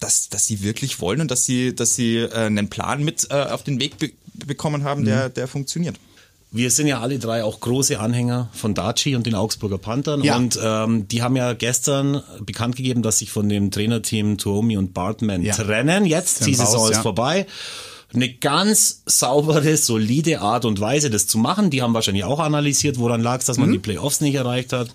dass, 0.00 0.28
dass 0.28 0.46
sie 0.46 0.62
wirklich 0.62 1.00
wollen 1.00 1.20
und 1.20 1.30
dass 1.30 1.44
sie, 1.44 1.74
dass 1.74 1.94
sie 1.96 2.16
äh, 2.16 2.32
einen 2.32 2.68
Plan 2.68 3.02
mit 3.02 3.28
äh, 3.30 3.34
auf 3.34 3.64
den 3.64 3.80
Weg 3.80 3.98
be 3.98 4.12
bekommen 4.46 4.82
haben, 4.82 5.04
der, 5.04 5.28
mhm. 5.28 5.34
der 5.34 5.46
funktioniert. 5.46 5.96
Wir 6.54 6.70
sind 6.70 6.86
ja 6.86 7.00
alle 7.00 7.18
drei 7.18 7.42
auch 7.42 7.58
große 7.58 7.98
Anhänger 7.98 8.48
von 8.52 8.74
Daci 8.74 9.16
und 9.16 9.26
den 9.26 9.34
Augsburger 9.34 9.76
Panthern. 9.76 10.22
Ja. 10.22 10.36
Und 10.36 10.56
ähm, 10.62 11.08
die 11.08 11.20
haben 11.20 11.34
ja 11.34 11.52
gestern 11.52 12.22
bekannt 12.46 12.76
gegeben, 12.76 13.02
dass 13.02 13.18
sich 13.18 13.32
von 13.32 13.48
dem 13.48 13.72
Trainerteam 13.72 14.38
Tuomi 14.38 14.76
und 14.76 14.94
Bartman 14.94 15.42
ja. 15.42 15.52
trennen. 15.52 16.06
Jetzt, 16.06 16.46
die 16.46 16.54
Saison 16.54 16.88
ist 16.88 16.98
ja. 16.98 17.02
vorbei 17.02 17.46
eine 18.14 18.32
ganz 18.32 19.02
saubere, 19.06 19.76
solide 19.76 20.40
Art 20.40 20.64
und 20.64 20.80
Weise, 20.80 21.10
das 21.10 21.26
zu 21.26 21.38
machen. 21.38 21.70
Die 21.70 21.82
haben 21.82 21.92
wahrscheinlich 21.92 22.22
auch 22.22 22.38
analysiert, 22.38 23.00
woran 23.00 23.20
lag 23.20 23.40
es, 23.40 23.46
dass 23.46 23.58
man 23.58 23.70
mhm. 23.70 23.72
die 23.72 23.78
Playoffs 23.80 24.20
nicht 24.20 24.36
erreicht 24.36 24.72
hat. 24.72 24.94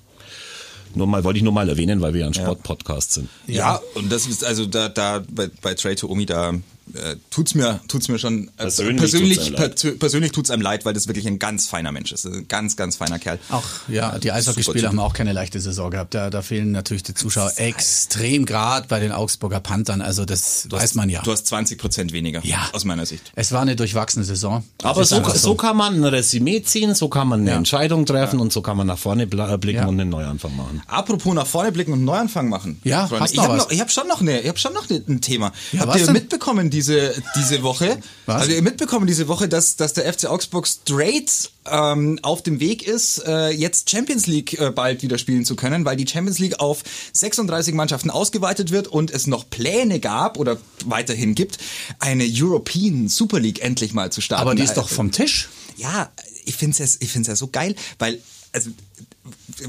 Nur 0.95 1.07
mal, 1.07 1.25
wollte 1.25 1.37
ich 1.37 1.43
nur 1.43 1.51
mal 1.51 1.67
erwähnen, 1.67 1.99
weil 1.99 2.13
wir 2.13 2.25
ein 2.25 2.33
Sportpodcast 2.33 3.11
sind. 3.11 3.29
Ja, 3.47 3.55
ja, 3.55 3.81
und 3.95 4.09
das 4.09 4.27
ist 4.27 4.45
also 4.45 4.65
da, 4.65 4.87
da 4.87 5.21
bei, 5.29 5.49
bei 5.61 5.73
Trade 5.73 5.95
to 5.95 6.07
Omi, 6.07 6.25
da 6.25 6.53
äh, 6.93 7.15
tut's 7.29 7.55
mir 7.55 7.79
tut's 7.87 8.07
mir 8.07 8.19
schon 8.19 8.47
äh, 8.57 8.63
persönlich 8.63 8.97
persönlich, 8.97 9.55
tut's 9.55 9.85
persönlich 9.99 10.31
tut's 10.31 10.49
einem 10.51 10.61
leid, 10.61 10.85
weil 10.85 10.93
das 10.93 11.07
wirklich 11.07 11.27
ein 11.27 11.39
ganz 11.39 11.67
feiner 11.67 11.91
Mensch 11.91 12.11
ist, 12.11 12.25
ein 12.25 12.47
ganz 12.47 12.75
ganz 12.75 12.95
feiner 12.95 13.19
Kerl. 13.19 13.39
Auch 13.49 13.63
ja, 13.87 14.17
die 14.19 14.31
Eishockeyspieler 14.31 14.89
haben 14.89 14.99
auch 14.99 15.13
keine 15.13 15.33
leichte 15.33 15.59
Saison 15.59 15.91
gehabt. 15.91 16.13
Da, 16.13 16.29
da 16.29 16.41
fehlen 16.41 16.71
natürlich 16.71 17.03
die 17.03 17.13
Zuschauer 17.13 17.51
extrem 17.57 18.45
grad 18.45 18.87
bei 18.87 18.99
den 18.99 19.11
Augsburger 19.11 19.59
Panthern. 19.59 20.01
Also 20.01 20.25
das 20.25 20.65
du 20.69 20.75
weiß 20.75 20.83
hast, 20.83 20.95
man 20.95 21.09
ja. 21.09 21.21
Du 21.21 21.31
hast 21.31 21.47
20 21.47 21.77
Prozent 21.77 22.13
weniger. 22.13 22.41
Ja. 22.43 22.69
aus 22.73 22.85
meiner 22.85 23.05
Sicht. 23.05 23.31
Es 23.35 23.51
war 23.51 23.61
eine 23.61 23.75
durchwachsene 23.75 24.25
Saison. 24.25 24.63
Aber 24.83 25.05
so, 25.05 25.23
so, 25.23 25.31
so 25.31 25.55
kann 25.55 25.77
man 25.77 25.95
ein 25.95 26.03
Resümee 26.03 26.61
ziehen, 26.61 26.95
so 26.95 27.09
kann 27.09 27.27
man 27.27 27.41
eine 27.41 27.51
ja. 27.51 27.57
Entscheidung 27.57 28.05
treffen 28.05 28.37
ja. 28.37 28.41
und 28.41 28.53
so 28.53 28.61
kann 28.61 28.77
man 28.77 28.87
nach 28.87 28.97
vorne 28.97 29.27
blicken 29.27 29.67
ja. 29.73 29.87
und 29.87 29.99
einen 29.99 30.09
Neuanfang 30.09 30.55
machen. 30.55 30.81
Apropos 30.87 31.33
nach 31.33 31.47
vorne 31.47 31.71
blicken 31.71 31.91
und 31.91 31.99
einen 31.99 32.05
Neuanfang 32.05 32.49
machen. 32.49 32.79
Ja, 32.83 33.07
Freunde, 33.07 33.23
hast 33.23 33.33
ich 33.33 33.39
habe 33.39 33.59
hab 33.59 33.91
schon 33.91 34.07
noch 34.07 34.21
eine, 34.21 34.41
ich 34.41 34.49
habe 34.49 34.59
schon 34.59 34.73
noch 34.73 34.89
ein 34.89 35.21
Thema. 35.21 35.51
Ja, 35.71 35.81
Habt 35.81 35.95
ihr 35.97 36.05
denn? 36.05 36.13
mitbekommen 36.13 36.69
diese 36.79 37.13
diese 37.35 37.61
Woche. 37.63 37.99
Was? 38.25 38.43
Also 38.43 38.53
ihr 38.53 38.61
mitbekommen 38.61 39.05
diese 39.05 39.27
Woche, 39.27 39.47
dass, 39.47 39.75
dass 39.75 39.93
der 39.93 40.11
FC 40.11 40.25
Augsburg 40.25 40.67
straight 40.67 41.51
ähm, 41.69 42.19
auf 42.21 42.41
dem 42.41 42.59
Weg 42.59 42.87
ist, 42.87 43.23
äh, 43.25 43.49
jetzt 43.49 43.89
Champions 43.89 44.27
League 44.27 44.59
äh, 44.59 44.71
bald 44.71 45.01
wieder 45.03 45.17
spielen 45.17 45.45
zu 45.45 45.55
können, 45.55 45.85
weil 45.85 45.97
die 45.97 46.07
Champions 46.07 46.39
League 46.39 46.59
auf 46.59 46.83
36 47.13 47.73
Mannschaften 47.73 48.09
ausgeweitet 48.09 48.71
wird 48.71 48.87
und 48.87 49.11
es 49.11 49.27
noch 49.27 49.49
Pläne 49.49 49.99
gab 49.99 50.37
oder 50.37 50.57
weiterhin 50.85 51.35
gibt, 51.35 51.57
eine 51.99 52.25
European 52.25 53.07
Super 53.09 53.39
League 53.39 53.61
endlich 53.61 53.93
mal 53.93 54.11
zu 54.11 54.21
starten. 54.21 54.41
Aber 54.41 54.55
die 54.55 54.63
ist 54.63 54.75
doch 54.75 54.89
vom 54.89 55.11
Tisch. 55.11 55.49
Ja, 55.77 56.09
ich 56.45 56.55
finde 56.55 56.81
es 56.81 56.97
ich 57.01 57.11
find's 57.11 57.27
ja 57.27 57.35
so 57.35 57.47
geil, 57.47 57.75
weil 57.99 58.19
also 58.51 58.71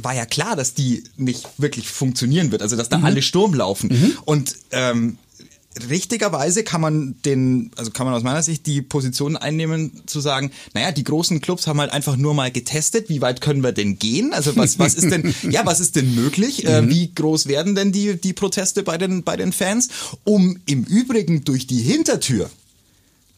war 0.00 0.14
ja 0.14 0.26
klar, 0.26 0.56
dass 0.56 0.74
die 0.74 1.04
nicht 1.16 1.46
wirklich 1.58 1.88
funktionieren 1.88 2.50
wird, 2.50 2.62
also 2.62 2.76
dass 2.76 2.88
da 2.88 2.98
mhm. 2.98 3.04
alle 3.04 3.22
Sturm 3.22 3.54
laufen. 3.54 3.90
Mhm. 3.90 4.18
Und 4.24 4.56
ähm, 4.70 5.18
richtigerweise 5.88 6.64
kann 6.64 6.80
man 6.80 7.14
den, 7.24 7.70
also 7.76 7.90
kann 7.92 8.06
man 8.06 8.14
aus 8.14 8.22
meiner 8.22 8.42
Sicht 8.42 8.66
die 8.66 8.82
Position 8.82 9.36
einnehmen, 9.36 10.02
zu 10.06 10.20
sagen, 10.20 10.50
naja, 10.74 10.90
die 10.90 11.04
großen 11.04 11.40
Clubs 11.40 11.66
haben 11.66 11.80
halt 11.80 11.92
einfach 11.92 12.16
nur 12.16 12.34
mal 12.34 12.50
getestet, 12.50 13.08
wie 13.08 13.20
weit 13.20 13.40
können 13.40 13.62
wir 13.62 13.72
denn 13.72 13.98
gehen? 13.98 14.32
Also 14.32 14.56
was, 14.56 14.78
was 14.78 14.94
ist 14.94 15.10
denn, 15.10 15.34
ja, 15.50 15.64
was 15.66 15.80
ist 15.80 15.96
denn 15.96 16.14
möglich? 16.14 16.66
Äh, 16.66 16.82
mhm. 16.82 16.90
wie 16.90 17.14
groß 17.14 17.46
werden 17.46 17.74
denn 17.74 17.92
die, 17.92 18.20
die 18.20 18.32
Proteste 18.32 18.82
bei 18.82 18.98
den, 18.98 19.22
bei 19.22 19.36
den 19.36 19.52
Fans? 19.52 19.88
Um 20.24 20.58
im 20.66 20.84
Übrigen 20.84 21.44
durch 21.44 21.66
die 21.66 21.80
Hintertür 21.80 22.50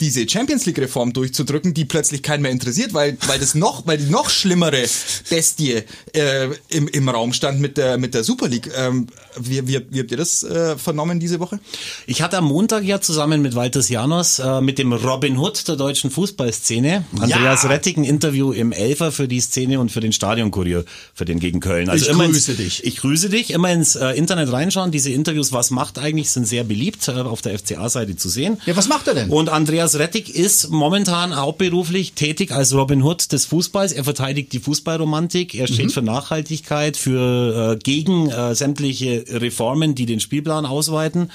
diese 0.03 0.29
Champions 0.29 0.67
League 0.67 0.79
Reform 0.79 1.13
durchzudrücken, 1.13 1.75
die 1.75 1.85
plötzlich 1.85 2.23
keinen 2.23 2.43
mehr 2.43 2.51
interessiert, 2.51 2.93
weil 2.93 3.17
weil 3.29 3.39
das 3.39 3.55
noch, 3.55 3.87
weil 3.87 3.99
die 3.99 4.11
noch 4.11 4.31
schlimmere 4.31 4.85
Bestie 5.31 5.83
äh, 6.13 6.49
im, 6.69 6.89
im 6.89 7.09
Raum 7.09 7.33
stand 7.33 7.61
mit 7.61 7.77
der 7.77 7.99
mit 7.99 8.13
der 8.13 8.25
Super 8.25 8.49
League. 8.49 8.69
Ähm, 8.77 9.07
wie, 9.39 9.67
wie, 9.69 9.81
wie 9.91 10.01
habt 10.01 10.11
ihr 10.11 10.17
das 10.17 10.43
äh, 10.43 10.77
vernommen 10.77 11.21
diese 11.21 11.39
Woche? 11.39 11.61
Ich 12.07 12.21
hatte 12.21 12.37
am 12.37 12.47
Montag 12.47 12.83
ja 12.83 13.01
zusammen 13.01 13.43
mit 13.43 13.55
Walter 13.55 13.81
Janos 13.81 14.41
äh, 14.41 14.61
mit 14.61 14.79
dem 14.79 14.93
Robin 14.93 15.39
Hood 15.39 15.69
der 15.69 15.77
deutschen 15.77 16.11
Fußballszene, 16.11 17.05
Andreas 17.21 17.63
ja. 17.63 17.69
Rettig, 17.69 17.97
ein 17.97 18.05
Interview 18.05 18.53
im 18.53 18.73
Elfer 18.73 19.13
für 19.13 19.29
die 19.29 19.41
Szene 19.41 19.79
und 19.79 19.93
für 19.93 20.01
den 20.01 20.13
Stadionkurier 20.13 20.85
für 21.15 21.25
den 21.25 21.39
gegen 21.39 21.61
Köln. 21.61 21.89
Also 21.89 22.11
ich 22.11 22.17
grüße 22.17 22.51
ins, 22.51 22.59
dich. 22.59 22.85
Ich 22.85 22.97
grüße 22.97 23.29
dich. 23.29 23.51
Immer 23.53 23.71
ins 23.71 23.95
äh, 23.95 24.11
Internet 24.11 24.51
reinschauen. 24.53 24.91
Diese 24.91 25.11
Interviews, 25.11 25.53
was 25.53 25.71
macht 25.71 25.99
eigentlich, 25.99 26.31
sind 26.31 26.47
sehr 26.47 26.65
beliebt 26.65 27.07
äh, 27.07 27.13
auf 27.13 27.41
der 27.41 27.57
FCA-Seite 27.59 28.17
zu 28.17 28.29
sehen. 28.29 28.61
Ja, 28.67 28.77
was 28.77 28.89
macht 28.89 29.07
er 29.07 29.15
denn? 29.15 29.31
Und 29.31 29.49
Andreas 29.49 29.92
Thomas 29.93 29.99
Rettig 29.99 30.35
ist 30.35 30.71
momentan 30.71 31.37
hauptberuflich 31.37 32.15
tätig 32.15 32.51
als 32.51 32.73
Robin 32.73 33.03
Hood 33.03 33.31
des 33.31 33.45
Fußballs. 33.45 33.93
Er 33.93 34.05
verteidigt 34.05 34.53
die 34.55 34.59
Fußballromantik. 34.59 35.55
Er 35.55 35.67
steht 35.67 35.87
mhm. 35.87 35.91
für 35.91 36.03
Nachhaltigkeit, 36.03 36.97
für 36.97 37.73
äh, 37.73 37.77
gegen 37.77 38.31
äh, 38.31 38.55
sämtliche 38.55 39.25
Reformen, 39.29 39.95
die 39.95 40.07
den 40.07 40.21
Spielplan 40.21 40.65
ausweiten. 40.65 41.31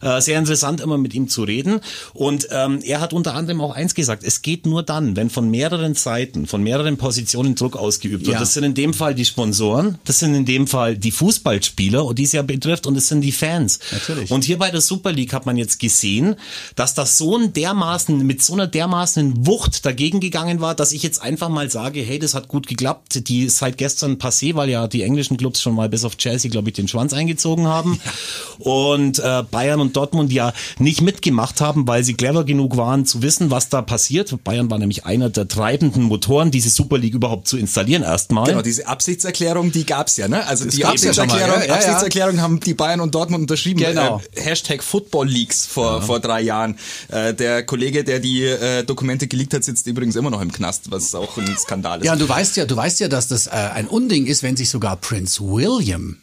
Äh, 0.00 0.22
sehr 0.22 0.38
interessant, 0.38 0.80
immer 0.80 0.96
mit 0.96 1.12
ihm 1.12 1.28
zu 1.28 1.42
reden. 1.42 1.80
Und 2.14 2.48
ähm, 2.50 2.80
er 2.82 3.00
hat 3.00 3.12
unter 3.12 3.34
anderem 3.34 3.60
auch 3.60 3.74
eins 3.74 3.94
gesagt, 3.94 4.24
es 4.24 4.40
geht 4.40 4.64
nur 4.64 4.82
dann, 4.82 5.14
wenn 5.14 5.28
von 5.28 5.50
mehreren 5.50 5.94
Seiten, 5.94 6.46
von 6.46 6.62
mehreren 6.62 6.96
Positionen 6.96 7.54
Druck 7.54 7.76
ausgeübt 7.76 8.24
wird. 8.24 8.34
Ja. 8.34 8.40
Das 8.40 8.54
sind 8.54 8.64
in 8.64 8.74
dem 8.74 8.94
Fall 8.94 9.14
die 9.14 9.26
Sponsoren, 9.26 9.98
das 10.04 10.20
sind 10.20 10.34
in 10.34 10.46
dem 10.46 10.66
Fall 10.66 10.96
die 10.96 11.10
Fußballspieler, 11.10 12.02
und 12.02 12.18
die 12.18 12.22
es 12.22 12.32
ja 12.32 12.40
betrifft, 12.40 12.86
und 12.86 12.96
es 12.96 13.08
sind 13.08 13.20
die 13.20 13.32
Fans. 13.32 13.78
Natürlich. 13.92 14.30
Und 14.30 14.44
hier 14.44 14.58
bei 14.58 14.70
der 14.70 14.80
Super 14.80 15.12
League 15.12 15.34
hat 15.34 15.44
man 15.44 15.58
jetzt 15.58 15.78
gesehen, 15.78 16.36
dass 16.76 16.94
das 16.94 17.18
so 17.18 17.36
ein 17.36 17.52
dermaßen, 17.52 17.89
mit 18.08 18.42
so 18.42 18.54
einer 18.54 18.66
dermaßen 18.66 19.46
Wucht 19.46 19.84
dagegen 19.84 20.20
gegangen 20.20 20.60
war, 20.60 20.74
dass 20.74 20.92
ich 20.92 21.02
jetzt 21.02 21.20
einfach 21.20 21.50
mal 21.50 21.70
sage, 21.70 22.00
hey, 22.00 22.18
das 22.18 22.34
hat 22.34 22.48
gut 22.48 22.66
geklappt. 22.66 23.28
Die 23.28 23.44
ist 23.44 23.58
seit 23.58 23.76
gestern 23.76 24.16
passé, 24.16 24.54
weil 24.54 24.70
ja 24.70 24.86
die 24.88 25.02
englischen 25.02 25.36
Clubs 25.36 25.60
schon 25.60 25.74
mal 25.74 25.88
bis 25.90 26.04
auf 26.04 26.16
Chelsea, 26.16 26.50
glaube 26.50 26.70
ich, 26.70 26.74
den 26.74 26.88
Schwanz 26.88 27.12
eingezogen 27.12 27.66
haben. 27.66 28.00
Ja. 28.60 28.72
Und 28.72 29.18
äh, 29.18 29.42
Bayern 29.50 29.80
und 29.80 29.90
und 29.90 29.96
Dortmund 29.96 30.32
ja 30.32 30.52
nicht 30.78 31.00
mitgemacht 31.00 31.60
haben, 31.60 31.86
weil 31.88 32.04
sie 32.04 32.14
clever 32.14 32.44
genug 32.44 32.76
waren 32.76 33.04
zu 33.06 33.22
wissen, 33.22 33.50
was 33.50 33.68
da 33.68 33.82
passiert. 33.82 34.32
Bayern 34.44 34.70
war 34.70 34.78
nämlich 34.78 35.04
einer 35.04 35.30
der 35.30 35.48
treibenden 35.48 36.04
Motoren, 36.04 36.52
diese 36.52 36.70
Super 36.70 36.96
League 36.96 37.14
überhaupt 37.14 37.48
zu 37.48 37.56
installieren 37.56 38.04
erstmal. 38.04 38.46
Genau, 38.46 38.62
diese 38.62 38.86
Absichtserklärung, 38.86 39.72
die 39.72 39.84
gab's 39.84 40.16
ja, 40.16 40.28
ne? 40.28 40.46
Also 40.46 40.64
das 40.64 40.76
die 40.76 40.84
Absichtserklärung, 40.84 41.60
ja, 41.60 41.66
ja, 41.66 41.74
Absichtserklärung 41.74 42.40
haben 42.40 42.60
die 42.60 42.74
Bayern 42.74 43.00
und 43.00 43.14
Dortmund 43.14 43.42
unterschrieben. 43.42 43.80
Genau. 43.80 44.20
Äh, 44.32 44.42
Hashtag 44.42 44.82
Football 44.82 45.28
Leaks 45.28 45.66
vor, 45.66 46.02
vor 46.02 46.20
drei 46.20 46.40
Jahren. 46.42 46.78
Äh, 47.08 47.34
der 47.34 47.64
Kollege, 47.64 47.79
der 48.02 48.20
die 48.20 48.44
äh, 48.44 48.84
Dokumente 48.84 49.26
geleakt 49.26 49.54
hat, 49.54 49.64
sitzt 49.64 49.86
übrigens 49.86 50.16
immer 50.16 50.30
noch 50.30 50.40
im 50.40 50.52
Knast, 50.52 50.90
was 50.90 51.14
auch 51.14 51.36
ein 51.38 51.56
Skandal 51.56 52.00
ist. 52.00 52.06
Ja, 52.06 52.16
du 52.16 52.28
weißt 52.28 52.56
ja, 52.56 52.66
du 52.66 52.76
weißt 52.76 53.00
ja, 53.00 53.08
dass 53.08 53.28
das 53.28 53.46
äh, 53.46 53.50
ein 53.50 53.88
Unding 53.88 54.26
ist, 54.26 54.42
wenn 54.42 54.56
sich 54.56 54.70
sogar 54.70 54.96
Prince 54.96 55.42
William 55.42 56.18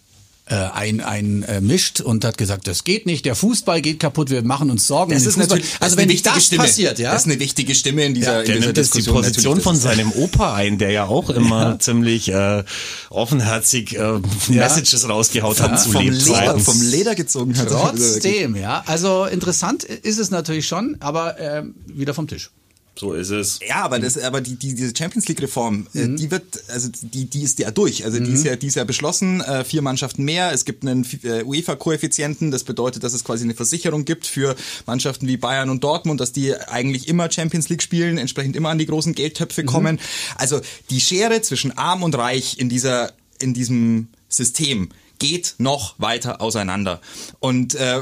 äh, 0.49 0.55
ein, 0.55 1.01
ein 1.01 1.43
äh, 1.43 1.61
mischt 1.61 2.01
und 2.01 2.23
hat 2.25 2.37
gesagt, 2.37 2.67
das 2.67 2.83
geht 2.83 3.05
nicht, 3.05 3.25
der 3.25 3.35
Fußball 3.35 3.81
geht 3.81 3.99
kaputt, 3.99 4.29
wir 4.29 4.41
machen 4.43 4.69
uns 4.69 4.87
Sorgen. 4.87 5.11
Das 5.11 5.21
um 5.21 5.25
den 5.25 5.29
ist 5.29 5.37
natürlich, 5.37 5.65
also 5.79 5.95
das 5.95 5.97
wenn 5.97 6.09
eine 6.09 6.21
das 6.21 6.35
wichtige 6.35 6.41
Stimme. 6.41 6.63
passiert, 6.63 6.99
ja, 6.99 7.11
Das 7.11 7.21
ist 7.21 7.31
eine 7.31 7.39
wichtige 7.39 7.75
Stimme 7.75 8.05
in 8.05 8.13
dieser, 8.13 8.39
in 8.41 8.45
Der 8.45 8.55
dieser 8.55 8.65
nimmt 8.67 8.77
jetzt 8.77 8.93
die 8.93 8.97
Diskussion. 8.99 9.23
Position 9.23 9.61
von 9.61 9.75
seinem 9.75 10.11
Opa 10.11 10.55
ein, 10.55 10.77
der 10.77 10.91
ja 10.91 11.05
auch 11.05 11.29
immer 11.29 11.79
ziemlich 11.79 12.29
äh, 12.29 12.63
offenherzig 13.09 13.97
äh, 13.97 14.19
Messages 14.49 15.07
rausgehaut 15.07 15.61
hat 15.61 15.79
zu 15.79 15.91
vom 15.91 16.09
Leder, 16.09 16.59
vom 16.59 16.81
Leder 16.81 17.15
gezogen 17.15 17.57
hat. 17.57 17.67
trotzdem, 17.69 18.55
ja. 18.55 18.83
Also 18.85 19.25
interessant 19.25 19.83
ist 19.83 20.19
es 20.19 20.31
natürlich 20.31 20.67
schon, 20.67 20.97
aber 20.99 21.39
ähm, 21.39 21.75
wieder 21.87 22.13
vom 22.13 22.27
Tisch. 22.27 22.51
So 22.99 23.13
ist 23.13 23.29
es. 23.29 23.59
Ja, 23.67 23.83
aber 23.83 23.99
das, 23.99 24.17
aber 24.17 24.41
die, 24.41 24.55
die 24.55 24.73
diese 24.73 24.91
Champions 24.97 25.27
League 25.27 25.41
Reform, 25.41 25.87
Mhm. 25.93 26.15
äh, 26.15 26.17
die 26.17 26.31
wird, 26.31 26.63
also 26.69 26.89
die, 27.01 27.25
die 27.25 27.43
ist 27.43 27.59
ja 27.59 27.69
durch. 27.69 28.03
Also 28.05 28.19
die 28.19 28.31
ist 28.31 28.43
ja, 28.43 28.55
die 28.55 28.67
ist 28.67 28.75
ja 28.75 28.83
beschlossen. 28.85 29.41
Äh, 29.41 29.63
vier 29.63 29.81
Mannschaften 29.83 30.23
mehr. 30.23 30.51
Es 30.51 30.65
gibt 30.65 30.83
einen 30.83 31.05
äh, 31.23 31.43
UEFA-Koeffizienten. 31.43 32.49
Das 32.51 32.63
bedeutet, 32.63 33.03
dass 33.03 33.13
es 33.13 33.23
quasi 33.23 33.43
eine 33.43 33.53
Versicherung 33.53 34.03
gibt 34.05 34.25
für 34.25 34.55
Mannschaften 34.85 35.27
wie 35.27 35.37
Bayern 35.37 35.69
und 35.69 35.83
Dortmund, 35.83 36.19
dass 36.19 36.31
die 36.31 36.55
eigentlich 36.55 37.07
immer 37.07 37.31
Champions 37.31 37.69
League 37.69 37.83
spielen, 37.83 38.17
entsprechend 38.17 38.55
immer 38.55 38.69
an 38.69 38.77
die 38.79 38.85
großen 38.87 39.13
Geldtöpfe 39.13 39.61
Mhm. 39.61 39.67
kommen. 39.67 39.99
Also 40.35 40.59
die 40.89 40.99
Schere 40.99 41.41
zwischen 41.41 41.77
Arm 41.77 42.01
und 42.03 42.17
Reich 42.17 42.57
in 42.57 42.67
dieser, 42.69 43.13
in 43.39 43.53
diesem 43.53 44.07
System 44.29 44.89
geht 45.19 45.55
noch 45.57 45.95
weiter 45.97 46.41
auseinander. 46.41 47.01
Und 47.39 47.75
äh, 47.75 48.01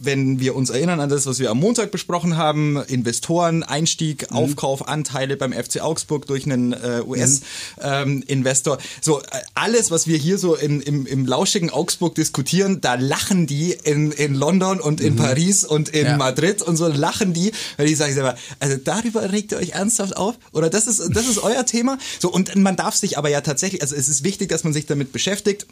wenn 0.00 0.40
wir 0.40 0.54
uns 0.56 0.70
erinnern 0.70 1.00
an 1.00 1.08
das, 1.08 1.26
was 1.26 1.38
wir 1.38 1.50
am 1.50 1.58
Montag 1.58 1.90
besprochen 1.90 2.36
haben, 2.36 2.82
Investoren, 2.88 3.62
Einstieg, 3.62 4.32
Aufkauf, 4.32 4.88
Anteile 4.88 5.36
beim 5.36 5.52
FC 5.52 5.80
Augsburg 5.80 6.26
durch 6.26 6.44
einen 6.44 6.72
äh, 6.72 7.02
US-Investor, 7.06 8.78
so 9.00 9.20
äh, 9.20 9.24
alles, 9.54 9.90
was 9.90 10.06
wir 10.06 10.18
hier 10.18 10.38
so 10.38 10.54
in, 10.54 10.80
im, 10.80 11.06
im 11.06 11.26
lauschigen 11.26 11.70
Augsburg 11.70 12.14
diskutieren, 12.14 12.80
da 12.80 12.94
lachen 12.94 13.46
die 13.46 13.72
in, 13.72 14.12
in 14.12 14.34
London 14.34 14.80
und 14.80 15.00
in 15.00 15.16
Paris 15.16 15.64
und 15.64 15.88
in 15.90 16.06
Ja. 16.06 16.16
Madrid 16.16 16.62
und 16.62 16.76
so 16.76 16.88
lachen 16.88 17.32
die, 17.32 17.52
weil 17.76 17.86
die 17.86 17.94
sagen 17.94 18.14
selber, 18.14 18.36
also 18.60 18.76
darüber 18.82 19.32
regt 19.32 19.52
ihr 19.52 19.58
euch 19.58 19.70
ernsthaft 19.70 20.16
auf? 20.16 20.36
Oder 20.52 20.70
das 20.70 20.86
ist, 20.86 21.00
das 21.14 21.28
ist 21.28 21.38
euer 21.38 21.64
Thema? 21.66 21.98
So, 22.18 22.30
und 22.30 22.54
man 22.56 22.76
darf 22.76 22.94
sich 22.94 23.18
aber 23.18 23.28
ja 23.28 23.40
tatsächlich, 23.40 23.82
also 23.82 23.94
es 23.94 24.08
ist 24.08 24.24
wichtig, 24.24 24.48
dass 24.48 24.64
man 24.64 24.72
sich 24.72 24.86
damit 24.86 25.12
beschäftigt 25.12 25.66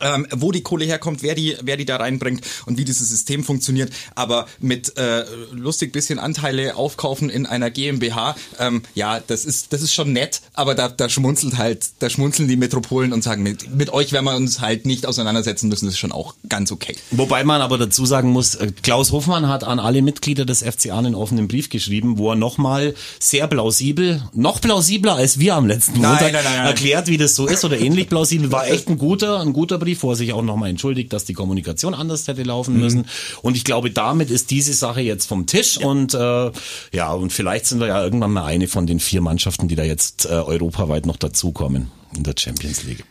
ähm, 0.00 0.26
wo 0.34 0.52
die 0.52 0.62
Kohle 0.62 0.84
herkommt, 0.84 1.22
wer 1.22 1.34
die, 1.34 1.56
wer 1.62 1.76
die 1.76 1.84
da 1.84 1.96
reinbringt 1.96 2.42
und 2.66 2.78
wie 2.78 2.84
dieses 2.84 3.08
System 3.08 3.44
funktioniert. 3.44 3.92
Aber 4.14 4.46
mit 4.60 4.96
äh, 4.98 5.24
lustig 5.52 5.92
bisschen 5.92 6.18
Anteile 6.18 6.76
aufkaufen 6.76 7.30
in 7.30 7.46
einer 7.46 7.70
GmbH, 7.70 8.36
ähm, 8.58 8.82
ja, 8.94 9.20
das 9.20 9.44
ist, 9.44 9.72
das 9.72 9.82
ist 9.82 9.92
schon 9.92 10.12
nett, 10.12 10.42
aber 10.54 10.74
da, 10.74 10.88
da 10.88 11.08
schmunzelt 11.08 11.58
halt, 11.58 11.86
da 12.00 12.10
schmunzeln 12.10 12.48
die 12.48 12.56
Metropolen 12.56 13.12
und 13.12 13.22
sagen, 13.22 13.42
mit, 13.42 13.74
mit 13.74 13.92
euch 13.92 14.12
werden 14.12 14.24
wir 14.24 14.36
uns 14.36 14.60
halt 14.60 14.86
nicht 14.86 15.06
auseinandersetzen 15.06 15.68
müssen, 15.68 15.86
das 15.86 15.94
ist 15.94 15.98
schon 15.98 16.12
auch 16.12 16.34
ganz 16.48 16.72
okay. 16.72 16.96
Wobei 17.10 17.44
man 17.44 17.60
aber 17.60 17.78
dazu 17.78 18.06
sagen 18.06 18.30
muss, 18.30 18.54
äh, 18.56 18.72
Klaus 18.82 19.12
Hofmann 19.12 19.48
hat 19.48 19.64
an 19.64 19.78
alle 19.78 20.02
Mitglieder 20.02 20.44
des 20.44 20.62
FCA 20.62 20.98
einen 20.98 21.14
offenen 21.14 21.48
Brief 21.48 21.70
geschrieben, 21.70 22.18
wo 22.18 22.30
er 22.30 22.36
nochmal 22.36 22.94
sehr 23.18 23.46
plausibel, 23.46 24.22
noch 24.32 24.60
plausibler 24.60 25.14
als 25.16 25.38
wir 25.38 25.54
am 25.54 25.66
letzten 25.66 26.00
Nein, 26.00 26.12
Montag 26.12 26.32
nein, 26.32 26.44
nein, 26.44 26.56
nein. 26.56 26.66
erklärt, 26.66 27.08
wie 27.08 27.16
das 27.16 27.34
so 27.34 27.46
ist 27.46 27.64
oder 27.64 27.78
ähnlich 27.78 28.08
plausibel. 28.08 28.52
War 28.52 28.68
echt 28.68 28.88
ein 28.88 28.98
guter, 28.98 29.40
ein 29.40 29.52
guter 29.52 29.75
Brief, 29.78 30.02
wo 30.02 30.10
er 30.10 30.16
sich 30.16 30.32
auch 30.32 30.42
nochmal 30.42 30.70
entschuldigt, 30.70 31.12
dass 31.12 31.24
die 31.24 31.32
Kommunikation 31.34 31.94
anders 31.94 32.26
hätte 32.28 32.42
laufen 32.42 32.74
Mhm. 32.74 32.80
müssen. 32.80 33.06
Und 33.42 33.56
ich 33.56 33.64
glaube, 33.64 33.90
damit 33.90 34.30
ist 34.30 34.50
diese 34.50 34.72
Sache 34.74 35.00
jetzt 35.00 35.26
vom 35.26 35.46
Tisch 35.46 35.78
und 35.78 36.14
äh, 36.14 36.50
ja, 36.92 37.12
und 37.12 37.32
vielleicht 37.32 37.66
sind 37.66 37.80
wir 37.80 37.86
ja 37.88 38.02
irgendwann 38.02 38.32
mal 38.32 38.44
eine 38.44 38.68
von 38.68 38.86
den 38.86 39.00
vier 39.00 39.20
Mannschaften, 39.20 39.68
die 39.68 39.74
da 39.76 39.82
jetzt 39.84 40.26
äh, 40.26 40.28
europaweit 40.30 41.06
noch 41.06 41.16
dazukommen 41.16 41.90
in 42.16 42.22
der 42.22 42.34
Champions 42.38 42.82
League. 42.84 43.04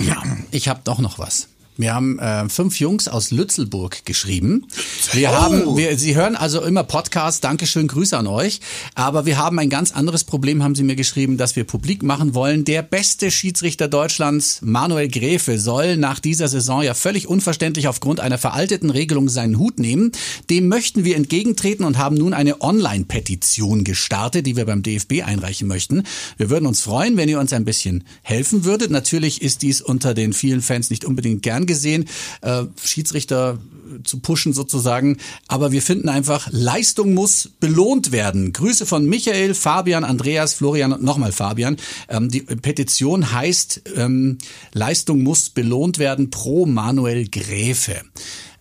Ja, 0.00 0.22
ich 0.50 0.68
habe 0.68 0.80
doch 0.84 0.98
noch 1.00 1.18
was. 1.18 1.48
Wir 1.78 1.94
haben 1.94 2.18
äh, 2.18 2.48
fünf 2.50 2.78
Jungs 2.80 3.08
aus 3.08 3.30
Lützelburg 3.30 4.04
geschrieben. 4.04 4.66
Wir 5.12 5.30
Oh. 5.30 5.32
haben, 5.34 5.76
wir, 5.76 5.96
Sie 5.98 6.14
hören 6.14 6.36
also 6.36 6.62
immer 6.62 6.84
Podcasts. 6.84 7.40
Dankeschön, 7.40 7.88
Grüße 7.88 8.16
an 8.16 8.26
euch. 8.26 8.60
Aber 8.94 9.24
wir 9.24 9.38
haben 9.38 9.58
ein 9.58 9.70
ganz 9.70 9.90
anderes 9.92 10.24
Problem, 10.24 10.62
haben 10.62 10.74
Sie 10.74 10.82
mir 10.82 10.96
geschrieben, 10.96 11.38
dass 11.38 11.56
wir 11.56 11.64
publik 11.64 12.02
machen 12.02 12.34
wollen. 12.34 12.64
Der 12.64 12.82
beste 12.82 13.30
Schiedsrichter 13.30 13.88
Deutschlands, 13.88 14.60
Manuel 14.62 15.08
Gräfe, 15.08 15.58
soll 15.58 15.96
nach 15.96 16.20
dieser 16.20 16.46
Saison 16.48 16.82
ja 16.82 16.92
völlig 16.92 17.26
unverständlich 17.26 17.88
aufgrund 17.88 18.20
einer 18.20 18.36
veralteten 18.36 18.90
Regelung 18.90 19.30
seinen 19.30 19.58
Hut 19.58 19.78
nehmen. 19.78 20.12
Dem 20.50 20.68
möchten 20.68 21.04
wir 21.04 21.16
entgegentreten 21.16 21.84
und 21.84 21.96
haben 21.96 22.16
nun 22.16 22.34
eine 22.34 22.60
Online-Petition 22.60 23.84
gestartet, 23.84 24.46
die 24.46 24.56
wir 24.56 24.66
beim 24.66 24.82
DFB 24.82 25.22
einreichen 25.24 25.68
möchten. 25.68 26.02
Wir 26.36 26.50
würden 26.50 26.66
uns 26.66 26.82
freuen, 26.82 27.16
wenn 27.16 27.28
ihr 27.30 27.40
uns 27.40 27.52
ein 27.54 27.64
bisschen 27.64 28.04
helfen 28.22 28.64
würdet. 28.64 28.90
Natürlich 28.90 29.40
ist 29.42 29.62
dies 29.62 29.80
unter 29.80 30.14
den 30.14 30.32
vielen 30.34 30.60
Fans 30.62 30.90
nicht 30.90 31.04
unbedingt 31.06 31.42
gern 31.42 31.61
gesehen, 31.66 32.08
äh, 32.40 32.64
Schiedsrichter 32.82 33.58
zu 34.04 34.20
pushen 34.20 34.52
sozusagen. 34.52 35.18
Aber 35.48 35.72
wir 35.72 35.82
finden 35.82 36.08
einfach, 36.08 36.48
Leistung 36.50 37.14
muss 37.14 37.50
belohnt 37.60 38.12
werden. 38.12 38.52
Grüße 38.52 38.86
von 38.86 39.04
Michael, 39.06 39.54
Fabian, 39.54 40.04
Andreas, 40.04 40.54
Florian 40.54 40.92
und 40.92 41.02
nochmal 41.02 41.32
Fabian. 41.32 41.76
Ähm, 42.08 42.30
die 42.30 42.40
Petition 42.40 43.32
heißt, 43.32 43.82
ähm, 43.96 44.38
Leistung 44.72 45.22
muss 45.22 45.50
belohnt 45.50 45.98
werden 45.98 46.30
pro 46.30 46.66
Manuel 46.66 47.28
Gräfe. 47.28 48.02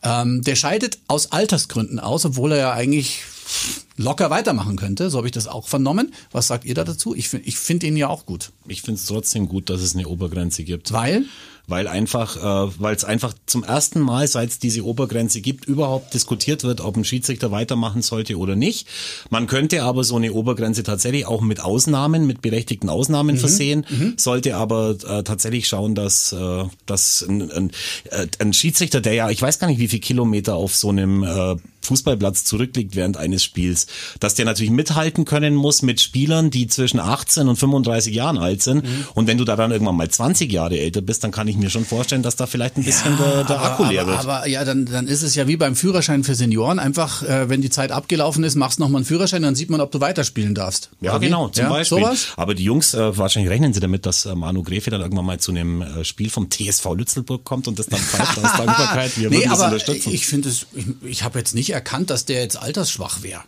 Ähm, 0.03 0.41
der 0.41 0.55
scheidet 0.55 0.99
aus 1.07 1.31
Altersgründen 1.31 1.99
aus, 1.99 2.25
obwohl 2.25 2.53
er 2.53 2.57
ja 2.57 2.73
eigentlich 2.73 3.21
locker 3.97 4.29
weitermachen 4.29 4.77
könnte. 4.77 5.09
So 5.09 5.17
habe 5.17 5.27
ich 5.27 5.33
das 5.33 5.47
auch 5.47 5.67
vernommen. 5.67 6.13
Was 6.31 6.47
sagt 6.47 6.65
ihr 6.65 6.73
da 6.73 6.83
dazu? 6.83 7.13
Ich, 7.15 7.33
ich 7.33 7.57
finde 7.57 7.87
ihn 7.87 7.97
ja 7.97 8.07
auch 8.07 8.25
gut. 8.25 8.51
Ich 8.67 8.81
finde 8.81 8.99
es 8.99 9.05
trotzdem 9.05 9.47
gut, 9.47 9.69
dass 9.69 9.81
es 9.81 9.95
eine 9.95 10.07
Obergrenze 10.07 10.63
gibt. 10.63 10.91
Weil? 10.91 11.25
Weil 11.71 11.87
einfach, 11.87 12.37
äh, 12.37 12.71
weil 12.77 12.95
es 12.95 13.03
einfach 13.03 13.33
zum 13.47 13.63
ersten 13.63 13.99
Mal, 13.99 14.27
seit 14.27 14.49
es 14.49 14.59
diese 14.59 14.85
Obergrenze 14.85 15.41
gibt, 15.41 15.65
überhaupt 15.65 16.13
diskutiert 16.13 16.63
wird, 16.63 16.81
ob 16.81 16.97
ein 16.97 17.05
Schiedsrichter 17.05 17.49
weitermachen 17.49 18.03
sollte 18.03 18.37
oder 18.37 18.55
nicht. 18.55 18.87
Man 19.29 19.47
könnte 19.47 19.81
aber 19.81 20.03
so 20.03 20.17
eine 20.17 20.33
Obergrenze 20.33 20.83
tatsächlich 20.83 21.25
auch 21.25 21.41
mit 21.41 21.61
Ausnahmen, 21.61 22.27
mit 22.27 22.41
berechtigten 22.41 22.89
Ausnahmen 22.89 23.37
versehen, 23.37 23.85
sollte 24.17 24.55
aber 24.55 24.97
äh, 25.07 25.23
tatsächlich 25.23 25.67
schauen, 25.67 25.95
dass, 25.95 26.33
äh, 26.33 26.65
dass 26.85 27.25
ein, 27.27 27.51
ein, 27.51 27.71
äh, 28.11 28.27
ein 28.39 28.53
Schiedsrichter, 28.53 29.01
der 29.01 29.13
ja, 29.13 29.29
ich 29.29 29.41
weiß 29.41 29.57
gar 29.57 29.67
nicht, 29.67 29.79
wie 29.79 29.87
viel 29.87 29.99
Kilometer 29.99 30.55
auf 30.55 30.75
so 30.75 30.89
einem 30.89 31.23
äh, 31.23 31.55
Fußballplatz 31.83 32.43
zurückliegt 32.43 32.95
während 32.95 33.17
eines 33.17 33.43
Spiels, 33.43 33.87
dass 34.19 34.35
der 34.35 34.45
natürlich 34.45 34.71
mithalten 34.71 35.25
können 35.25 35.55
muss 35.55 35.81
mit 35.81 36.01
Spielern, 36.01 36.51
die 36.51 36.67
zwischen 36.67 36.99
18 36.99 37.47
und 37.47 37.55
35 37.55 38.13
Jahren 38.13 38.37
alt 38.37 38.61
sind. 38.61 38.85
Und 39.13 39.27
wenn 39.27 39.37
du 39.37 39.45
da 39.45 39.55
dann 39.55 39.71
irgendwann 39.71 39.95
mal 39.95 40.09
20 40.09 40.51
Jahre 40.51 40.77
älter 40.79 41.01
bist, 41.01 41.23
dann 41.23 41.31
kann 41.31 41.47
ich 41.47 41.57
mir 41.57 41.69
schon 41.69 41.85
vorstellen, 41.85 42.23
dass 42.23 42.35
da 42.35 42.45
vielleicht 42.45 42.77
ein 42.77 42.83
bisschen 42.83 43.17
der, 43.17 43.43
der 43.43 43.61
Akku 43.61 43.83
leer 43.85 44.01
aber, 44.03 44.11
wird. 44.11 44.19
aber 44.21 44.47
ja, 44.47 44.63
dann, 44.65 44.85
dann 44.85 45.07
ist 45.07 45.23
es 45.23 45.35
ja 45.35 45.47
wie 45.47 45.57
beim 45.57 45.75
Führerschein 45.75 46.23
für 46.23 46.35
Senioren. 46.35 46.79
Einfach, 46.79 47.23
äh, 47.23 47.49
wenn 47.49 47.61
die 47.61 47.69
Zeit 47.69 47.91
abgelaufen 47.91 48.43
ist, 48.43 48.55
machst 48.55 48.79
nochmal 48.79 48.99
einen 48.99 49.05
Führerschein, 49.05 49.41
dann 49.41 49.55
sieht 49.55 49.69
man, 49.69 49.81
ob 49.81 49.91
du 49.91 49.99
weiterspielen 50.01 50.55
darfst. 50.55 50.89
Ja, 51.01 51.19
wie? 51.19 51.25
genau, 51.25 51.49
zum 51.49 51.63
ja, 51.65 51.69
Beispiel. 51.69 51.99
Sowas? 51.99 52.27
Aber 52.37 52.53
die 52.55 52.63
Jungs, 52.63 52.93
äh, 52.93 53.17
wahrscheinlich 53.17 53.51
rechnen 53.51 53.73
sie 53.73 53.79
damit, 53.79 54.05
dass 54.05 54.25
äh, 54.25 54.35
Manu 54.35 54.63
Gräfe 54.63 54.89
dann 54.89 55.01
irgendwann 55.01 55.25
mal 55.25 55.39
zu 55.39 55.51
einem 55.51 55.81
äh, 55.81 56.03
Spiel 56.05 56.29
vom 56.29 56.49
TSV 56.49 56.85
Lützelburg 56.95 57.43
kommt 57.43 57.67
und 57.67 57.79
das 57.79 57.87
dann 57.87 57.99
pfeift 57.99 58.37
aus 58.37 58.51
Dankbarkeit. 58.57 59.17
Wir 59.17 59.29
Nee, 59.29 59.37
würden 59.37 59.49
das 59.49 59.59
aber 59.59 59.73
unterstützen. 59.73 60.11
ich 60.13 60.25
finde 60.27 60.49
es, 60.49 60.65
ich, 60.73 60.85
ich 61.03 61.23
habe 61.23 61.39
jetzt 61.39 61.55
nicht 61.55 61.71
erkannt, 61.81 62.09
dass 62.11 62.25
der 62.25 62.41
jetzt 62.41 62.57
altersschwach 62.57 63.23
wäre. 63.23 63.41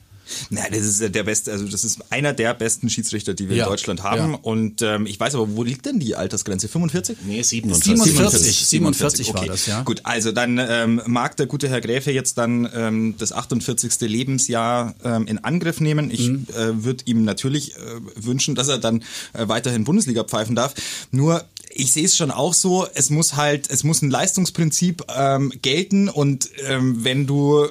Nein, 0.49 0.67
das 0.71 0.79
ist 0.85 1.13
der 1.13 1.23
beste, 1.23 1.51
also 1.51 1.65
das 1.67 1.83
ist 1.83 1.99
einer 2.09 2.33
der 2.33 2.53
besten 2.55 2.89
Schiedsrichter, 2.89 3.33
die 3.35 3.49
wir 3.49 3.57
Ja, 3.57 3.65
in 3.65 3.69
Deutschland 3.69 4.01
haben. 4.03 4.31
ja. 4.31 4.39
Und 4.41 4.81
ähm, 4.81 5.05
ich 5.05 5.19
weiß 5.19 5.35
aber, 5.35 5.55
wo 5.55 5.61
liegt 5.63 5.85
denn 5.85 5.99
die 5.99 6.15
Altersgrenze? 6.15 6.67
45? 6.69 7.17
nee, 7.25 7.43
47. 7.43 7.93
47. 7.93 8.65
47 8.65 9.33
war 9.35 9.45
das, 9.45 9.65
ja. 9.67 9.83
Gut, 9.83 9.99
also 10.05 10.31
dann 10.31 10.57
ähm, 10.57 11.01
mag 11.05 11.35
der 11.37 11.45
gute 11.45 11.69
Herr 11.69 11.81
Gräfe 11.81 12.11
jetzt 12.11 12.37
dann 12.39 12.67
ähm, 12.73 13.15
das 13.19 13.31
48. 13.33 13.99
Lebensjahr 14.09 14.95
ähm, 15.03 15.27
in 15.27 15.37
Angriff 15.43 15.79
nehmen. 15.81 16.09
Ich 16.09 16.29
Mhm. 16.29 16.47
äh, 16.55 16.83
würde 16.83 17.03
ihm 17.05 17.25
natürlich 17.25 17.75
äh, 17.75 17.79
wünschen, 18.15 18.55
dass 18.55 18.69
er 18.69 18.79
dann 18.79 19.01
äh, 19.33 19.47
weiterhin 19.49 19.83
Bundesliga 19.83 20.23
pfeifen 20.23 20.55
darf. 20.55 20.73
Nur 21.11 21.43
ich 21.69 21.91
sehe 21.91 22.05
es 22.05 22.15
schon 22.15 22.31
auch 22.31 22.53
so, 22.53 22.87
es 22.95 23.09
muss 23.09 23.35
halt, 23.35 23.69
es 23.69 23.83
muss 23.83 24.01
ein 24.01 24.09
Leistungsprinzip 24.09 25.03
ähm, 25.15 25.51
gelten 25.61 26.07
und 26.09 26.49
ähm, 26.67 27.03
wenn 27.03 27.27
du 27.27 27.67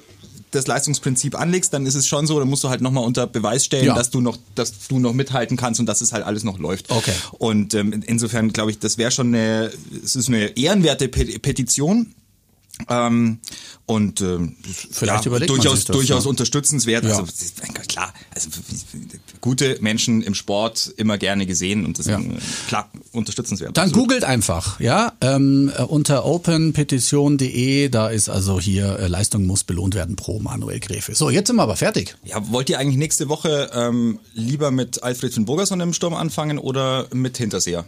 das 0.54 0.66
Leistungsprinzip 0.66 1.34
anlegst, 1.38 1.72
dann 1.72 1.86
ist 1.86 1.94
es 1.94 2.06
schon 2.06 2.26
so, 2.26 2.38
dann 2.38 2.48
musst 2.48 2.62
du 2.64 2.68
halt 2.68 2.80
nochmal 2.80 3.04
unter 3.04 3.26
Beweis 3.26 3.64
stellen, 3.64 3.86
Ja. 3.86 3.94
dass 3.94 4.10
du 4.10 4.20
noch, 4.20 4.38
dass 4.54 4.86
du 4.88 4.98
noch 4.98 5.12
mithalten 5.12 5.56
kannst 5.56 5.80
und 5.80 5.86
dass 5.86 6.00
es 6.00 6.12
halt 6.12 6.24
alles 6.24 6.44
noch 6.44 6.58
läuft. 6.58 6.90
Okay. 6.90 7.12
Und 7.38 7.74
ähm, 7.74 7.92
in- 7.92 8.02
insofern 8.02 8.52
glaube 8.52 8.70
ich, 8.70 8.78
das 8.78 8.98
wäre 8.98 9.10
schon 9.10 9.28
eine, 9.28 9.70
es 10.04 10.14
ist 10.16 10.28
eine 10.28 10.56
ehrenwerte 10.56 11.08
Pe 11.08 11.24
Petition. 11.40 12.14
Ähm, 12.88 13.38
und 13.86 14.22
ähm, 14.22 14.56
Vielleicht 14.90 15.26
überlegt 15.26 15.50
man 15.50 15.58
durchaus, 15.58 15.78
sich 15.80 15.84
das, 15.86 15.94
durchaus 15.96 16.24
ja. 16.24 16.30
unterstützenswert. 16.30 17.04
Ja. 17.04 17.10
Also 17.18 17.24
klar, 17.86 18.14
also 18.34 18.48
gute 19.42 19.76
Menschen 19.80 20.22
im 20.22 20.34
Sport 20.34 20.94
immer 20.96 21.18
gerne 21.18 21.44
gesehen 21.44 21.84
und 21.84 21.98
deswegen 21.98 22.38
klar 22.68 22.90
unterstützenswert. 23.12 23.76
Dann 23.76 23.88
absolut. 23.88 24.08
googelt 24.08 24.24
einfach, 24.24 24.80
ja, 24.80 25.12
ähm, 25.20 25.70
äh, 25.76 25.82
unter 25.82 26.24
openpetition.de, 26.24 27.90
da 27.90 28.08
ist 28.08 28.30
also 28.30 28.58
hier 28.58 28.98
äh, 28.98 29.08
Leistung 29.08 29.44
muss 29.44 29.64
belohnt 29.64 29.94
werden 29.94 30.16
pro 30.16 30.38
Manuel 30.38 30.80
Gräfe. 30.80 31.14
So, 31.14 31.28
jetzt 31.28 31.48
sind 31.48 31.56
wir 31.56 31.64
aber 31.64 31.76
fertig. 31.76 32.16
Ja, 32.24 32.40
wollt 32.50 32.70
ihr 32.70 32.78
eigentlich 32.78 32.96
nächste 32.96 33.28
Woche 33.28 33.70
ähm, 33.74 34.20
lieber 34.32 34.70
mit 34.70 35.02
Alfred 35.02 35.34
von 35.34 35.44
Burgerson 35.44 35.80
im 35.80 35.92
Sturm 35.92 36.14
anfangen 36.14 36.58
oder 36.58 37.08
mit 37.12 37.36
Hinterseher? 37.36 37.84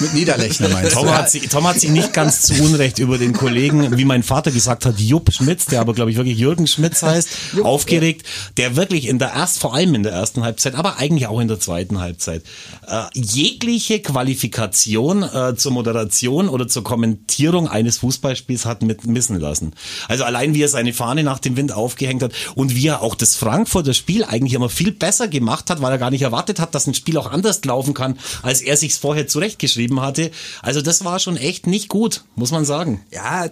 Mit 0.00 0.14
Niederlechner 0.14 0.68
meinst 0.68 0.92
Tom 0.92 1.06
du? 1.06 1.12
hat, 1.12 1.30
sie, 1.30 1.40
Tom 1.40 1.66
hat 1.66 1.80
sich 1.80 1.90
nicht 1.90 2.12
ganz 2.12 2.42
zu 2.42 2.54
Unrecht 2.62 2.98
über 2.98 3.18
den 3.18 3.32
Kollegen, 3.32 3.96
wie 3.98 4.04
mein 4.04 4.22
Vater 4.22 4.50
gesagt 4.50 4.86
hat, 4.86 4.98
Jupp 4.98 5.32
Schmitz, 5.32 5.66
der 5.66 5.80
aber 5.80 5.94
glaube 5.94 6.10
ich 6.10 6.16
wirklich 6.16 6.38
Jürgen 6.38 6.66
Schmitz 6.66 7.02
heißt, 7.02 7.28
aufgeregt, 7.62 8.26
der 8.56 8.76
wirklich 8.76 9.08
in 9.08 9.18
der 9.18 9.32
erst, 9.34 9.58
vor 9.58 9.74
allem 9.74 9.94
in 9.94 10.02
der 10.02 10.12
ersten 10.12 10.42
Halbzeit, 10.42 10.74
aber 10.74 10.98
eigentlich 10.98 11.26
auch 11.26 11.40
in 11.40 11.48
der 11.48 11.60
zweiten 11.60 12.00
Halbzeit, 12.00 12.42
äh, 12.86 13.04
jegliche 13.14 14.00
Qualifikation 14.00 15.22
äh, 15.22 15.56
zur 15.56 15.72
Moderation 15.72 16.48
oder 16.48 16.68
zur 16.68 16.84
Kommentierung 16.84 17.68
eines 17.68 17.98
Fußballspiels 17.98 18.66
hat 18.66 18.82
mit 18.82 19.06
missen 19.06 19.38
lassen. 19.38 19.72
Also 20.08 20.24
allein 20.24 20.54
wie 20.54 20.62
er 20.62 20.68
seine 20.68 20.92
Fahne 20.92 21.24
nach 21.24 21.38
dem 21.40 21.56
Wind 21.56 21.72
aufgehängt 21.72 22.22
hat 22.22 22.32
und 22.54 22.74
wie 22.74 22.86
er 22.86 23.02
auch 23.02 23.14
das 23.14 23.36
Frankfurter 23.36 23.94
Spiel 23.94 24.24
eigentlich 24.24 24.54
immer 24.54 24.68
viel 24.68 24.92
besser 24.92 25.28
gemacht 25.28 25.70
hat, 25.70 25.82
weil 25.82 25.92
er 25.92 25.98
gar 25.98 26.10
nicht 26.10 26.22
erwartet 26.22 26.60
hat, 26.60 26.74
dass 26.74 26.86
ein 26.86 26.94
Spiel 26.94 27.18
auch 27.18 27.30
anders 27.30 27.64
laufen 27.64 27.94
kann, 27.94 28.18
als 28.42 28.62
er 28.62 28.76
sich's 28.90 29.00
vorher 29.00 29.26
zurechtgeschrieben 29.26 30.00
hatte. 30.00 30.30
Also 30.62 30.82
das 30.82 31.04
war 31.04 31.18
schon 31.18 31.36
echt 31.36 31.66
nicht 31.66 31.88
gut, 31.88 32.24
muss 32.34 32.50
man 32.50 32.64
sagen. 32.64 33.04
Ja, 33.10 33.48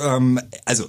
ähm, 0.00 0.40
also 0.64 0.88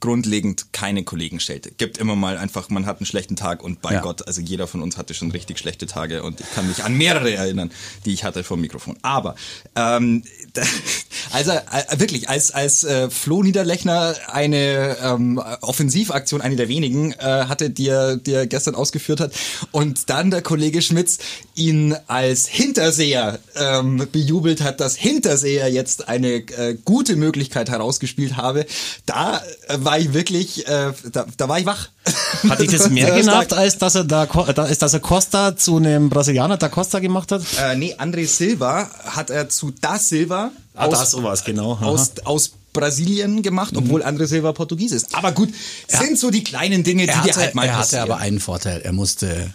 grundlegend 0.00 0.72
keine 0.72 1.04
Kollegen 1.04 1.40
stellte. 1.40 1.70
Gibt 1.72 1.98
immer 1.98 2.16
mal 2.16 2.38
einfach, 2.38 2.70
man 2.70 2.86
hat 2.86 2.98
einen 2.98 3.06
schlechten 3.06 3.36
Tag 3.36 3.62
und 3.62 3.82
bei 3.82 3.92
Ja. 3.92 4.00
Gott, 4.00 4.26
also 4.26 4.40
jeder 4.40 4.66
von 4.66 4.80
uns 4.82 4.96
hatte 4.96 5.12
schon 5.12 5.30
richtig 5.30 5.58
schlechte 5.58 5.86
Tage 5.86 6.22
und 6.22 6.40
ich 6.40 6.50
kann 6.54 6.66
mich 6.66 6.82
an 6.82 6.94
mehrere 6.94 7.32
erinnern, 7.34 7.70
die 8.06 8.14
ich 8.14 8.24
hatte 8.24 8.42
vom 8.42 8.62
Mikrofon. 8.62 8.96
Aber 9.02 9.34
ähm, 9.76 10.24
also 11.32 11.52
äh, 11.52 11.98
wirklich, 11.98 12.30
als 12.30 12.50
als 12.50 12.82
äh, 12.82 13.10
Flo 13.10 13.42
Niederlechner 13.42 14.14
eine 14.28 14.96
ähm, 15.02 15.38
Offensivaktion, 15.60 16.40
eine 16.40 16.56
der 16.56 16.68
wenigen, 16.68 17.12
äh, 17.12 17.44
hatte, 17.46 17.68
die 17.68 17.88
er, 17.88 18.16
die 18.16 18.32
er 18.32 18.46
gestern 18.46 18.74
ausgeführt 18.74 19.20
hat, 19.20 19.32
und 19.70 20.08
dann 20.08 20.30
der 20.30 20.40
Kollege 20.40 20.80
Schmitz 20.80 21.18
ihn 21.60 21.94
als 22.06 22.48
Hinterseher 22.48 23.38
ähm, 23.54 24.08
bejubelt 24.10 24.62
hat, 24.62 24.80
dass 24.80 24.96
Hinterseher 24.96 25.70
jetzt 25.70 26.08
eine 26.08 26.28
äh, 26.36 26.76
gute 26.84 27.16
Möglichkeit 27.16 27.68
herausgespielt 27.70 28.36
habe, 28.36 28.66
da 29.06 29.42
äh, 29.68 29.76
war 29.78 29.98
ich 29.98 30.12
wirklich, 30.14 30.66
äh, 30.66 30.92
da, 31.12 31.26
da 31.36 31.48
war 31.48 31.58
ich 31.60 31.66
wach. 31.66 31.88
Hat 32.48 32.58
dich 32.60 32.70
das 32.70 32.88
mehr 32.90 33.14
genervt, 33.14 33.52
als 33.52 33.78
dass 33.78 33.94
er 33.94 34.04
da, 34.04 34.26
da 34.26 34.64
ist, 34.66 34.82
dass 34.82 34.94
er 34.94 35.00
Costa 35.00 35.56
zu 35.56 35.76
einem 35.76 36.08
Brasilianer 36.08 36.56
da 36.56 36.68
Costa 36.68 36.98
gemacht 36.98 37.30
hat? 37.30 37.42
Äh, 37.62 37.76
nee, 37.76 37.94
André 37.94 38.26
Silva 38.26 38.90
hat 39.04 39.30
er 39.30 39.48
zu 39.48 39.72
Da 39.80 39.98
Silva 39.98 40.50
Ah, 40.74 40.88
Da 40.88 41.04
sowas, 41.04 41.44
genau. 41.44 41.72
Aha. 41.72 41.86
aus, 41.86 42.12
aus 42.24 42.52
Brasilien 42.72 43.42
gemacht, 43.42 43.76
obwohl 43.76 44.02
André 44.02 44.26
Silva 44.26 44.52
Portugies 44.52 44.92
ist. 44.92 45.14
Aber 45.14 45.32
gut, 45.32 45.50
sind 45.88 46.18
so 46.18 46.30
die 46.30 46.44
kleinen 46.44 46.84
Dinge, 46.84 47.02
die 47.02 47.08
Er 47.08 47.14
dir 47.22 47.30
hatte, 47.32 47.40
halt 47.40 47.54
mal 47.54 47.64
er 47.66 47.72
hatte 47.72 47.80
passieren. 47.82 48.04
aber 48.04 48.18
einen 48.18 48.40
Vorteil. 48.40 48.80
Er 48.82 48.92
musste 48.92 49.52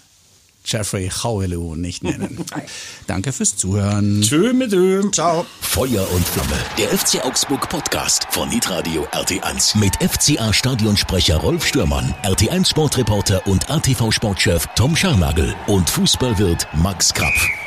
Jeffrey 0.66 1.10
Howelu 1.10 1.76
nicht 1.76 2.04
nennen. 2.04 2.44
Danke 3.08 3.32
fürs 3.32 3.56
Zuhören. 3.56 4.22
Tschö 4.22 4.54
mit 4.54 4.74
Ö. 4.74 5.10
Ciao. 5.12 5.46
Feuer 5.62 6.08
und 6.12 6.28
Flamme. 6.28 6.58
Der 6.78 6.90
FC 6.90 7.24
Augsburg 7.24 7.70
Podcast 7.70 8.28
von 8.32 8.50
Hitradio 8.50 9.06
RT1 9.12 9.78
mit 9.78 9.96
FCA 9.98 10.54
Stadionsprecher 10.54 11.38
Rolf 11.38 11.66
Stürmann, 11.66 12.14
RT1 12.24 12.70
Sportreporter 12.70 13.46
und 13.48 13.70
ATV 13.70 14.12
Sportchef 14.12 14.68
Tom 14.76 14.96
Scharnagel 14.96 15.56
und 15.68 15.90
Fußballwirt 15.90 16.68
Max 16.74 17.14
Krapf. 17.14 17.65